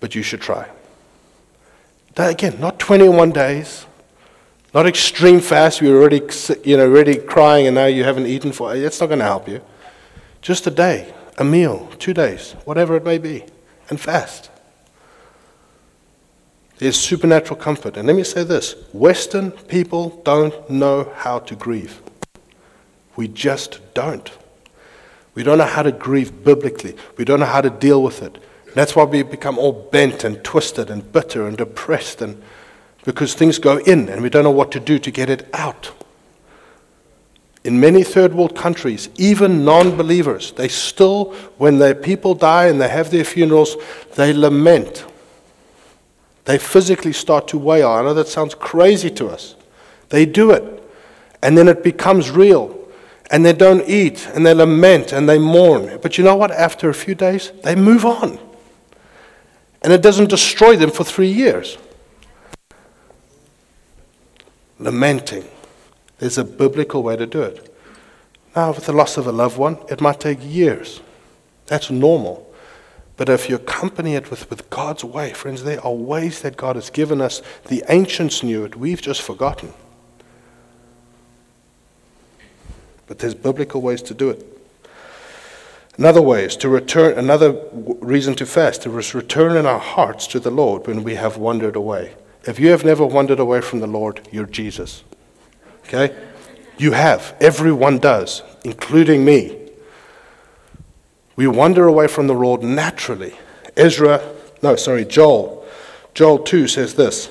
but 0.00 0.16
you 0.16 0.22
should 0.24 0.40
try. 0.40 0.68
That, 2.16 2.32
again, 2.32 2.58
not 2.58 2.80
21 2.80 3.30
days, 3.30 3.86
not 4.74 4.88
extreme 4.88 5.38
fast. 5.38 5.80
You're 5.80 5.96
already, 5.96 6.22
you 6.64 6.76
know, 6.76 6.82
already 6.82 7.18
crying 7.18 7.68
and 7.68 7.76
now 7.76 7.86
you 7.86 8.02
haven't 8.02 8.26
eaten 8.26 8.50
for. 8.50 8.74
It's 8.74 8.98
not 8.98 9.06
going 9.06 9.20
to 9.20 9.24
help 9.24 9.48
you. 9.48 9.62
Just 10.42 10.66
a 10.66 10.72
day, 10.72 11.14
a 11.38 11.44
meal, 11.44 11.88
two 12.00 12.12
days, 12.12 12.56
whatever 12.64 12.96
it 12.96 13.04
may 13.04 13.18
be, 13.18 13.44
and 13.90 14.00
fast. 14.00 14.50
There's 16.78 16.98
supernatural 16.98 17.60
comfort. 17.60 17.96
And 17.96 18.08
let 18.08 18.16
me 18.16 18.24
say 18.24 18.42
this 18.42 18.74
Western 18.92 19.52
people 19.52 20.20
don't 20.24 20.68
know 20.68 21.12
how 21.14 21.38
to 21.38 21.54
grieve. 21.54 22.03
We 23.16 23.28
just 23.28 23.80
don't. 23.94 24.30
We 25.34 25.42
don't 25.42 25.58
know 25.58 25.64
how 25.64 25.82
to 25.82 25.92
grieve 25.92 26.44
biblically. 26.44 26.96
We 27.16 27.24
don't 27.24 27.40
know 27.40 27.46
how 27.46 27.60
to 27.60 27.70
deal 27.70 28.02
with 28.02 28.22
it. 28.22 28.38
That's 28.74 28.96
why 28.96 29.04
we 29.04 29.22
become 29.22 29.58
all 29.58 29.72
bent 29.72 30.24
and 30.24 30.42
twisted 30.42 30.90
and 30.90 31.10
bitter 31.12 31.46
and 31.46 31.56
depressed, 31.56 32.20
and 32.20 32.42
because 33.04 33.34
things 33.34 33.58
go 33.58 33.78
in 33.78 34.08
and 34.08 34.22
we 34.22 34.30
don't 34.30 34.44
know 34.44 34.50
what 34.50 34.72
to 34.72 34.80
do 34.80 34.98
to 34.98 35.10
get 35.10 35.30
it 35.30 35.48
out. 35.52 35.92
In 37.62 37.80
many 37.80 38.02
third 38.02 38.34
world 38.34 38.56
countries, 38.56 39.08
even 39.16 39.64
non 39.64 39.96
believers, 39.96 40.52
they 40.52 40.68
still, 40.68 41.32
when 41.56 41.78
their 41.78 41.94
people 41.94 42.34
die 42.34 42.66
and 42.66 42.80
they 42.80 42.88
have 42.88 43.10
their 43.10 43.24
funerals, 43.24 43.76
they 44.16 44.32
lament. 44.32 45.06
They 46.44 46.58
physically 46.58 47.12
start 47.12 47.48
to 47.48 47.58
wail. 47.58 47.88
I 47.88 48.02
know 48.02 48.12
that 48.14 48.28
sounds 48.28 48.54
crazy 48.54 49.10
to 49.12 49.28
us. 49.28 49.54
They 50.10 50.26
do 50.26 50.50
it. 50.50 50.82
And 51.42 51.56
then 51.56 51.68
it 51.68 51.82
becomes 51.82 52.30
real. 52.30 52.83
And 53.30 53.44
they 53.44 53.52
don't 53.52 53.88
eat 53.88 54.28
and 54.34 54.44
they 54.44 54.54
lament 54.54 55.12
and 55.12 55.28
they 55.28 55.38
mourn. 55.38 55.98
But 56.02 56.18
you 56.18 56.24
know 56.24 56.36
what? 56.36 56.50
After 56.50 56.88
a 56.88 56.94
few 56.94 57.14
days, 57.14 57.52
they 57.62 57.74
move 57.74 58.04
on 58.04 58.38
and 59.84 59.92
it 59.92 60.00
doesn't 60.00 60.30
destroy 60.30 60.76
them 60.76 60.90
for 60.90 61.04
three 61.04 61.30
years. 61.30 61.76
Lamenting. 64.78 65.44
There's 66.18 66.38
a 66.38 66.44
biblical 66.44 67.02
way 67.02 67.16
to 67.16 67.26
do 67.26 67.42
it. 67.42 67.70
Now, 68.56 68.72
with 68.72 68.86
the 68.86 68.94
loss 68.94 69.18
of 69.18 69.26
a 69.26 69.32
loved 69.32 69.58
one, 69.58 69.78
it 69.90 70.00
might 70.00 70.20
take 70.20 70.38
years. 70.40 71.02
That's 71.66 71.90
normal. 71.90 72.50
But 73.18 73.28
if 73.28 73.50
you 73.50 73.56
accompany 73.56 74.14
it 74.14 74.30
with, 74.30 74.48
with 74.48 74.70
God's 74.70 75.04
way, 75.04 75.34
friends, 75.34 75.64
there 75.64 75.84
are 75.84 75.92
ways 75.92 76.40
that 76.40 76.56
God 76.56 76.76
has 76.76 76.88
given 76.88 77.20
us. 77.20 77.42
The 77.66 77.84
ancients 77.88 78.42
knew 78.42 78.64
it, 78.64 78.76
we've 78.76 79.02
just 79.02 79.20
forgotten. 79.20 79.74
But 83.06 83.18
there's 83.18 83.34
biblical 83.34 83.80
ways 83.80 84.02
to 84.02 84.14
do 84.14 84.30
it. 84.30 84.46
Another 85.96 86.22
way 86.22 86.44
is 86.44 86.56
to 86.56 86.68
return, 86.68 87.16
another 87.16 87.60
reason 87.72 88.34
to 88.36 88.46
fast 88.46 88.84
is 88.84 89.14
return 89.14 89.56
in 89.56 89.64
our 89.64 89.78
hearts 89.78 90.26
to 90.28 90.40
the 90.40 90.50
Lord 90.50 90.86
when 90.86 91.04
we 91.04 91.14
have 91.14 91.36
wandered 91.36 91.76
away. 91.76 92.14
If 92.44 92.58
you 92.58 92.70
have 92.70 92.84
never 92.84 93.06
wandered 93.06 93.38
away 93.38 93.60
from 93.60 93.80
the 93.80 93.86
Lord, 93.86 94.26
you're 94.32 94.46
Jesus. 94.46 95.04
Okay? 95.84 96.14
You 96.78 96.92
have. 96.92 97.36
Everyone 97.40 97.98
does, 97.98 98.42
including 98.64 99.24
me. 99.24 99.70
We 101.36 101.46
wander 101.46 101.86
away 101.86 102.08
from 102.08 102.26
the 102.26 102.34
Lord 102.34 102.62
naturally. 102.62 103.34
Ezra, 103.76 104.20
no, 104.62 104.76
sorry, 104.76 105.04
Joel. 105.04 105.64
Joel 106.14 106.38
2 106.38 106.68
says 106.68 106.94
this, 106.94 107.28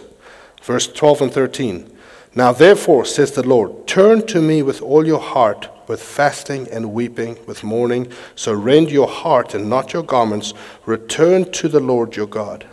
verse 0.61 0.87
12 0.87 1.21
and 1.21 1.33
13. 1.33 1.92
Now 2.35 2.51
therefore, 2.51 3.05
says 3.05 3.31
the 3.31 3.47
Lord, 3.47 3.87
turn 3.87 4.25
to 4.27 4.41
me 4.41 4.61
with 4.61 4.81
all 4.81 5.05
your 5.05 5.19
heart 5.19 5.69
with 5.87 6.01
fasting 6.01 6.67
and 6.69 6.93
weeping, 6.93 7.37
with 7.45 7.63
mourning. 7.63 8.11
So 8.35 8.53
your 8.53 9.07
heart 9.07 9.53
and 9.53 9.69
not 9.69 9.93
your 9.93 10.03
garments. 10.03 10.53
Return 10.85 11.51
to 11.51 11.67
the 11.67 11.79
Lord 11.79 12.15
your 12.15 12.27
God. 12.27 12.65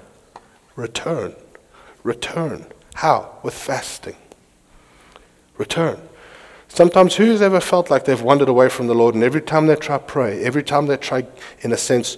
Return. 0.76 1.34
Return. 2.02 2.66
How? 2.94 3.38
With 3.42 3.54
fasting. 3.54 4.16
Return. 5.58 6.00
Sometimes 6.68 7.16
who's 7.16 7.42
ever 7.42 7.60
felt 7.60 7.90
like 7.90 8.04
they've 8.04 8.22
wandered 8.22 8.48
away 8.48 8.68
from 8.68 8.86
the 8.86 8.94
Lord 8.94 9.14
and 9.14 9.24
every 9.24 9.42
time 9.42 9.66
they 9.66 9.74
try 9.74 9.98
pray, 9.98 10.42
every 10.42 10.62
time 10.62 10.86
they 10.86 10.96
try, 10.96 11.26
in 11.62 11.72
a 11.72 11.76
sense, 11.76 12.16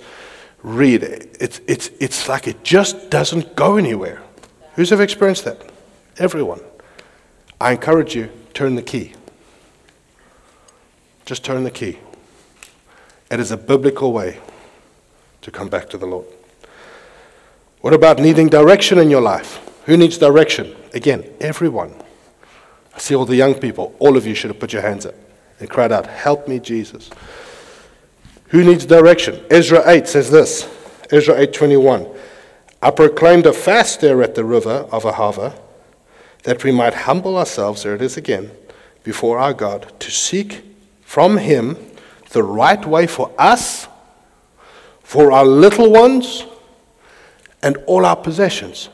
read, 0.63 1.03
it's, 1.03 1.61
it's, 1.67 1.91
it's 1.99 2.29
like 2.29 2.47
it 2.47 2.63
just 2.63 3.11
doesn't 3.11 3.57
go 3.57 3.77
anywhere. 3.77 4.23
Who's 4.75 4.93
ever 4.93 5.03
experienced 5.03 5.45
that? 5.47 5.59
Everyone. 6.19 6.61
I 7.63 7.71
encourage 7.71 8.17
you, 8.17 8.29
turn 8.55 8.75
the 8.75 8.83
key. 8.83 9.13
Just 11.25 11.45
turn 11.45 11.63
the 11.63 11.71
key. 11.71 11.97
It 13.31 13.39
is 13.39 13.53
a 13.53 13.57
biblical 13.57 14.13
way 14.13 14.41
to 15.43 15.51
come 15.53 15.69
back 15.69 15.89
to 15.91 15.97
the 15.97 16.07
Lord. 16.07 16.27
What 17.81 17.95
about 17.95 18.19
needing 18.19 18.49
direction 18.49 18.99
in 18.99 19.11
your 19.11 19.21
life? 19.21 19.61
Who 19.87 19.97
needs 19.97 20.19
direction? 20.19 20.75
Again, 20.93 21.25
everyone. 21.41 21.95
I 22.97 22.99
see 22.99 23.15
all 23.15 23.27
the 23.27 23.37
young 23.37 23.55
people. 23.55 23.95
All 24.01 24.17
of 24.17 24.27
you 24.27 24.35
should 24.35 24.51
have 24.51 24.59
put 24.59 24.73
your 24.73 24.83
hands 24.83 25.07
up 25.07 25.15
and 25.61 25.71
cried 25.71 25.93
out, 25.93 26.09
Help 26.09 26.49
me, 26.49 26.59
Jesus. 26.59 27.11
Who 28.49 28.65
needs 28.65 28.85
direction? 28.85 29.41
Ezra 29.51 29.89
8 29.89 30.09
says 30.09 30.33
this. 30.33 30.69
Ezra 31.13 31.37
8:21. 31.37 32.13
I 32.83 32.91
proclaimed 32.91 33.47
a 33.47 33.53
fast 33.53 34.01
there 34.01 34.21
at 34.21 34.35
the 34.35 34.45
river 34.45 34.89
of 34.91 35.05
Ahava, 35.05 35.55
that 36.43 36.65
we 36.65 36.73
might 36.73 36.95
humble 36.95 37.37
ourselves, 37.37 37.83
there 37.83 37.95
it 37.95 38.03
is 38.03 38.17
again, 38.17 38.51
before 39.05 39.39
our 39.39 39.55
God, 39.55 39.93
to 40.01 40.11
seek 40.11 40.63
from 41.03 41.37
Him 41.37 41.77
the 42.31 42.43
right 42.43 42.85
way 42.85 43.07
for 43.07 43.33
us, 43.39 43.87
for 45.03 45.33
our 45.33 45.45
little 45.45 45.91
ones, 45.91 46.47
and 47.63 47.77
all 47.87 48.05
our 48.05 48.17
possessions. 48.17 48.89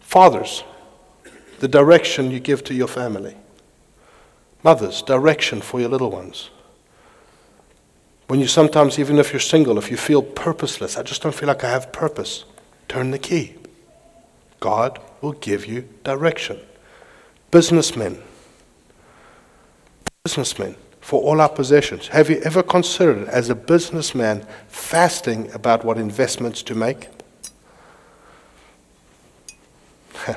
Fathers, 0.00 0.62
the 1.58 1.68
direction 1.68 2.30
you 2.30 2.38
give 2.38 2.62
to 2.64 2.74
your 2.74 2.86
family. 2.86 3.36
Mothers, 4.62 5.02
direction 5.02 5.60
for 5.60 5.80
your 5.80 5.88
little 5.88 6.10
ones. 6.10 6.50
When 8.28 8.40
you 8.40 8.46
sometimes, 8.46 8.98
even 8.98 9.18
if 9.18 9.32
you're 9.32 9.40
single, 9.40 9.76
if 9.76 9.90
you 9.90 9.96
feel 9.96 10.22
purposeless, 10.22 10.96
I 10.96 11.02
just 11.02 11.22
don't 11.22 11.34
feel 11.34 11.48
like 11.48 11.64
I 11.64 11.70
have 11.70 11.92
purpose, 11.92 12.44
turn 12.88 13.10
the 13.10 13.18
key. 13.18 13.56
God 14.60 15.00
will 15.24 15.32
give 15.32 15.66
you 15.66 15.88
direction. 16.04 16.60
Businessmen, 17.50 18.22
businessmen, 20.22 20.76
for 21.00 21.22
all 21.22 21.40
our 21.40 21.48
possessions. 21.48 22.08
Have 22.08 22.28
you 22.28 22.40
ever 22.42 22.62
considered, 22.62 23.26
as 23.28 23.48
a 23.48 23.54
businessman, 23.54 24.46
fasting 24.68 25.50
about 25.52 25.82
what 25.82 25.96
investments 25.96 26.62
to 26.64 26.74
make? 26.74 27.08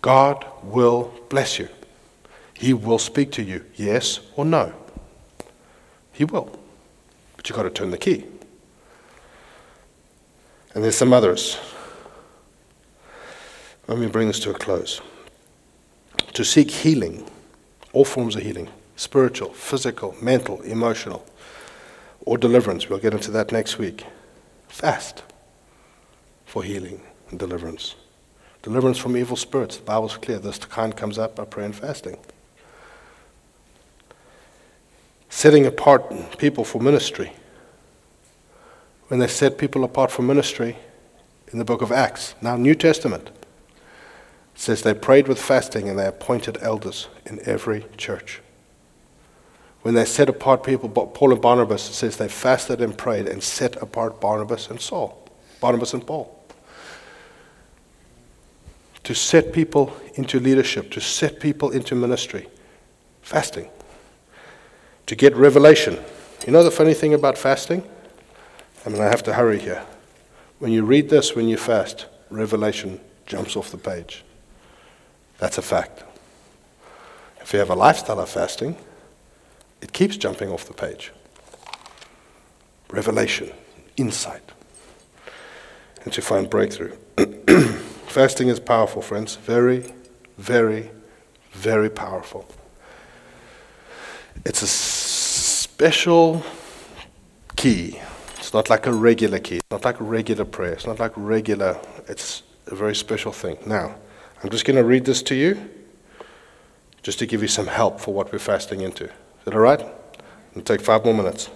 God 0.00 0.46
will 0.62 1.12
bless 1.28 1.58
you. 1.58 1.68
He 2.54 2.72
will 2.72 2.98
speak 2.98 3.30
to 3.32 3.42
you, 3.42 3.64
yes 3.74 4.20
or 4.36 4.46
no. 4.46 4.72
He 6.12 6.24
will. 6.24 6.58
But 7.36 7.48
you've 7.48 7.56
got 7.56 7.64
to 7.64 7.70
turn 7.70 7.90
the 7.90 7.98
key. 7.98 8.24
And 10.74 10.82
there's 10.82 10.96
some 10.96 11.12
others. 11.12 11.58
Let 13.88 13.98
me 13.98 14.06
bring 14.06 14.28
this 14.28 14.38
to 14.40 14.50
a 14.50 14.54
close. 14.54 15.00
To 16.34 16.44
seek 16.44 16.70
healing, 16.70 17.28
all 17.94 18.04
forms 18.04 18.36
of 18.36 18.42
healing 18.42 18.68
spiritual, 18.96 19.52
physical, 19.52 20.14
mental, 20.20 20.60
emotional, 20.62 21.24
or 22.22 22.36
deliverance. 22.36 22.88
We'll 22.88 22.98
get 22.98 23.14
into 23.14 23.30
that 23.30 23.52
next 23.52 23.78
week. 23.78 24.04
Fast 24.66 25.22
for 26.44 26.64
healing 26.64 27.00
and 27.30 27.38
deliverance. 27.38 27.94
Deliverance 28.62 28.98
from 28.98 29.16
evil 29.16 29.36
spirits. 29.36 29.76
The 29.76 29.84
Bible's 29.84 30.16
clear. 30.16 30.38
This 30.40 30.58
kind 30.58 30.96
comes 30.96 31.16
up 31.16 31.36
by 31.36 31.44
prayer 31.44 31.66
and 31.66 31.74
fasting. 31.74 32.18
Setting 35.30 35.64
apart 35.64 36.38
people 36.38 36.64
for 36.64 36.80
ministry. 36.80 37.32
When 39.06 39.20
they 39.20 39.28
set 39.28 39.58
people 39.58 39.84
apart 39.84 40.10
for 40.10 40.22
ministry 40.22 40.76
in 41.52 41.58
the 41.58 41.64
book 41.64 41.82
of 41.82 41.92
Acts, 41.92 42.34
now 42.42 42.56
New 42.56 42.74
Testament, 42.74 43.30
says 44.58 44.82
they 44.82 44.92
prayed 44.92 45.28
with 45.28 45.40
fasting 45.40 45.88
and 45.88 45.96
they 45.96 46.06
appointed 46.06 46.58
elders 46.60 47.06
in 47.24 47.38
every 47.46 47.86
church. 47.96 48.40
When 49.82 49.94
they 49.94 50.04
set 50.04 50.28
apart 50.28 50.64
people, 50.64 50.88
Paul 50.88 51.32
and 51.32 51.40
Barnabas, 51.40 51.80
says 51.80 52.16
they 52.16 52.26
fasted 52.26 52.80
and 52.80 52.98
prayed 52.98 53.28
and 53.28 53.40
set 53.40 53.80
apart 53.80 54.20
Barnabas 54.20 54.68
and 54.68 54.80
Saul, 54.80 55.24
Barnabas 55.60 55.94
and 55.94 56.04
Paul. 56.04 56.36
To 59.04 59.14
set 59.14 59.52
people 59.52 59.96
into 60.14 60.40
leadership, 60.40 60.90
to 60.90 61.00
set 61.00 61.38
people 61.38 61.70
into 61.70 61.94
ministry, 61.94 62.48
fasting. 63.22 63.70
To 65.06 65.14
get 65.14 65.36
revelation. 65.36 66.00
You 66.44 66.52
know 66.52 66.64
the 66.64 66.72
funny 66.72 66.94
thing 66.94 67.14
about 67.14 67.38
fasting? 67.38 67.88
I 68.84 68.88
mean, 68.88 69.00
I 69.00 69.06
have 69.06 69.22
to 69.22 69.34
hurry 69.34 69.60
here. 69.60 69.86
When 70.58 70.72
you 70.72 70.84
read 70.84 71.10
this, 71.10 71.36
when 71.36 71.48
you 71.48 71.56
fast, 71.56 72.06
revelation 72.28 73.00
jumps 73.24 73.54
off 73.54 73.70
the 73.70 73.78
page. 73.78 74.24
That's 75.38 75.58
a 75.58 75.62
fact. 75.62 76.04
If 77.40 77.52
you 77.52 77.60
have 77.60 77.70
a 77.70 77.74
lifestyle 77.74 78.20
of 78.20 78.28
fasting, 78.28 78.76
it 79.80 79.92
keeps 79.92 80.16
jumping 80.16 80.50
off 80.50 80.66
the 80.66 80.74
page. 80.74 81.12
Revelation, 82.90 83.50
insight, 83.96 84.42
and 86.04 86.12
to 86.12 86.22
find 86.22 86.50
breakthrough. 86.50 86.96
fasting 88.06 88.48
is 88.48 88.60
powerful, 88.60 89.02
friends. 89.02 89.36
Very, 89.36 89.92
very, 90.36 90.90
very 91.52 91.90
powerful. 91.90 92.46
It's 94.44 94.62
a 94.62 94.66
special 94.66 96.42
key. 97.56 98.00
It's 98.38 98.54
not 98.54 98.70
like 98.70 98.86
a 98.86 98.92
regular 98.92 99.38
key. 99.38 99.56
It's 99.56 99.70
not 99.70 99.84
like 99.84 99.96
regular 100.00 100.44
prayer. 100.44 100.72
It's 100.72 100.86
not 100.86 100.98
like 100.98 101.12
regular. 101.16 101.78
It's 102.08 102.42
a 102.66 102.74
very 102.74 102.94
special 102.94 103.32
thing. 103.32 103.58
Now, 103.66 103.96
I'm 104.42 104.50
just 104.50 104.64
going 104.64 104.76
to 104.76 104.84
read 104.84 105.04
this 105.04 105.22
to 105.22 105.34
you 105.34 105.68
just 107.02 107.18
to 107.18 107.26
give 107.26 107.42
you 107.42 107.48
some 107.48 107.66
help 107.66 107.98
for 107.98 108.14
what 108.14 108.32
we're 108.32 108.38
fasting 108.38 108.82
into. 108.82 109.04
Is 109.04 109.10
that 109.44 109.54
all 109.54 109.60
right? 109.60 109.84
It'll 110.52 110.62
take 110.62 110.80
five 110.80 111.04
more 111.04 111.14
minutes. 111.14 111.46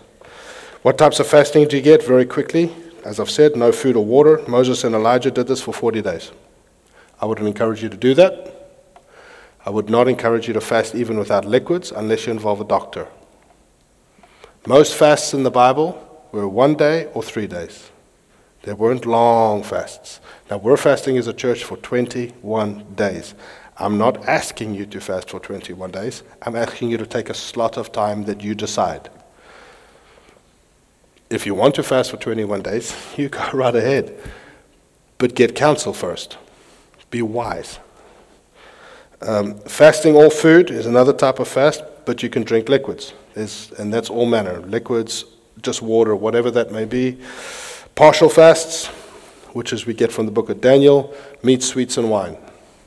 What 0.83 0.99
types 0.99 1.21
of 1.21 1.29
fasting 1.29 1.69
do 1.69 1.77
you 1.77 1.83
get? 1.83 2.05
Very 2.05 2.27
quickly. 2.27 2.75
As 3.05 3.21
I've 3.21 3.31
said, 3.31 3.55
no 3.55 3.71
food 3.71 3.95
or 3.95 4.05
water. 4.05 4.43
Moses 4.49 4.83
and 4.83 4.97
Elijah 4.97 5.31
did 5.31 5.47
this 5.47 5.61
for 5.63 5.73
40 5.73 6.03
days. 6.03 6.33
I 7.21 7.27
wouldn't 7.27 7.47
encourage 7.47 7.85
you 7.85 7.89
to 7.89 7.97
do 7.97 8.15
that. 8.15 8.81
I 9.65 9.71
would 9.71 9.89
not 9.89 10.09
encourage 10.09 10.49
you 10.49 10.55
to 10.55 10.61
fast 10.61 10.97
even 10.97 11.19
without 11.19 11.45
liquids 11.45 11.93
unless 11.93 12.27
you 12.27 12.33
involve 12.33 12.61
a 12.61 12.65
doctor. 12.65 13.07
Most 14.67 14.95
fasts 14.95 15.33
in 15.33 15.45
the 15.45 15.51
Bible 15.53 16.27
were 16.33 16.49
one 16.49 16.75
day 16.75 17.07
or 17.15 17.23
three 17.23 17.47
days. 17.47 17.92
They 18.63 18.73
weren't 18.73 19.07
long 19.07 19.63
fasts. 19.63 20.21
Now, 20.51 20.59
we're 20.59 20.77
fasting 20.77 21.19
as 21.19 21.27
a 21.27 21.33
church 21.33 21.65
for 21.65 21.77
21 21.79 22.95
days. 22.95 23.35
I'm 23.77 23.99
not 23.99 24.29
asking 24.29 24.75
you 24.75 24.87
to 24.87 25.01
fast 25.01 25.31
for 25.31 25.41
21 25.41 25.91
days. 25.91 26.23
I'm 26.43 26.55
asking 26.55 26.91
you 26.91 26.99
to 26.99 27.07
take 27.07 27.29
a 27.29 27.35
slot 27.35 27.77
of 27.77 27.91
time 27.91 28.25
that 28.25 28.43
you 28.43 28.55
decide. 28.55 29.11
If 31.31 31.47
you 31.47 31.55
want 31.55 31.75
to 31.77 31.83
fast 31.83 32.11
for 32.11 32.19
21 32.19 32.63
days, 32.63 32.95
you 33.17 33.29
go 33.29 33.51
right 33.53 33.75
ahead. 33.75 34.17
But 35.19 35.35
get 35.35 35.57
counsel 35.57 35.93
first. 35.93 36.37
Be 37.11 37.23
wise. 37.23 37.79
Um, 39.21 39.59
fasting 39.61 40.17
all 40.17 40.31
food 40.31 40.71
is 40.71 40.87
another 40.87 41.13
type 41.13 41.39
of 41.39 41.49
fast, 41.49 41.83
but 42.05 42.23
you 42.23 42.29
can 42.29 42.43
drink 42.43 42.69
liquids. 42.69 43.13
There's, 43.35 43.73
and 43.73 43.93
that's 43.93 44.11
all 44.11 44.27
manner 44.27 44.61
liquids, 44.61 45.25
just 45.63 45.81
water, 45.81 46.15
whatever 46.15 46.51
that 46.51 46.73
may 46.73 46.85
be. 46.85 47.19
Partial 47.95 48.31
fasts, 48.31 48.87
which 49.53 49.73
is 49.73 49.85
we 49.85 49.93
get 49.93 50.11
from 50.11 50.25
the 50.25 50.33
book 50.33 50.49
of 50.49 50.61
Daniel, 50.61 51.15
meat, 51.43 51.63
sweets, 51.63 51.99
and 51.99 52.11
wine. 52.11 52.39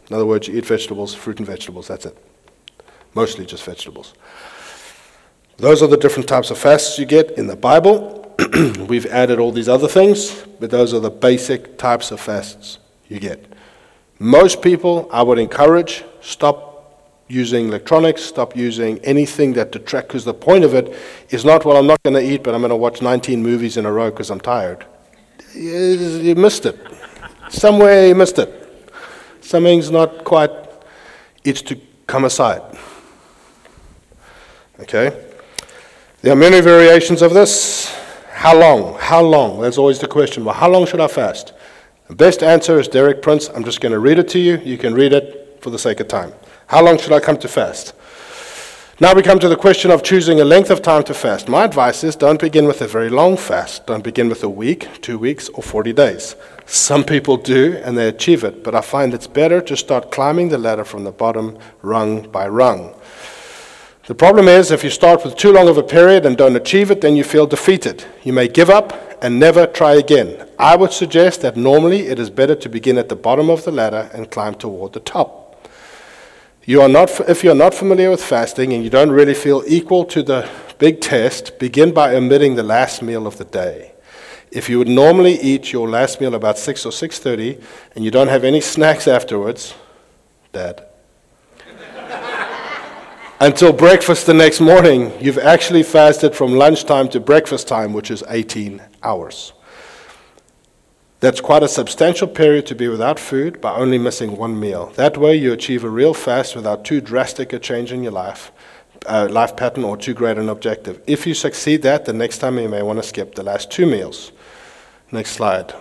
In 0.10 0.16
other 0.16 0.26
words, 0.26 0.48
you 0.48 0.58
eat 0.58 0.66
vegetables, 0.66 1.14
fruit 1.14 1.38
and 1.38 1.46
vegetables, 1.46 1.88
that's 1.88 2.08
it. 2.08 2.18
Mostly 3.14 3.46
just 3.46 3.64
vegetables. 3.64 4.14
Those 5.58 5.84
are 5.84 5.88
the 5.88 5.98
different 5.98 6.28
types 6.28 6.50
of 6.50 6.58
fasts 6.58 6.98
you 6.98 7.06
get 7.06 7.32
in 7.32 7.48
the 7.48 7.56
Bible. 7.56 8.36
We've 8.88 9.06
added 9.06 9.40
all 9.40 9.52
these 9.52 9.70
other 9.70 9.88
things, 9.88 10.44
but 10.60 10.72
those 10.72 10.94
are 10.94 11.00
the 11.00 11.12
basic 11.12 11.78
types 11.78 12.12
of 12.12 12.20
fasts 12.20 12.80
you 13.08 13.20
get. 13.20 13.46
Most 14.18 14.62
people, 14.62 15.08
I 15.14 15.22
would 15.22 15.38
encourage, 15.40 16.04
stop 16.22 17.22
using 17.28 17.68
electronics, 17.68 18.24
stop 18.24 18.56
using 18.56 19.00
anything 19.00 19.54
that 19.54 19.72
detracts, 19.72 20.08
because 20.08 20.26
the 20.26 20.34
point 20.34 20.64
of 20.64 20.74
it 20.74 20.96
is 21.30 21.46
not, 21.46 21.64
well, 21.64 21.78
I'm 21.78 21.88
not 21.88 22.02
going 22.04 22.16
to 22.16 22.22
eat, 22.22 22.44
but 22.44 22.56
I'm 22.56 22.62
going 22.62 22.70
to 22.70 22.76
watch 22.76 23.02
19 23.02 23.42
movies 23.44 23.78
in 23.78 23.86
a 23.86 23.92
row 23.92 24.10
because 24.10 24.32
I'm 24.32 24.42
tired 24.42 24.86
you 25.56 26.36
missed 26.36 26.66
it. 26.66 26.80
Somewhere 27.50 28.08
you 28.08 28.16
missed 28.16 28.40
it. 28.40 28.92
Something's 29.42 29.92
not 29.92 30.24
quite, 30.24 30.52
it's 31.44 31.62
to 31.64 31.80
come 32.08 32.26
aside. 32.26 32.62
Okay? 34.80 35.26
There 36.22 36.34
are 36.34 36.36
many 36.36 36.60
variations 36.62 37.22
of 37.22 37.34
this. 37.34 37.94
How 38.32 38.58
long? 38.58 38.98
How 39.00 39.22
long? 39.22 39.62
That's 39.62 39.78
always 39.78 40.00
the 40.00 40.08
question. 40.08 40.44
Well, 40.44 40.56
how 40.56 40.70
long 40.70 40.86
should 40.86 41.00
I 41.00 41.08
fast? 41.08 41.54
The 42.08 42.16
best 42.16 42.44
answer 42.44 42.80
is 42.80 42.88
Derek 42.88 43.22
Prince. 43.22 43.50
I'm 43.50 43.64
just 43.64 43.82
going 43.82 43.92
to 43.92 44.00
read 44.00 44.20
it 44.20 44.28
to 44.30 44.40
you. 44.40 44.58
You 44.58 44.78
can 44.78 44.94
read 44.94 45.14
it 45.14 45.60
for 45.62 45.70
the 45.70 45.80
sake 45.80 46.00
of 46.00 46.08
time. 46.08 46.34
How 46.68 46.84
long 46.84 46.98
should 46.98 47.12
I 47.12 47.20
come 47.20 47.38
to 47.38 47.48
fast? 47.48 47.94
Now 48.98 49.14
we 49.14 49.24
come 49.24 49.40
to 49.40 49.50
the 49.50 49.58
question 49.58 49.92
of 49.92 50.04
choosing 50.04 50.40
a 50.40 50.46
length 50.46 50.70
of 50.70 50.82
time 50.82 51.04
to 51.04 51.14
fast. 51.14 51.50
My 51.50 51.66
advice 51.66 52.02
is 52.02 52.16
don't 52.16 52.40
begin 52.40 52.66
with 52.66 52.80
a 52.82 52.88
very 52.88 53.10
long 53.10 53.36
fast. 53.36 53.86
Don't 53.88 54.06
begin 54.06 54.30
with 54.30 54.42
a 54.42 54.48
week, 54.48 54.88
two 55.02 55.20
weeks, 55.20 55.50
or 55.50 55.62
40 55.62 55.92
days. 55.92 56.38
Some 56.66 57.04
people 57.04 57.36
do 57.36 57.76
and 57.84 57.98
they 57.98 58.08
achieve 58.08 58.46
it, 58.46 58.64
but 58.64 58.74
I 58.74 58.80
find 58.80 59.14
it's 59.14 59.28
better 59.28 59.60
to 59.60 59.76
start 59.76 60.12
climbing 60.12 60.48
the 60.48 60.58
ladder 60.58 60.86
from 60.86 61.04
the 61.04 61.12
bottom, 61.12 61.58
rung 61.82 62.32
by 62.32 62.48
rung. 62.48 62.96
The 64.08 64.16
problem 64.16 64.48
is 64.48 64.72
if 64.72 64.82
you 64.82 64.90
start 64.90 65.26
with 65.26 65.36
too 65.36 65.52
long 65.52 65.68
of 65.68 65.78
a 65.78 65.84
period 65.84 66.26
and 66.26 66.38
don't 66.38 66.56
achieve 66.56 66.90
it, 66.90 67.02
then 67.02 67.18
you 67.18 67.26
feel 67.26 67.48
defeated. 67.48 68.06
You 68.24 68.32
may 68.32 68.48
give 68.48 68.70
up 68.70 69.22
and 69.22 69.38
never 69.38 69.68
try 69.68 69.96
again. 69.96 70.48
I 70.58 70.78
would 70.78 70.94
suggest 70.94 71.42
that 71.42 71.58
normally 71.58 72.08
it 72.08 72.18
is 72.18 72.30
better 72.30 72.56
to 72.56 72.70
begin 72.70 72.98
at 72.98 73.10
the 73.10 73.18
bottom 73.18 73.50
of 73.50 73.66
the 73.66 73.72
ladder 73.72 74.10
and 74.14 74.32
climb 74.32 74.56
toward 74.56 74.94
the 74.94 75.02
top. 75.02 75.45
You 76.68 76.82
are 76.82 76.90
not, 76.90 77.20
if 77.30 77.44
you're 77.44 77.54
not 77.54 77.76
familiar 77.76 78.10
with 78.10 78.24
fasting 78.24 78.74
and 78.74 78.84
you 78.84 78.90
don't 78.90 79.12
really 79.12 79.36
feel 79.36 79.64
equal 79.68 80.04
to 80.06 80.24
the 80.24 80.50
big 80.80 81.00
test, 81.00 81.60
begin 81.60 81.94
by 81.94 82.16
omitting 82.16 82.56
the 82.56 82.64
last 82.64 83.04
meal 83.04 83.28
of 83.28 83.38
the 83.38 83.46
day. 83.46 83.92
If 84.50 84.68
you 84.68 84.80
would 84.80 84.88
normally 84.88 85.40
eat 85.40 85.72
your 85.72 85.88
last 85.88 86.20
meal 86.20 86.34
about 86.34 86.58
6 86.58 86.86
or 86.88 86.90
6.30 86.90 87.64
and 87.94 88.04
you 88.04 88.10
don't 88.10 88.30
have 88.30 88.44
any 88.44 88.62
snacks 88.62 89.08
afterwards, 89.08 89.76
Dad. 90.54 90.88
until 93.40 93.72
breakfast 93.72 94.26
the 94.26 94.34
next 94.34 94.60
morning, 94.60 95.14
you've 95.22 95.38
actually 95.38 95.84
fasted 95.84 96.34
from 96.34 96.56
lunchtime 96.56 97.10
to 97.10 97.20
breakfast 97.20 97.68
time, 97.68 97.94
which 97.94 98.10
is 98.10 98.24
18 98.28 98.82
hours. 99.04 99.54
That's 101.22 101.40
quite 101.40 101.64
a 101.64 101.68
substantial 101.68 102.28
period 102.28 102.66
to 102.68 102.76
be 102.76 102.88
without 102.88 103.20
food 103.20 103.62
by 103.62 103.74
only 103.74 103.98
missing 103.98 104.36
one 104.36 104.60
meal. 104.60 104.92
That 104.96 105.18
way, 105.18 105.36
you 105.36 105.54
achieve 105.54 105.84
a 105.84 105.90
real 105.90 106.14
fast 106.14 106.56
without 106.56 106.84
too 106.84 107.00
drastic 107.00 107.54
a 107.54 107.60
change 107.60 107.92
in 107.92 108.04
your 108.04 108.12
life, 108.12 108.52
uh, 109.06 109.28
life 109.32 109.56
pattern 109.56 109.86
or 109.86 109.96
too 109.96 110.14
great 110.14 110.38
an 110.38 110.50
objective. 110.50 111.02
If 111.08 111.26
you 111.26 111.34
succeed 111.34 111.84
that, 111.84 112.06
the 112.06 112.14
next 112.14 112.40
time 112.40 112.60
you 112.60 112.68
may 112.68 112.84
want 112.84 113.00
to 113.00 113.04
skip 113.04 113.36
the 113.36 113.44
last 113.44 113.72
two 113.72 113.86
meals. 113.86 114.34
Next 115.12 115.32
slide. 115.32 115.74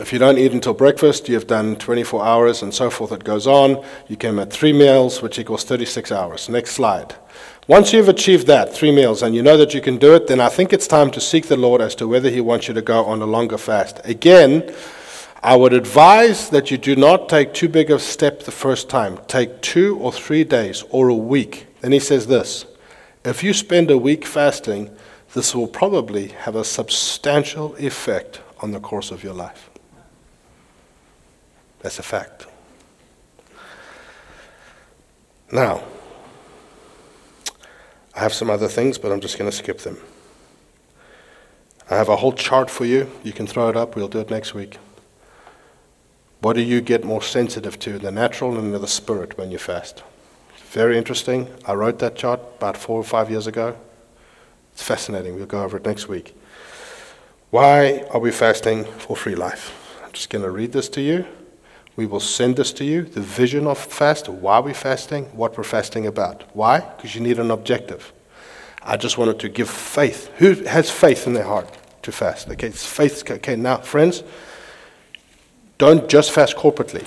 If 0.00 0.12
you 0.12 0.18
don't 0.18 0.38
eat 0.38 0.52
until 0.52 0.74
breakfast, 0.74 1.28
you've 1.28 1.46
done 1.46 1.76
24 1.76 2.24
hours 2.24 2.62
and 2.62 2.72
so 2.72 2.90
forth. 2.90 3.12
It 3.12 3.24
goes 3.24 3.46
on. 3.46 3.84
You 4.06 4.16
came 4.16 4.38
at 4.38 4.52
three 4.52 4.72
meals, 4.72 5.22
which 5.22 5.38
equals 5.38 5.64
36 5.64 6.12
hours. 6.12 6.48
Next 6.48 6.72
slide. 6.72 7.14
Once 7.68 7.92
you've 7.92 8.08
achieved 8.08 8.46
that, 8.46 8.72
three 8.72 8.90
meals, 8.90 9.22
and 9.22 9.34
you 9.34 9.42
know 9.42 9.58
that 9.58 9.74
you 9.74 9.80
can 9.82 9.98
do 9.98 10.14
it, 10.14 10.26
then 10.26 10.40
I 10.40 10.48
think 10.48 10.72
it's 10.72 10.86
time 10.86 11.10
to 11.10 11.20
seek 11.20 11.48
the 11.48 11.56
Lord 11.56 11.82
as 11.82 11.94
to 11.96 12.08
whether 12.08 12.30
He 12.30 12.40
wants 12.40 12.66
you 12.66 12.72
to 12.72 12.80
go 12.80 13.04
on 13.04 13.20
a 13.20 13.26
longer 13.26 13.58
fast. 13.58 14.00
Again, 14.04 14.74
I 15.42 15.54
would 15.54 15.74
advise 15.74 16.48
that 16.48 16.70
you 16.70 16.78
do 16.78 16.96
not 16.96 17.28
take 17.28 17.52
too 17.52 17.68
big 17.68 17.90
a 17.90 17.98
step 17.98 18.44
the 18.44 18.50
first 18.50 18.88
time. 18.88 19.18
Take 19.28 19.60
two 19.60 19.98
or 19.98 20.10
three 20.10 20.44
days 20.44 20.82
or 20.88 21.08
a 21.08 21.14
week. 21.14 21.66
Then 21.82 21.92
He 21.92 22.00
says 22.00 22.26
this 22.26 22.64
if 23.22 23.44
you 23.44 23.52
spend 23.52 23.90
a 23.90 23.98
week 23.98 24.24
fasting, 24.24 24.90
this 25.34 25.54
will 25.54 25.68
probably 25.68 26.28
have 26.28 26.56
a 26.56 26.64
substantial 26.64 27.76
effect 27.76 28.40
on 28.60 28.70
the 28.70 28.80
course 28.80 29.10
of 29.10 29.22
your 29.22 29.34
life. 29.34 29.68
That's 31.80 31.98
a 31.98 32.02
fact. 32.02 32.46
Now, 35.52 35.82
I 38.18 38.22
have 38.22 38.34
some 38.34 38.50
other 38.50 38.66
things, 38.66 38.98
but 38.98 39.12
I'm 39.12 39.20
just 39.20 39.38
going 39.38 39.48
to 39.48 39.56
skip 39.56 39.78
them. 39.78 39.96
I 41.88 41.94
have 41.94 42.08
a 42.08 42.16
whole 42.16 42.32
chart 42.32 42.68
for 42.68 42.84
you. 42.84 43.08
You 43.22 43.32
can 43.32 43.46
throw 43.46 43.68
it 43.68 43.76
up. 43.76 43.94
We'll 43.94 44.08
do 44.08 44.18
it 44.18 44.28
next 44.28 44.54
week. 44.54 44.78
What 46.40 46.54
do 46.54 46.60
you 46.60 46.80
get 46.80 47.04
more 47.04 47.22
sensitive 47.22 47.78
to, 47.78 47.96
the 47.96 48.10
natural 48.10 48.58
and 48.58 48.74
the 48.74 48.88
spirit, 48.88 49.38
when 49.38 49.52
you 49.52 49.58
fast? 49.58 50.02
Very 50.72 50.98
interesting. 50.98 51.46
I 51.64 51.74
wrote 51.74 52.00
that 52.00 52.16
chart 52.16 52.40
about 52.56 52.76
four 52.76 52.98
or 52.98 53.04
five 53.04 53.30
years 53.30 53.46
ago. 53.46 53.76
It's 54.72 54.82
fascinating. 54.82 55.36
We'll 55.36 55.46
go 55.46 55.62
over 55.62 55.76
it 55.76 55.86
next 55.86 56.08
week. 56.08 56.34
Why 57.50 58.00
are 58.10 58.18
we 58.18 58.32
fasting 58.32 58.84
for 58.84 59.14
free 59.14 59.36
life? 59.36 59.72
I'm 60.04 60.10
just 60.10 60.28
going 60.28 60.42
to 60.42 60.50
read 60.50 60.72
this 60.72 60.88
to 60.88 61.00
you. 61.00 61.24
We 61.98 62.06
will 62.06 62.20
send 62.20 62.54
this 62.54 62.72
to 62.74 62.84
you 62.84 63.02
the 63.02 63.20
vision 63.20 63.66
of 63.66 63.76
fast, 63.76 64.28
why 64.28 64.60
we're 64.60 64.72
fasting, 64.72 65.24
what 65.32 65.58
we're 65.58 65.64
fasting 65.64 66.06
about. 66.06 66.44
Why? 66.54 66.78
Because 66.78 67.16
you 67.16 67.20
need 67.20 67.40
an 67.40 67.50
objective. 67.50 68.12
I 68.84 68.96
just 68.96 69.18
wanted 69.18 69.40
to 69.40 69.48
give 69.48 69.68
faith. 69.68 70.30
Who 70.36 70.54
has 70.62 70.92
faith 70.92 71.26
in 71.26 71.32
their 71.32 71.42
heart 71.42 71.76
to 72.02 72.12
fast? 72.12 72.48
Okay, 72.50 72.68
it's 72.68 72.86
faith. 72.86 73.28
Okay, 73.28 73.56
now, 73.56 73.78
friends, 73.78 74.22
don't 75.78 76.08
just 76.08 76.30
fast 76.30 76.56
corporately, 76.56 77.04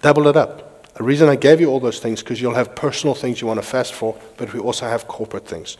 double 0.00 0.26
it 0.26 0.38
up. 0.38 0.94
The 0.94 1.02
reason 1.02 1.28
I 1.28 1.36
gave 1.36 1.60
you 1.60 1.68
all 1.68 1.80
those 1.80 2.00
things 2.00 2.22
because 2.22 2.40
you'll 2.40 2.54
have 2.54 2.74
personal 2.74 3.14
things 3.14 3.42
you 3.42 3.46
want 3.46 3.60
to 3.60 3.66
fast 3.66 3.92
for, 3.92 4.18
but 4.38 4.54
we 4.54 4.58
also 4.58 4.86
have 4.86 5.06
corporate 5.06 5.46
things. 5.46 5.76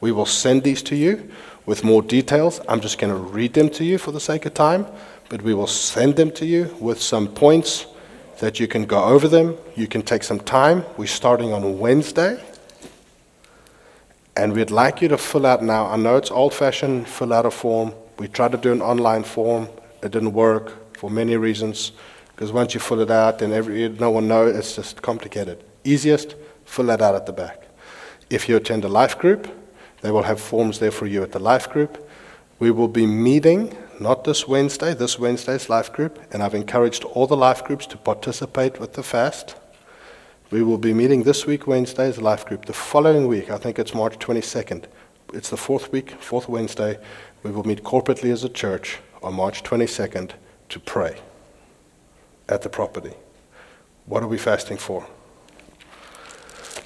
We 0.00 0.12
will 0.12 0.26
send 0.26 0.62
these 0.62 0.84
to 0.84 0.94
you 0.94 1.28
with 1.66 1.82
more 1.82 2.02
details. 2.02 2.60
I'm 2.68 2.80
just 2.80 3.00
going 3.00 3.12
to 3.12 3.18
read 3.18 3.54
them 3.54 3.70
to 3.70 3.84
you 3.84 3.98
for 3.98 4.12
the 4.12 4.20
sake 4.20 4.46
of 4.46 4.54
time 4.54 4.86
but 5.28 5.42
we 5.42 5.54
will 5.54 5.66
send 5.66 6.16
them 6.16 6.30
to 6.32 6.46
you 6.46 6.74
with 6.80 7.00
some 7.00 7.28
points 7.28 7.86
that 8.40 8.60
you 8.60 8.68
can 8.68 8.84
go 8.84 9.04
over 9.04 9.28
them. 9.28 9.56
You 9.76 9.86
can 9.86 10.02
take 10.02 10.22
some 10.22 10.40
time. 10.40 10.84
We're 10.96 11.06
starting 11.06 11.52
on 11.52 11.78
Wednesday. 11.78 12.42
And 14.36 14.52
we'd 14.52 14.70
like 14.70 15.02
you 15.02 15.08
to 15.08 15.18
fill 15.18 15.46
out 15.46 15.62
now. 15.62 15.86
I 15.86 15.96
know 15.96 16.16
it's 16.16 16.30
old 16.30 16.54
fashioned, 16.54 17.08
fill 17.08 17.32
out 17.32 17.44
a 17.44 17.50
form. 17.50 17.92
We 18.18 18.28
tried 18.28 18.52
to 18.52 18.58
do 18.58 18.72
an 18.72 18.80
online 18.80 19.24
form, 19.24 19.68
it 20.02 20.12
didn't 20.12 20.32
work 20.32 20.96
for 20.96 21.10
many 21.10 21.36
reasons. 21.36 21.92
Because 22.28 22.52
once 22.52 22.72
you 22.72 22.78
fill 22.78 23.00
it 23.00 23.10
out, 23.10 23.40
then 23.40 23.52
every, 23.52 23.88
no 23.88 24.12
one 24.12 24.28
knows, 24.28 24.56
it's 24.56 24.76
just 24.76 25.02
complicated. 25.02 25.64
Easiest, 25.82 26.36
fill 26.64 26.86
that 26.86 27.02
out 27.02 27.16
at 27.16 27.26
the 27.26 27.32
back. 27.32 27.64
If 28.30 28.48
you 28.48 28.56
attend 28.56 28.84
a 28.84 28.88
life 28.88 29.18
group, 29.18 29.48
they 30.02 30.12
will 30.12 30.22
have 30.22 30.40
forms 30.40 30.78
there 30.78 30.92
for 30.92 31.06
you 31.06 31.24
at 31.24 31.32
the 31.32 31.40
life 31.40 31.68
group. 31.68 32.08
We 32.60 32.70
will 32.70 32.86
be 32.86 33.06
meeting 33.06 33.76
not 34.00 34.24
this 34.24 34.46
Wednesday, 34.46 34.94
this 34.94 35.18
Wednesday's 35.18 35.68
life 35.68 35.92
group, 35.92 36.20
and 36.32 36.42
I've 36.42 36.54
encouraged 36.54 37.04
all 37.04 37.26
the 37.26 37.36
life 37.36 37.64
groups 37.64 37.86
to 37.86 37.96
participate 37.96 38.78
with 38.78 38.92
the 38.92 39.02
fast. 39.02 39.56
We 40.50 40.62
will 40.62 40.78
be 40.78 40.94
meeting 40.94 41.24
this 41.24 41.46
week, 41.46 41.66
Wednesday's 41.66 42.18
life 42.18 42.46
group. 42.46 42.66
The 42.66 42.72
following 42.72 43.26
week, 43.26 43.50
I 43.50 43.58
think 43.58 43.78
it's 43.78 43.94
March 43.94 44.18
22nd, 44.18 44.84
it's 45.34 45.50
the 45.50 45.56
fourth 45.56 45.90
week, 45.92 46.12
fourth 46.12 46.48
Wednesday, 46.48 46.98
we 47.42 47.50
will 47.50 47.64
meet 47.64 47.82
corporately 47.82 48.32
as 48.32 48.44
a 48.44 48.48
church 48.48 48.98
on 49.22 49.34
March 49.34 49.62
22nd 49.62 50.32
to 50.68 50.80
pray 50.80 51.18
at 52.48 52.62
the 52.62 52.68
property. 52.68 53.14
What 54.06 54.22
are 54.22 54.28
we 54.28 54.38
fasting 54.38 54.76
for? 54.76 55.06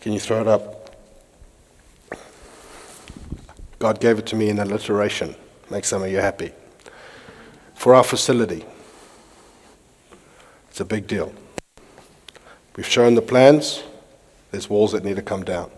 Can 0.01 0.13
you 0.13 0.19
throw 0.19 0.41
it 0.41 0.49
up? 0.49 0.97
God 3.79 4.01
gave 4.01 4.19
it 4.19 4.27
to 4.27 4.37
me 4.37 4.49
in 4.49 4.59
alliteration. 4.59 5.35
Make 5.71 5.85
some 5.85 6.03
of 6.03 6.11
you 6.11 6.19
happy 6.19 6.53
for 7.83 7.97
our 7.97 8.05
facility. 8.05 8.65
It's 10.71 10.79
a 10.79 10.85
big 10.85 11.09
deal. 11.09 11.33
We've 12.77 12.87
shown 12.87 13.17
the 13.17 13.23
plans. 13.23 13.83
There's 14.53 14.71
walls 14.71 14.93
that 14.93 15.03
need 15.03 15.17
to 15.17 15.23
come 15.23 15.43
down. 15.43 15.69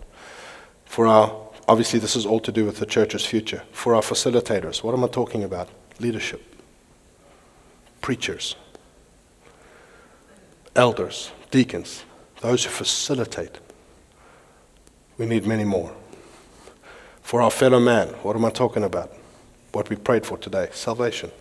For 0.85 1.07
our, 1.07 1.35
obviously, 1.67 1.97
this 1.97 2.15
is 2.15 2.23
all 2.23 2.39
to 2.41 2.51
do 2.51 2.63
with 2.63 2.77
the 2.77 2.85
church's 2.85 3.25
future. 3.25 3.63
For 3.71 3.95
our 3.95 4.03
facilitators, 4.03 4.83
what 4.83 4.93
am 4.93 5.03
I 5.03 5.07
talking 5.07 5.43
about? 5.43 5.67
Leadership, 5.99 6.43
preachers, 8.01 8.55
elders, 10.75 11.31
deacons, 11.49 12.05
those 12.39 12.65
who 12.65 12.69
facilitate. 12.69 13.57
We 15.17 15.25
need 15.25 15.47
many 15.47 15.63
more. 15.63 15.91
For 17.23 17.41
our 17.41 17.49
fellow 17.49 17.79
man, 17.79 18.09
what 18.21 18.35
am 18.35 18.45
I 18.45 18.51
talking 18.51 18.83
about? 18.83 19.11
What 19.71 19.89
we 19.89 19.95
prayed 19.95 20.23
for 20.23 20.37
today 20.37 20.69
salvation. 20.71 21.31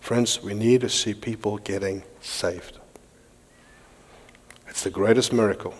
Friends, 0.00 0.42
we 0.42 0.54
need 0.54 0.80
to 0.80 0.88
see 0.88 1.14
people 1.14 1.58
getting 1.58 2.02
saved. 2.20 2.78
It's 4.68 4.82
the 4.82 4.90
greatest 4.90 5.32
miracle, 5.32 5.74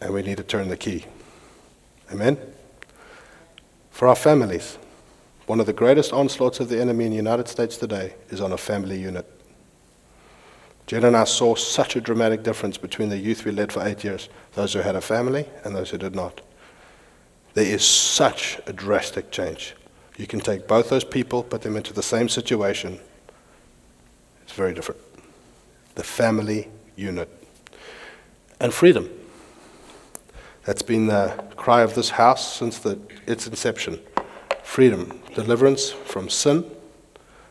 and 0.00 0.12
we 0.12 0.22
need 0.22 0.38
to 0.38 0.42
turn 0.42 0.68
the 0.68 0.76
key. 0.76 1.04
Amen? 2.10 2.38
For 3.90 4.08
our 4.08 4.16
families, 4.16 4.78
one 5.46 5.60
of 5.60 5.66
the 5.66 5.72
greatest 5.72 6.12
onslaughts 6.12 6.60
of 6.60 6.68
the 6.68 6.80
enemy 6.80 7.04
in 7.04 7.10
the 7.10 7.16
United 7.16 7.48
States 7.48 7.76
today 7.76 8.14
is 8.30 8.40
on 8.40 8.52
a 8.52 8.58
family 8.58 9.00
unit. 9.00 9.26
Jen 10.86 11.04
and 11.04 11.16
I 11.16 11.24
saw 11.24 11.54
such 11.54 11.96
a 11.96 12.00
dramatic 12.00 12.42
difference 12.42 12.78
between 12.78 13.10
the 13.10 13.18
youth 13.18 13.44
we 13.44 13.52
led 13.52 13.72
for 13.72 13.86
eight 13.86 14.04
years, 14.04 14.28
those 14.54 14.72
who 14.72 14.80
had 14.80 14.96
a 14.96 15.00
family 15.00 15.46
and 15.64 15.76
those 15.76 15.90
who 15.90 15.98
did 15.98 16.14
not. 16.14 16.40
There 17.54 17.66
is 17.66 17.84
such 17.84 18.58
a 18.66 18.72
drastic 18.72 19.30
change. 19.30 19.74
You 20.18 20.26
can 20.26 20.40
take 20.40 20.66
both 20.66 20.90
those 20.90 21.04
people, 21.04 21.44
put 21.44 21.62
them 21.62 21.76
into 21.76 21.92
the 21.92 22.02
same 22.02 22.28
situation. 22.28 22.98
It's 24.42 24.52
very 24.52 24.74
different. 24.74 25.00
The 25.94 26.02
family 26.02 26.68
unit. 26.96 27.30
And 28.60 28.74
freedom. 28.74 29.08
That's 30.64 30.82
been 30.82 31.06
the 31.06 31.44
cry 31.56 31.82
of 31.82 31.94
this 31.94 32.10
house 32.10 32.56
since 32.56 32.78
the, 32.78 32.98
its 33.26 33.46
inception. 33.46 34.00
Freedom, 34.64 35.22
deliverance 35.34 35.90
from 35.90 36.28
sin, 36.28 36.68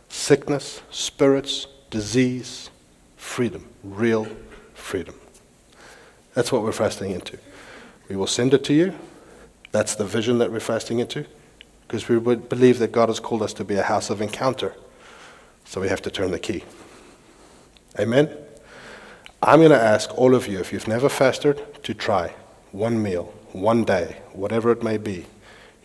sickness, 0.09 0.81
spirits, 0.91 1.67
disease, 1.89 2.69
freedom, 3.15 3.65
real 3.81 4.27
freedom. 4.73 5.15
That's 6.33 6.51
what 6.51 6.63
we're 6.63 6.73
fasting 6.73 7.11
into. 7.11 7.39
We 8.09 8.17
will 8.17 8.27
send 8.27 8.53
it 8.53 8.63
to 8.65 8.73
you. 8.73 8.93
That's 9.71 9.95
the 9.95 10.05
vision 10.05 10.37
that 10.39 10.51
we're 10.51 10.59
fasting 10.59 10.99
into 10.99 11.25
because 11.87 12.09
we 12.09 12.17
would 12.17 12.49
believe 12.49 12.79
that 12.79 12.91
God 12.91 13.07
has 13.07 13.19
called 13.19 13.41
us 13.41 13.53
to 13.53 13.63
be 13.63 13.75
a 13.75 13.83
house 13.83 14.09
of 14.09 14.21
encounter. 14.21 14.75
So 15.63 15.79
we 15.79 15.87
have 15.87 16.01
to 16.01 16.11
turn 16.11 16.31
the 16.31 16.39
key. 16.39 16.63
Amen? 17.97 18.29
I'm 19.41 19.59
going 19.59 19.71
to 19.71 19.81
ask 19.81 20.15
all 20.17 20.35
of 20.35 20.47
you, 20.47 20.59
if 20.59 20.73
you've 20.73 20.87
never 20.87 21.07
fasted, 21.07 21.61
to 21.83 21.93
try 21.93 22.33
one 22.71 23.01
meal, 23.01 23.33
one 23.53 23.85
day, 23.85 24.17
whatever 24.33 24.71
it 24.71 24.83
may 24.83 24.97
be. 24.97 25.25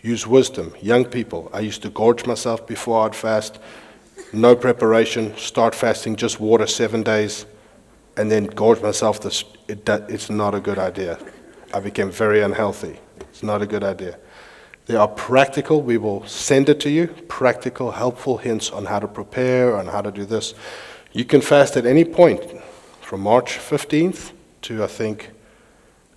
Use 0.03 0.26
wisdom. 0.26 0.74
Young 0.80 1.05
people, 1.05 1.48
I 1.55 1.61
used 1.61 1.82
to 1.82 1.90
gorge 1.90 2.26
myself 2.26 2.66
before 2.66 3.07
I'd 3.07 3.14
fast. 3.14 3.61
No 4.32 4.57
preparation, 4.57 5.36
start 5.36 5.74
fasting, 5.74 6.16
just 6.16 6.40
water 6.40 6.66
seven 6.66 7.03
days, 7.03 7.46
and 8.16 8.30
then 8.30 8.46
gorge 8.46 8.82
myself. 8.82 9.20
This, 9.20 9.44
it, 9.68 9.88
it's 9.88 10.30
not 10.30 10.55
a 10.55 10.61
good 10.61 10.78
idea. 10.78 11.18
I 11.72 11.80
became 11.80 12.11
very 12.11 12.42
unhealthy. 12.42 12.98
It's 13.20 13.42
not 13.42 13.62
a 13.62 13.66
good 13.66 13.84
idea. 13.84 14.18
They 14.87 14.97
are 14.97 15.09
practical. 15.09 15.80
We 15.83 15.97
will 15.97 16.26
send 16.26 16.68
it 16.68 16.80
to 16.80 16.91
you. 16.91 17.09
Practical, 17.28 17.93
helpful 17.93 18.39
hints 18.39 18.70
on 18.70 18.87
how 18.87 18.99
to 18.99 19.09
prepare, 19.09 19.76
on 19.76 19.87
how 19.87 20.01
to 20.01 20.11
do 20.11 20.24
this. 20.24 20.55
You 21.12 21.24
can 21.24 21.41
fast 21.41 21.76
at 21.76 21.87
any 21.87 22.05
point 22.05 22.43
from 23.01 23.20
March 23.20 23.59
15th 23.59 24.33
to, 24.62 24.83
I 24.83 24.87
think, 24.87 25.30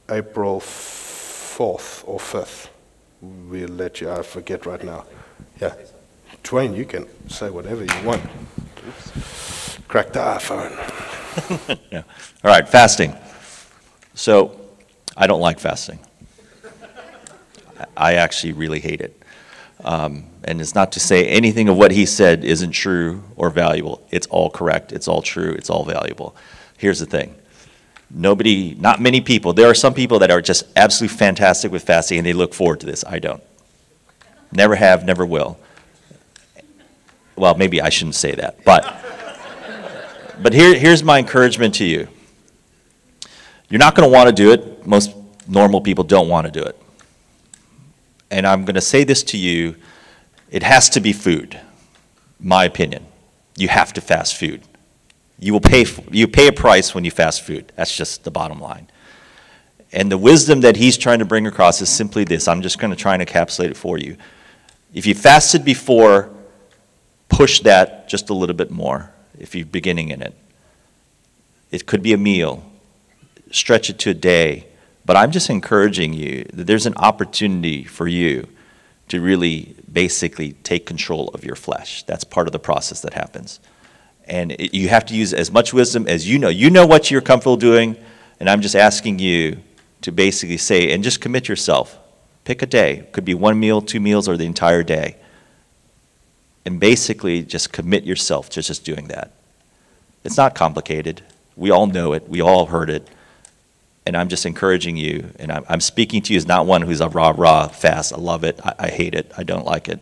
April 0.10 0.60
4th 0.60 2.04
or 2.08 2.20
5th. 2.20 2.70
We'll 3.22 3.70
let 3.70 4.02
you, 4.02 4.12
I 4.12 4.22
forget 4.22 4.66
right 4.66 4.84
now. 4.84 5.06
Yeah. 5.60 5.74
Dwayne, 6.44 6.76
you 6.76 6.86
can 6.86 7.08
say 7.30 7.50
whatever 7.50 7.84
you 7.84 8.06
want. 8.08 8.22
Crack 9.88 10.12
the 10.14 10.20
iPhone. 10.20 10.74
Yeah. 11.92 12.04
All 12.46 12.52
right, 12.52 12.68
fasting. 12.68 13.14
So, 14.14 14.58
I 15.18 15.28
don't 15.28 15.42
like 15.42 15.60
fasting. 15.60 16.00
I 17.96 18.16
actually 18.16 18.54
really 18.54 18.80
hate 18.80 19.02
it. 19.02 19.22
Um, 19.84 20.26
and 20.44 20.62
it's 20.62 20.76
not 20.76 20.92
to 20.94 21.00
say 21.00 21.28
anything 21.28 21.70
of 21.70 21.78
what 21.78 21.92
he 21.92 22.06
said 22.06 22.44
isn't 22.44 22.72
true 22.72 23.24
or 23.36 23.50
valuable. 23.50 24.06
It's 24.10 24.28
all 24.28 24.50
correct. 24.50 24.92
It's 24.92 25.08
all 25.08 25.22
true. 25.22 25.52
It's 25.52 25.70
all 25.70 25.84
valuable. 25.86 26.36
Here's 26.78 27.00
the 27.00 27.06
thing. 27.06 27.36
Nobody, 28.10 28.76
not 28.76 29.02
many 29.02 29.20
people, 29.20 29.54
there 29.54 29.70
are 29.70 29.74
some 29.74 29.94
people 29.94 30.20
that 30.20 30.32
are 30.32 30.42
just 30.42 30.66
absolutely 30.76 31.18
fantastic 31.18 31.72
with 31.72 31.84
fasting 31.84 32.20
and 32.20 32.26
they 32.26 32.34
look 32.34 32.54
forward 32.54 32.80
to 32.82 32.86
this. 32.86 33.04
I 33.06 33.20
don't. 33.20 33.44
Never 34.52 34.76
have, 34.76 35.06
never 35.06 35.26
will. 35.26 35.58
Well, 37.36 37.56
maybe 37.56 37.82
I 37.82 37.90
shouldn't 37.90 38.16
say 38.16 38.34
that, 38.36 38.64
but 38.64 39.02
but 40.42 40.54
here, 40.54 40.78
here's 40.78 41.04
my 41.04 41.20
encouragement 41.20 41.76
to 41.76 41.86
you. 41.86 42.08
You're 43.70 43.80
not 43.80 43.96
going 43.96 44.10
to 44.10 44.14
want 44.14 44.28
to 44.30 44.36
do 44.36 44.52
it. 44.52 44.86
Most 44.86 45.16
normal 45.48 45.82
people 45.82 46.04
don't 46.04 46.30
want 46.30 46.46
to 46.46 46.52
do 46.52 46.64
it. 46.64 46.80
And 48.36 48.46
I'm 48.46 48.66
going 48.66 48.76
to 48.76 48.82
say 48.82 49.06
this 49.06 49.24
to 49.24 49.38
you 49.38 49.78
it 50.52 50.62
has 50.62 50.90
to 50.90 51.00
be 51.00 51.14
food, 51.14 51.58
my 52.38 52.66
opinion. 52.66 53.06
You 53.56 53.70
have 53.70 53.94
to 53.94 54.02
fast 54.02 54.36
food. 54.36 54.62
You 55.40 55.54
will 55.54 55.62
pay, 55.62 55.86
you 56.12 56.28
pay 56.28 56.48
a 56.48 56.52
price 56.52 56.94
when 56.94 57.06
you 57.06 57.12
fast 57.12 57.44
food. 57.44 57.72
That's 57.78 57.96
just 57.96 58.26
the 58.26 58.32
bottom 58.32 58.60
line. 58.60 58.88
And 59.94 60.12
the 60.12 60.18
wisdom 60.18 60.60
that 60.62 60.76
he's 60.76 60.98
trying 60.98 61.20
to 61.20 61.26
bring 61.26 61.48
across 61.48 61.82
is 61.82 61.88
simply 61.88 62.26
this 62.26 62.50
I'm 62.50 62.62
just 62.62 62.78
going 62.78 62.92
to 62.92 62.98
try 62.98 63.14
and 63.14 63.26
encapsulate 63.26 63.70
it 63.70 63.78
for 63.78 63.98
you. 63.98 64.18
If 64.94 65.06
you 65.06 65.16
fasted 65.16 65.64
before, 65.64 66.30
push 67.30 67.62
that 67.62 68.10
just 68.10 68.30
a 68.30 68.34
little 68.34 68.56
bit 68.56 68.70
more 68.70 69.14
if 69.40 69.56
you're 69.56 69.66
beginning 69.66 70.10
in 70.10 70.22
it. 70.22 70.36
It 71.72 71.86
could 71.86 72.04
be 72.04 72.12
a 72.12 72.18
meal, 72.18 72.70
stretch 73.50 73.90
it 73.90 73.98
to 74.00 74.10
a 74.10 74.14
day. 74.14 74.68
But 75.06 75.16
I'm 75.16 75.32
just 75.32 75.50
encouraging 75.50 76.14
you 76.14 76.46
that 76.54 76.66
there's 76.66 76.86
an 76.86 76.96
opportunity 76.98 77.84
for 77.84 78.08
you 78.08 78.48
to 79.08 79.22
really 79.22 79.76
basically 79.92 80.54
take 80.64 80.86
control 80.86 81.30
of 81.30 81.44
your 81.44 81.56
flesh. 81.56 82.04
That's 82.04 82.24
part 82.24 82.48
of 82.48 82.54
the 82.54 82.60
process 82.60 83.02
that 83.02 83.14
happens. 83.14 83.60
And 84.26 84.54
it, 84.54 84.74
you 84.74 84.90
have 84.90 85.06
to 85.06 85.16
use 85.16 85.34
as 85.34 85.52
much 85.52 85.74
wisdom 85.74 86.08
as 86.08 86.28
you 86.28 86.40
know. 86.40 86.50
You 86.50 86.72
know 86.72 86.88
what 86.88 87.12
you're 87.12 87.22
comfortable 87.22 87.58
doing, 87.58 87.96
and 88.40 88.50
I'm 88.50 88.62
just 88.62 88.76
asking 88.76 89.20
you 89.20 89.58
to 90.02 90.12
basically 90.12 90.58
say, 90.58 90.92
and 90.92 91.04
just 91.04 91.22
commit 91.22 91.48
yourself. 91.48 91.98
Pick 92.44 92.62
a 92.62 92.66
day. 92.66 92.98
It 93.00 93.12
could 93.12 93.26
be 93.26 93.34
one 93.34 93.60
meal, 93.60 93.82
two 93.82 94.00
meals, 94.00 94.28
or 94.28 94.38
the 94.38 94.46
entire 94.46 94.84
day. 94.84 95.18
And 96.66 96.80
basically 96.80 97.44
just 97.44 97.72
commit 97.72 98.04
yourself 98.04 98.50
to 98.52 98.62
just 98.62 98.84
doing 98.84 99.08
that. 99.10 99.32
It's 100.24 100.38
not 100.38 100.56
complicated. 100.56 101.22
We 101.56 101.70
all 101.70 101.86
know 101.86 102.14
it, 102.14 102.28
we 102.28 102.42
all 102.42 102.66
heard 102.66 102.90
it. 102.90 103.08
And 104.06 104.16
I'm 104.16 104.30
just 104.30 104.46
encouraging 104.46 104.98
you, 104.98 105.32
and 105.40 105.52
I'm, 105.52 105.66
I'm 105.68 105.82
speaking 105.82 106.22
to 106.24 106.34
you 106.34 106.38
as 106.38 106.46
not 106.46 106.68
one 106.68 106.84
who's 106.84 107.02
a 107.02 107.10
rah 107.10 107.34
rah 107.36 107.68
fast. 107.68 108.14
I 108.14 108.18
love 108.18 108.44
it. 108.44 108.60
I, 108.64 108.76
I 108.80 108.88
hate 108.90 109.16
it. 109.16 109.32
I 109.36 109.44
don't 109.44 109.66
like 109.66 109.90
it. 109.90 110.00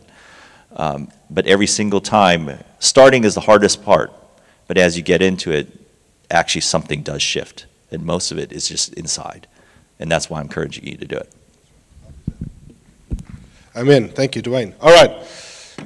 Um, 0.76 1.10
but 1.30 1.46
every 1.46 1.66
single 1.66 2.00
time, 2.00 2.58
starting 2.80 3.24
is 3.24 3.34
the 3.34 3.40
hardest 3.40 3.82
part. 3.82 4.12
But 4.66 4.76
as 4.76 4.96
you 4.96 5.02
get 5.02 5.22
into 5.22 5.52
it, 5.52 5.68
actually 6.30 6.62
something 6.62 7.02
does 7.02 7.22
shift. 7.22 7.66
And 7.90 8.04
most 8.04 8.30
of 8.32 8.38
it 8.38 8.52
is 8.52 8.68
just 8.68 8.92
inside. 8.94 9.46
And 9.98 10.10
that's 10.10 10.28
why 10.28 10.40
I'm 10.40 10.46
encouraging 10.46 10.86
you 10.86 10.96
to 10.96 11.06
do 11.06 11.16
it. 11.16 11.32
Amen. 13.76 14.08
Thank 14.08 14.36
you, 14.36 14.42
Dwayne. 14.42 14.74
All 14.80 14.92
right. 14.92 15.10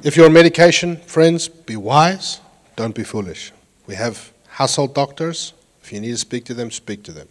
If 0.03 0.15
you're 0.15 0.25
on 0.25 0.33
medication, 0.33 0.97
friends, 0.97 1.47
be 1.47 1.75
wise. 1.75 2.39
Don't 2.75 2.95
be 2.95 3.03
foolish. 3.03 3.51
We 3.87 3.95
have 3.95 4.31
household 4.47 4.93
doctors. 4.93 5.53
If 5.81 5.91
you 5.91 5.99
need 5.99 6.11
to 6.11 6.17
speak 6.17 6.45
to 6.45 6.53
them, 6.53 6.71
speak 6.71 7.03
to 7.03 7.11
them. 7.11 7.27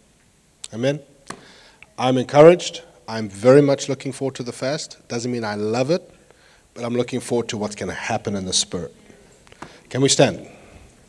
Amen. 0.73 0.99
I'm 1.97 2.17
encouraged. 2.17 2.83
I'm 3.07 3.27
very 3.27 3.61
much 3.61 3.89
looking 3.89 4.11
forward 4.11 4.35
to 4.35 4.43
the 4.43 4.51
fast. 4.51 4.97
Doesn't 5.07 5.31
mean 5.31 5.43
I 5.43 5.55
love 5.55 5.89
it, 5.89 6.13
but 6.75 6.83
I'm 6.83 6.93
looking 6.95 7.19
forward 7.19 7.49
to 7.49 7.57
what's 7.57 7.75
going 7.75 7.89
to 7.89 7.95
happen 7.95 8.35
in 8.35 8.45
the 8.45 8.53
spirit. 8.53 8.95
Can 9.89 10.01
we 10.01 10.09
stand? 10.09 10.47